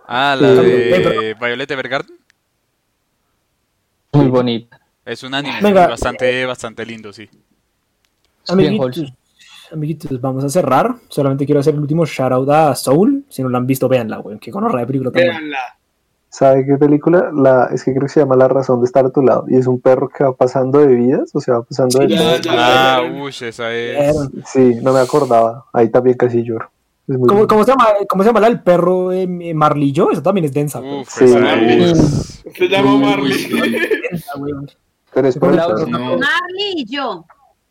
Ah, 0.07 0.37
la 0.39 0.61
Sí. 0.61 0.69
de 0.69 1.35
Violet 1.39 1.71
Evergarden. 1.71 2.15
Muy 4.13 4.27
bonita. 4.27 4.79
Es 5.07 5.23
un 5.23 5.33
anime 5.33 5.61
Venga. 5.61 5.87
bastante, 5.87 6.45
bastante 6.45 6.85
lindo, 6.85 7.13
sí. 7.13 7.29
Bien 8.55 8.75
Amiguitos, 8.75 9.13
amiguitos, 9.71 10.19
vamos 10.19 10.43
a 10.43 10.49
cerrar. 10.49 10.95
Solamente 11.07 11.45
quiero 11.45 11.61
hacer 11.61 11.75
el 11.75 11.79
último 11.79 12.05
shout 12.05 12.33
out 12.33 12.49
a 12.49 12.75
Soul. 12.75 13.23
Si 13.29 13.41
no 13.41 13.47
la 13.47 13.57
han 13.57 13.65
visto, 13.65 13.87
véanla, 13.87 14.17
güey. 14.17 14.37
Que 14.37 14.51
con 14.51 14.67
de 14.67 14.85
película. 14.85 15.09
Véanla. 15.11 15.59
¿Sabe 16.29 16.65
qué 16.65 16.75
película? 16.75 17.31
La, 17.33 17.69
es 17.73 17.85
que 17.85 17.91
creo 17.91 18.03
que 18.03 18.09
se 18.09 18.19
llama 18.19 18.35
La 18.35 18.49
razón 18.49 18.81
de 18.81 18.85
estar 18.85 19.05
a 19.05 19.09
tu 19.09 19.21
lado. 19.21 19.45
Y 19.47 19.55
es 19.55 19.65
un 19.65 19.79
perro 19.79 20.09
que 20.09 20.25
va 20.25 20.35
pasando 20.35 20.79
de 20.79 20.93
vidas, 20.93 21.31
o 21.33 21.39
sea, 21.39 21.55
va 21.55 21.63
pasando 21.63 21.99
de... 21.99 22.09
Ya, 22.09 22.41
ya. 22.41 22.97
Ah, 22.97 23.01
uy, 23.03 23.29
esa 23.29 23.73
es. 23.73 24.13
Sí, 24.45 24.75
no 24.81 24.91
me 24.91 24.99
acordaba. 24.99 25.67
Ahí 25.71 25.89
también 25.89 26.17
casi 26.17 26.43
lloro. 26.43 26.69
¿Cómo, 27.07 27.47
cómo 27.47 27.63
se 27.63 27.71
llama, 27.71 27.85
¿Cómo 28.09 28.23
se 28.23 28.29
llama 28.29 28.41
la 28.41 28.49
del 28.49 28.61
perro 28.61 29.13
eh, 29.13 29.25
Marlillo? 29.25 30.11
Esa 30.11 30.21
también 30.21 30.43
es 30.43 30.53
densa. 30.53 30.81
Uf, 30.81 31.07
Sí. 31.09 31.27
Se 32.53 32.67
llama 32.67 32.97
Marley. 32.97 33.47
Densa, 35.17 35.17
güey. 35.17 35.17
Pero 35.17 35.27
es 35.27 35.37
por 35.37 35.53
el 35.53 35.59
perro. 35.59 35.85
No. 35.87 36.17
Marley 36.17 36.73
y 36.75 36.85
yo. 36.85 37.25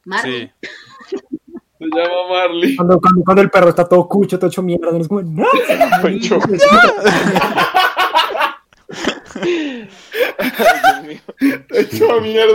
Marley. 0.04 0.46
Sí. 0.46 0.52
Se 1.78 1.84
llama 1.84 2.28
Marley. 2.30 2.76
Cuando, 2.76 3.00
cuando, 3.00 3.22
cuando 3.24 3.42
el 3.42 3.50
perro 3.50 3.68
está 3.68 3.88
todo 3.88 4.08
cucho, 4.08 4.38
todo 4.38 4.48
hecho 4.48 4.62
mierda, 4.62 4.92
no 4.92 4.98
es 4.98 5.08
como, 5.08 5.22
no. 5.22 5.46
Hecho 6.08 6.38
mierda. 12.22 12.54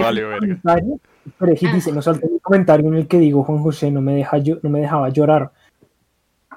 Vale, 0.00 0.22
comentario, 0.22 1.00
Pero 1.38 1.52
Eji 1.52 1.68
dice, 1.68 1.92
no 1.92 2.02
salte 2.02 2.26
un 2.26 2.40
comentario 2.40 2.88
en 2.88 2.94
el 2.94 3.08
que 3.08 3.18
digo 3.18 3.44
Juan 3.44 3.62
José 3.62 3.90
no 3.90 4.00
me 4.00 4.14
deja 4.14 4.38
yo, 4.38 4.56
no 4.62 4.70
me 4.70 4.80
dejaba 4.80 5.08
llorar. 5.08 5.52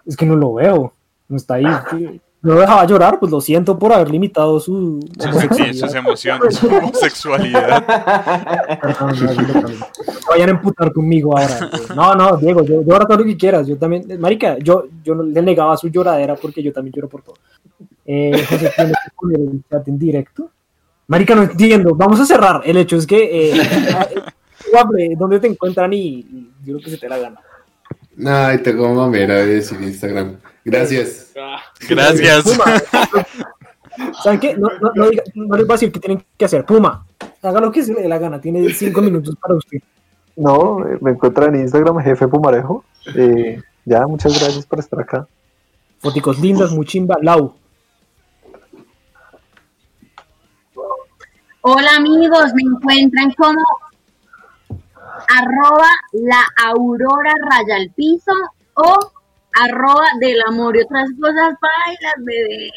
Es 0.05 0.17
que 0.17 0.25
no 0.25 0.35
lo 0.35 0.55
veo. 0.55 0.93
No 1.27 1.37
está 1.37 1.55
ahí. 1.55 1.65
No 2.43 2.55
lo 2.55 2.61
dejaba 2.61 2.85
llorar, 2.87 3.19
pues 3.19 3.31
lo 3.31 3.39
siento 3.39 3.77
por 3.77 3.93
haber 3.93 4.09
limitado 4.09 4.59
su 4.59 4.99
Sus, 5.15 5.25
homosexualidad. 5.27 5.73
sus 5.87 5.95
emociones, 5.95 6.55
su 6.55 6.67
homosexualidad. 6.67 7.85
Perdón, 8.81 9.15
no, 9.19 9.33
no, 9.33 9.61
no, 9.61 9.61
no. 9.69 9.85
Vayan 10.27 10.49
a 10.49 10.51
emputar 10.53 10.91
conmigo 10.91 11.37
ahora. 11.37 11.69
güey. 11.71 11.95
No, 11.95 12.15
no, 12.15 12.37
Diego, 12.37 12.63
yo, 12.63 12.81
ahora 12.91 13.05
todo 13.05 13.17
lo 13.19 13.25
que 13.25 13.37
quieras. 13.37 13.67
Yo 13.67 13.77
también, 13.77 14.19
marica, 14.19 14.57
yo, 14.57 14.85
yo 15.03 15.13
no 15.13 15.21
le 15.21 15.41
negaba 15.41 15.77
su 15.77 15.89
lloradera 15.89 16.35
porque 16.35 16.63
yo 16.63 16.73
también 16.73 16.93
lloro 16.95 17.09
por 17.09 17.21
todo. 17.21 17.35
Eh, 18.05 18.31
José, 18.49 18.71
¿tienes 18.75 18.93
que 19.03 19.11
poner 19.15 19.39
el 19.39 19.61
chat 19.69 19.87
en 19.87 19.99
directo? 19.99 20.49
Marica, 21.07 21.35
no 21.35 21.43
entiendo. 21.43 21.93
Vamos 21.93 22.19
a 22.19 22.25
cerrar. 22.25 22.61
El 22.65 22.77
hecho 22.77 22.95
es 22.97 23.05
que, 23.05 23.51
eh, 23.51 23.61
Waffle, 24.73 25.15
¿dónde 25.15 25.39
te 25.39 25.45
encuentran? 25.47 25.93
Y, 25.93 25.97
y 25.97 26.51
yo 26.65 26.73
creo 26.75 26.79
que 26.85 26.89
se 26.89 26.97
te 26.97 27.07
la 27.07 27.19
gana. 27.19 27.39
Ay, 28.25 28.57
tengo 28.59 28.91
mamera 28.95 29.35
de 29.35 29.45
decir 29.45 29.79
Instagram. 29.81 30.37
Gracias. 30.63 31.33
Gracias. 31.89 32.43
Puma. 32.43 32.65
¿Saben 34.23 34.39
qué? 34.39 34.55
No, 34.55 34.67
no, 34.81 34.91
no, 34.95 35.09
diga- 35.09 35.23
no 35.35 35.57
les 35.57 35.65
voy 35.67 35.73
a 35.73 35.75
decir 35.75 35.91
qué 35.91 35.99
tienen 35.99 36.25
que 36.37 36.45
hacer. 36.45 36.65
Puma, 36.65 37.05
haga 37.41 37.59
lo 37.59 37.71
que 37.71 37.83
se 37.83 37.93
le 37.93 38.01
dé 38.03 38.07
la 38.07 38.17
gana. 38.19 38.39
Tiene 38.39 38.69
cinco 38.73 39.01
minutos 39.07 39.35
para 39.41 39.55
usted. 39.55 39.79
No, 40.35 40.87
eh, 40.87 40.97
me 41.01 41.11
encuentran 41.11 41.53
en 41.55 41.61
Instagram, 41.61 41.99
jefe 41.99 42.27
Pumarejo. 42.27 42.85
Eh, 43.15 43.61
ya, 43.85 44.07
muchas 44.07 44.39
gracias 44.39 44.65
por 44.65 44.79
estar 44.79 44.99
acá. 44.99 45.27
Foticos 45.99 46.39
lindas, 46.39 46.71
muy 46.71 46.85
chimba. 46.85 47.17
Lau. 47.21 47.53
Hola 51.63 51.95
amigos, 51.97 52.53
me 52.55 52.63
encuentran 52.63 53.31
como 53.33 53.61
arroba 55.29 55.89
la 56.13 56.43
aurora 56.65 57.33
raya 57.51 57.75
al 57.75 57.91
piso 57.91 58.31
o 58.73 59.11
arroba 59.59 60.05
del 60.19 60.39
amor 60.47 60.77
y 60.77 60.81
otras 60.81 61.09
cosas 61.19 61.55
bailas, 61.61 62.15
bebé. 62.19 62.71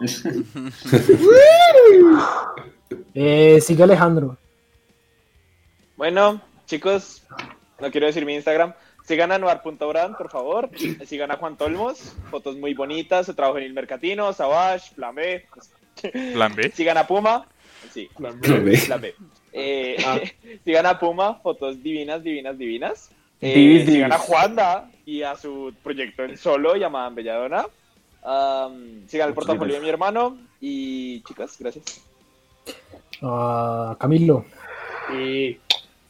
Eh, 3.14 3.60
sigue 3.60 3.82
Alejandro. 3.82 4.36
Bueno, 5.96 6.40
chicos, 6.66 7.22
no 7.80 7.90
quiero 7.90 8.06
decir 8.06 8.24
mi 8.24 8.34
Instagram. 8.34 8.72
Sigan 9.04 9.32
a 9.32 9.38
noir.brand, 9.38 10.16
por 10.16 10.30
favor. 10.30 10.70
Sigan 11.04 11.30
a 11.30 11.36
Juan 11.36 11.56
Tolmos, 11.56 12.14
fotos 12.30 12.56
muy 12.56 12.74
bonitas, 12.74 13.26
su 13.26 13.34
trabajo 13.34 13.58
en 13.58 13.64
el 13.64 13.72
Mercatino, 13.74 14.32
Savage, 14.32 14.94
Plan 14.94 15.14
B. 15.14 15.44
Plan 16.32 16.54
B. 16.54 16.70
Sigan 16.72 16.98
a 16.98 17.06
Puma. 17.06 17.46
Sí, 17.92 18.08
Plan 18.16 18.40
B. 18.40 18.78
Plan 18.86 19.00
B. 19.00 19.14
Eh, 19.52 19.96
Ah. 20.06 20.18
sigan 20.64 20.86
a 20.86 20.98
Puma, 20.98 21.34
fotos 21.42 21.82
divinas, 21.82 22.22
divinas, 22.22 22.56
divinas. 22.56 23.10
Eh, 23.40 24.08
a 24.10 24.18
Juanda 24.18 24.90
y 25.06 25.22
a 25.22 25.36
su 25.36 25.72
proyecto 25.82 26.24
en 26.24 26.36
solo 26.36 26.76
llamado 26.76 27.14
Belladona. 27.14 27.66
Am, 28.22 29.06
sigan 29.08 29.28
el 29.28 29.34
portafolio 29.34 29.74
de 29.76 29.80
mi 29.80 29.88
hermano. 29.88 30.36
Y 30.60 31.22
chicas, 31.22 31.56
gracias. 31.58 32.00
Ah, 33.22 33.96
Camilo. 33.98 34.44
y 35.12 35.58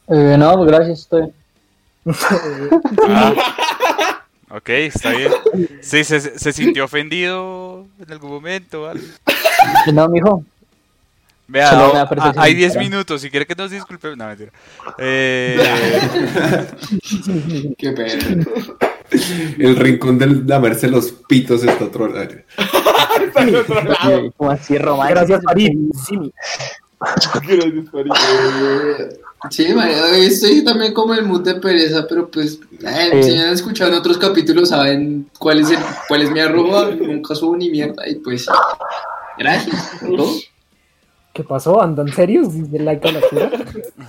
Eh, 0.09 0.37
no, 0.39 0.55
pues 0.57 0.68
gracias, 0.70 1.01
estoy. 1.01 1.33
Ah. 3.09 3.57
Ok, 4.53 4.68
está 4.70 5.11
bien. 5.12 5.31
Sí, 5.81 6.03
se, 6.03 6.18
se 6.18 6.53
sintió 6.53 6.85
ofendido 6.85 7.87
en 8.01 8.11
algún 8.11 8.31
momento. 8.31 8.89
algo. 8.89 9.05
No, 9.93 10.09
mijo. 10.09 10.45
Vea, 11.51 12.07
hay 12.36 12.55
10 12.55 12.72
sincera. 12.72 12.88
minutos. 12.88 13.20
Si 13.20 13.30
quiere 13.30 13.44
que 13.44 13.57
nos 13.57 13.72
disculpe. 13.72 14.14
No, 14.16 14.26
mentira. 14.26 14.53
Eh, 14.98 15.59
Qué 17.78 17.90
pedo. 17.90 18.18
El 19.59 19.74
rincón 19.74 20.18
del 20.18 20.46
lamerse 20.46 20.86
los 20.86 21.11
pitos 21.28 21.64
está 21.64 21.86
otro 21.86 22.05
área. 22.05 22.44
está 23.26 23.42
en 23.42 23.57
otro 23.57 23.82
lado. 23.82 24.32
Como 24.36 24.51
así 24.51 24.78
romántico. 24.78 25.18
Gracias, 25.18 25.42
Farid. 25.42 25.72
Gracias, 27.01 27.90
Farid. 27.90 28.12
Sí, 29.51 29.66
hoy 29.72 30.26
estoy 30.26 30.62
también 30.62 30.92
como 30.92 31.14
el 31.14 31.24
mood 31.24 31.42
de 31.42 31.55
pereza, 31.55 32.07
pero 32.07 32.30
pues, 32.30 32.61
eh, 32.82 33.22
si 33.22 33.36
han 33.36 33.55
escuchado 33.55 33.90
en 33.90 33.96
otros 33.96 34.18
capítulos, 34.18 34.68
saben 34.68 35.30
cuál 35.38 35.61
es, 35.61 35.70
el, 35.70 35.78
cuál 36.07 36.22
es 36.22 36.30
mi 36.30 36.40
arroba, 36.40 36.90
nunca 36.90 37.34
subo 37.34 37.57
ni 37.57 37.70
mierda, 37.70 38.07
y 38.07 38.16
pues, 38.16 38.46
gracias. 39.38 39.92
¿Qué 41.41 41.45
pasó? 41.45 41.80
¿Andan 41.80 42.09
serios? 42.09 42.53
¿Dice 42.53 42.78
like 42.80 43.09
a 43.09 43.12
la 43.12 43.20
cura? 43.22 43.51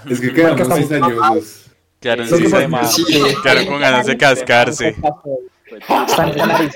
Es 0.10 0.20
que 0.20 0.28
Porque 0.32 0.62
estamos- 0.64 0.80
cizañosos. 0.80 1.72
quedaron, 2.02 2.26
Eso 2.26 2.36
sí, 2.36 2.44
que 2.44 2.50
sí, 2.50 3.36
quedaron 3.42 3.66
con 3.68 3.80
ganas 3.80 4.06
de 4.06 4.18
cascarse. 4.18 4.96
Están 6.08 6.38
la. 6.38 6.70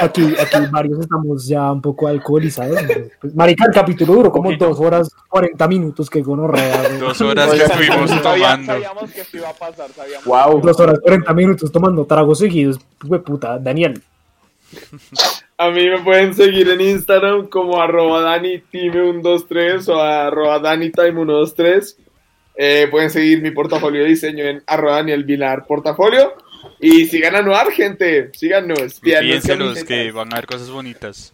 Aquí, 0.00 0.22
aquí 0.40 0.56
varios 0.70 1.00
estamos 1.00 1.46
ya 1.48 1.72
un 1.72 1.82
poco 1.82 2.06
alcoholizados. 2.06 2.78
Pues, 3.20 3.34
marica, 3.34 3.64
el 3.66 3.72
capítulo 3.72 4.14
duró 4.14 4.30
como 4.30 4.52
dos 4.56 4.78
horas, 4.78 5.10
40 5.28 5.66
minutos, 5.66 6.08
que 6.08 6.22
gonorrea. 6.22 6.88
Dos 7.00 7.20
horas 7.22 7.50
que 7.52 7.64
estuvimos 7.64 8.22
tomando. 8.22 8.72
Sabíamos 8.72 9.10
que 9.10 9.20
esto 9.22 9.36
iba 9.36 9.48
a 9.48 9.52
pasar. 9.52 9.90
Sabíamos. 9.90 10.24
Wow. 10.26 10.60
Dos 10.60 10.78
horas, 10.78 11.00
40 11.00 11.32
minutos 11.34 11.72
tomando 11.72 12.04
tragos 12.04 12.38
seguidos. 12.38 12.78
Güey, 13.02 13.20
puta, 13.20 13.58
Daniel. 13.58 14.00
A 15.58 15.70
mí 15.70 15.88
me 15.88 15.98
pueden 16.00 16.34
seguir 16.34 16.68
en 16.68 16.82
Instagram 16.82 17.48
como 17.48 17.80
arroba 17.80 18.36
danitime123 18.36 19.88
o 19.88 20.00
arroba 20.00 20.60
danitime123. 20.60 21.96
Eh, 22.58 22.88
pueden 22.90 23.10
seguir 23.10 23.40
mi 23.42 23.50
portafolio 23.50 24.02
de 24.02 24.08
diseño 24.08 24.44
en 24.44 24.62
arroba 24.66 24.96
Daniel 24.96 25.24
Vilar 25.24 25.66
portafolio. 25.66 26.34
Y 26.78 27.06
sigan 27.06 27.36
a 27.36 27.42
Noir, 27.42 27.70
gente. 27.72 28.30
Síganos. 28.34 29.00
Piénselos 29.00 29.82
que 29.84 30.12
van 30.12 30.32
a 30.32 30.36
haber 30.36 30.46
cosas 30.46 30.70
bonitas. 30.70 31.32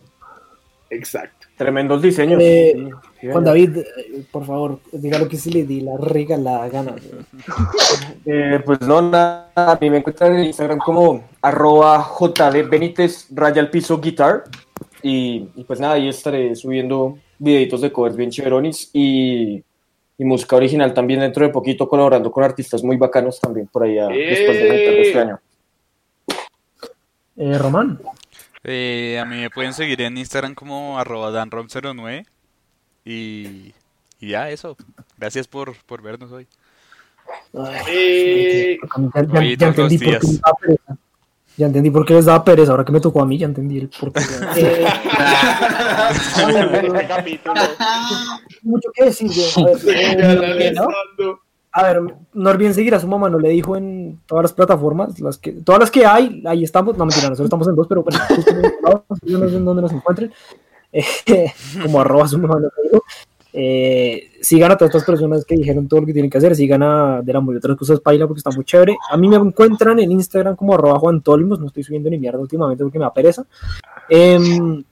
Exacto. 0.89 1.49
Tremendos 1.57 2.01
diseños. 2.01 2.41
Eh, 2.41 2.91
Juan. 3.31 3.45
David, 3.45 3.77
eh, 3.79 4.25
por 4.31 4.45
favor, 4.45 4.81
diga 4.91 5.19
lo 5.19 5.29
que 5.29 5.37
se 5.37 5.51
le 5.51 5.65
di 5.65 5.81
la 5.81 5.97
regalada 5.97 6.69
gana. 6.69 6.95
Eh, 8.25 8.61
pues 8.65 8.81
no, 8.83 9.03
nada, 9.03 9.51
a 9.55 9.77
mí 9.81 9.91
me 9.91 9.99
encuentran 9.99 10.37
en 10.39 10.45
Instagram 10.45 10.79
como 10.79 11.25
arroba 11.41 12.09
JD 12.21 12.69
Benítez 12.71 13.27
raya 13.33 13.61
al 13.61 13.69
piso 13.69 14.01
guitar 14.01 14.45
y, 15.03 15.49
y 15.57 15.65
pues 15.65 15.81
nada, 15.81 15.95
ahí 15.95 16.09
estaré 16.09 16.55
subiendo 16.55 17.19
videitos 17.39 17.81
de 17.81 17.91
covers 17.91 18.15
bien 18.15 18.31
chéveronis 18.31 18.91
y, 18.93 19.57
y 20.19 20.25
música 20.25 20.55
original 20.55 20.95
también 20.95 21.19
dentro 21.19 21.45
de 21.45 21.53
poquito 21.53 21.89
colaborando 21.89 22.31
con 22.31 22.45
artistas 22.45 22.85
muy 22.85 22.97
bacanos 22.97 23.41
también 23.41 23.67
por 23.67 23.83
allá 23.83 24.07
después 24.07 24.57
de 24.57 24.63
mitad 24.63 24.75
de 24.77 25.03
este 25.03 25.19
año. 25.19 25.41
Eh, 27.37 27.59
Román, 27.59 27.99
Eh, 28.63 29.19
a 29.21 29.25
mí 29.25 29.37
me 29.37 29.51
pueden 29.51 29.73
seguir 29.73 30.01
en 30.03 30.17
Instagram 30.17 30.55
como 30.55 30.97
arroba 30.97 31.33
danrom09 31.33 32.25
y, 33.05 33.75
y 34.21 34.29
ya 34.29 34.51
eso. 34.51 34.77
Gracias 35.19 35.49
por, 35.49 35.75
por 35.85 36.03
vernos 36.03 36.31
hoy. 36.33 36.47
Ya, 37.53 37.73
entendí 39.67 39.99
por 39.99 40.17
qué 40.17 40.25
les 40.25 40.41
daba 40.41 40.57
pereza. 40.59 40.97
Ya 41.57 41.67
entendí 41.67 41.91
por 41.91 42.07
qué 42.07 42.15
les 42.15 42.25
daba 42.25 42.45
pereza. 42.45 42.71
Ahora 42.73 42.85
que 42.85 42.93
me 42.93 43.01
tocó 43.01 43.23
a 43.23 43.27
mí, 43.27 43.39
ya 43.39 43.47
entendí 43.47 43.79
el 43.79 43.89
por 43.89 44.13
qué. 44.13 44.21
Eh, 46.35 47.07
capítulo. 47.09 47.55
mucho 48.63 48.91
que 48.95 49.05
decir. 49.05 49.31
yo. 49.31 49.43
A 49.67 49.73
ver, 49.85 50.63
eh, 50.63 50.73
¿no? 50.73 50.83
analizando. 50.83 51.41
A 51.75 51.85
ver, 51.85 52.03
no 52.35 52.51
olviden 52.51 52.75
seguir 52.75 52.95
a 52.95 53.01
su 53.01 53.09
mamá, 53.09 53.31
no 53.31 53.39
le 53.39 53.49
dijo 53.49 53.77
en 53.77 54.21
todas 54.27 54.43
las 54.43 54.53
plataformas, 54.53 55.19
las 55.21 55.39
que, 55.39 55.53
todas 55.53 55.81
las 55.81 55.91
que 55.91 56.05
hay, 56.05 56.43
ahí 56.47 56.65
estamos, 56.65 56.99
no 56.99 57.07
mentira, 57.07 57.31
nosotros 57.31 57.47
estamos 57.47 57.67
en 57.67 57.75
dos, 57.75 57.87
pero 57.89 58.03
bueno, 58.03 58.19
no 58.83 59.05
sé 59.49 59.57
en 59.57 59.65
dónde 59.65 59.81
nos 59.81 59.93
encuentren, 59.93 60.31
como 61.83 62.01
arroba 62.01 62.29
su 62.29 62.39
digo. 62.39 63.05
Eh, 63.55 64.31
sigan 64.41 64.73
a 64.73 64.77
todas 64.77 64.95
estas 64.95 65.05
personas 65.05 65.45
que 65.45 65.55
dijeron 65.55 65.87
todo 65.87 66.01
lo 66.01 66.07
que 66.07 66.15
tienen 66.15 66.31
que 66.31 66.39
hacer, 66.39 66.57
sigan 66.57 66.83
a 66.83 67.21
de 67.21 67.33
la 67.35 67.41
muy 67.41 67.55
otras 67.57 67.77
cosas 67.77 68.01
paila 68.01 68.27
porque 68.27 68.39
está 68.39 68.51
muy 68.51 68.65
chévere. 68.65 68.97
A 69.11 69.17
mí 69.17 69.29
me 69.29 69.37
encuentran 69.37 69.99
en 69.99 70.11
Instagram 70.13 70.57
como 70.57 70.75
arroba 70.75 70.99
Juan 70.99 71.21
Tolmos, 71.21 71.61
no 71.61 71.67
estoy 71.67 71.83
subiendo 71.83 72.09
ni 72.09 72.19
mierda 72.19 72.39
últimamente 72.39 72.83
porque 72.83 72.99
me 72.99 73.05
da 73.05 73.13
pereza. 73.13 73.45
Em, 74.09 74.83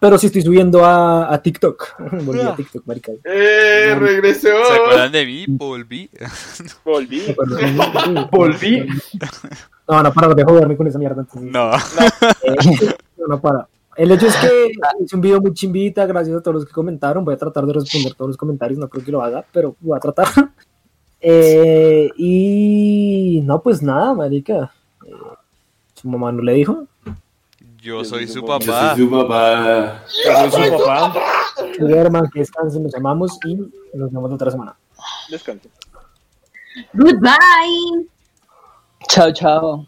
pero 0.00 0.18
sí 0.18 0.26
estoy 0.26 0.42
subiendo 0.42 0.84
a, 0.84 1.32
a 1.32 1.40
TikTok. 1.40 2.00
Volví 2.24 2.40
a 2.40 2.56
TikTok, 2.56 2.84
marica. 2.86 3.12
Eh, 3.24 3.96
regresó. 3.96 4.48
¿Se 4.48 4.72
acuerdan 4.72 5.12
de 5.12 5.24
mí? 5.24 5.44
Volví. 5.48 6.10
Volví. 6.84 7.22
Volví. 8.32 8.86
No, 9.88 10.02
no, 10.02 10.12
para 10.12 10.34
de 10.34 10.42
joderme 10.42 10.76
con 10.76 10.88
esa 10.88 10.98
mierda. 10.98 11.22
entonces. 11.22 11.52
No. 11.52 11.72
Eh, 12.42 12.94
no, 13.16 13.26
no 13.28 13.40
para. 13.40 13.68
El 13.96 14.10
hecho 14.10 14.26
es 14.26 14.36
que 14.36 14.72
hice 15.04 15.16
un 15.16 15.22
video 15.22 15.40
muy 15.40 15.52
chimbita, 15.52 16.06
gracias 16.06 16.36
a 16.36 16.40
todos 16.42 16.54
los 16.56 16.66
que 16.66 16.72
comentaron. 16.72 17.24
Voy 17.24 17.34
a 17.34 17.38
tratar 17.38 17.66
de 17.66 17.74
responder 17.74 18.14
todos 18.14 18.30
los 18.30 18.36
comentarios, 18.36 18.78
no 18.78 18.88
creo 18.88 19.04
que 19.04 19.12
lo 19.12 19.22
haga, 19.22 19.44
pero 19.52 19.76
voy 19.80 19.96
a 19.96 20.00
tratar. 20.00 20.26
Eh, 21.24 22.10
y 22.16 23.40
no, 23.44 23.62
pues 23.62 23.80
nada, 23.80 24.12
marica. 24.12 24.72
Eh, 25.06 25.12
su 25.94 26.08
mamá 26.08 26.32
no 26.32 26.42
le 26.42 26.54
dijo. 26.54 26.84
Yo 27.80 28.04
soy 28.04 28.26
su 28.26 28.40
Yo 28.40 28.46
papá. 28.46 28.96
soy 28.96 29.04
su 29.04 29.08
papá. 29.08 30.02
Yo 30.24 30.50
soy 30.50 30.64
su 30.66 30.84
papá. 30.84 31.14
Herman, 31.78 32.28
que 32.28 32.40
descansen, 32.40 32.82
nos 32.82 32.94
amamos 32.96 33.38
y 33.44 33.54
nos 33.54 34.10
vemos 34.10 34.30
la 34.30 34.34
otra 34.34 34.50
semana. 34.50 34.76
Descanso. 35.30 35.68
Goodbye. 36.92 38.08
Chao, 39.08 39.32
chao. 39.32 39.86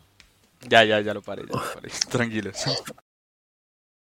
Ya, 0.69 0.85
ya, 0.85 1.01
ya 1.01 1.15
lo 1.15 1.23
paré, 1.23 1.43
ya 1.49 1.59
lo 1.59 1.75
paré. 1.75 1.89
Tranquilos. 2.09 2.65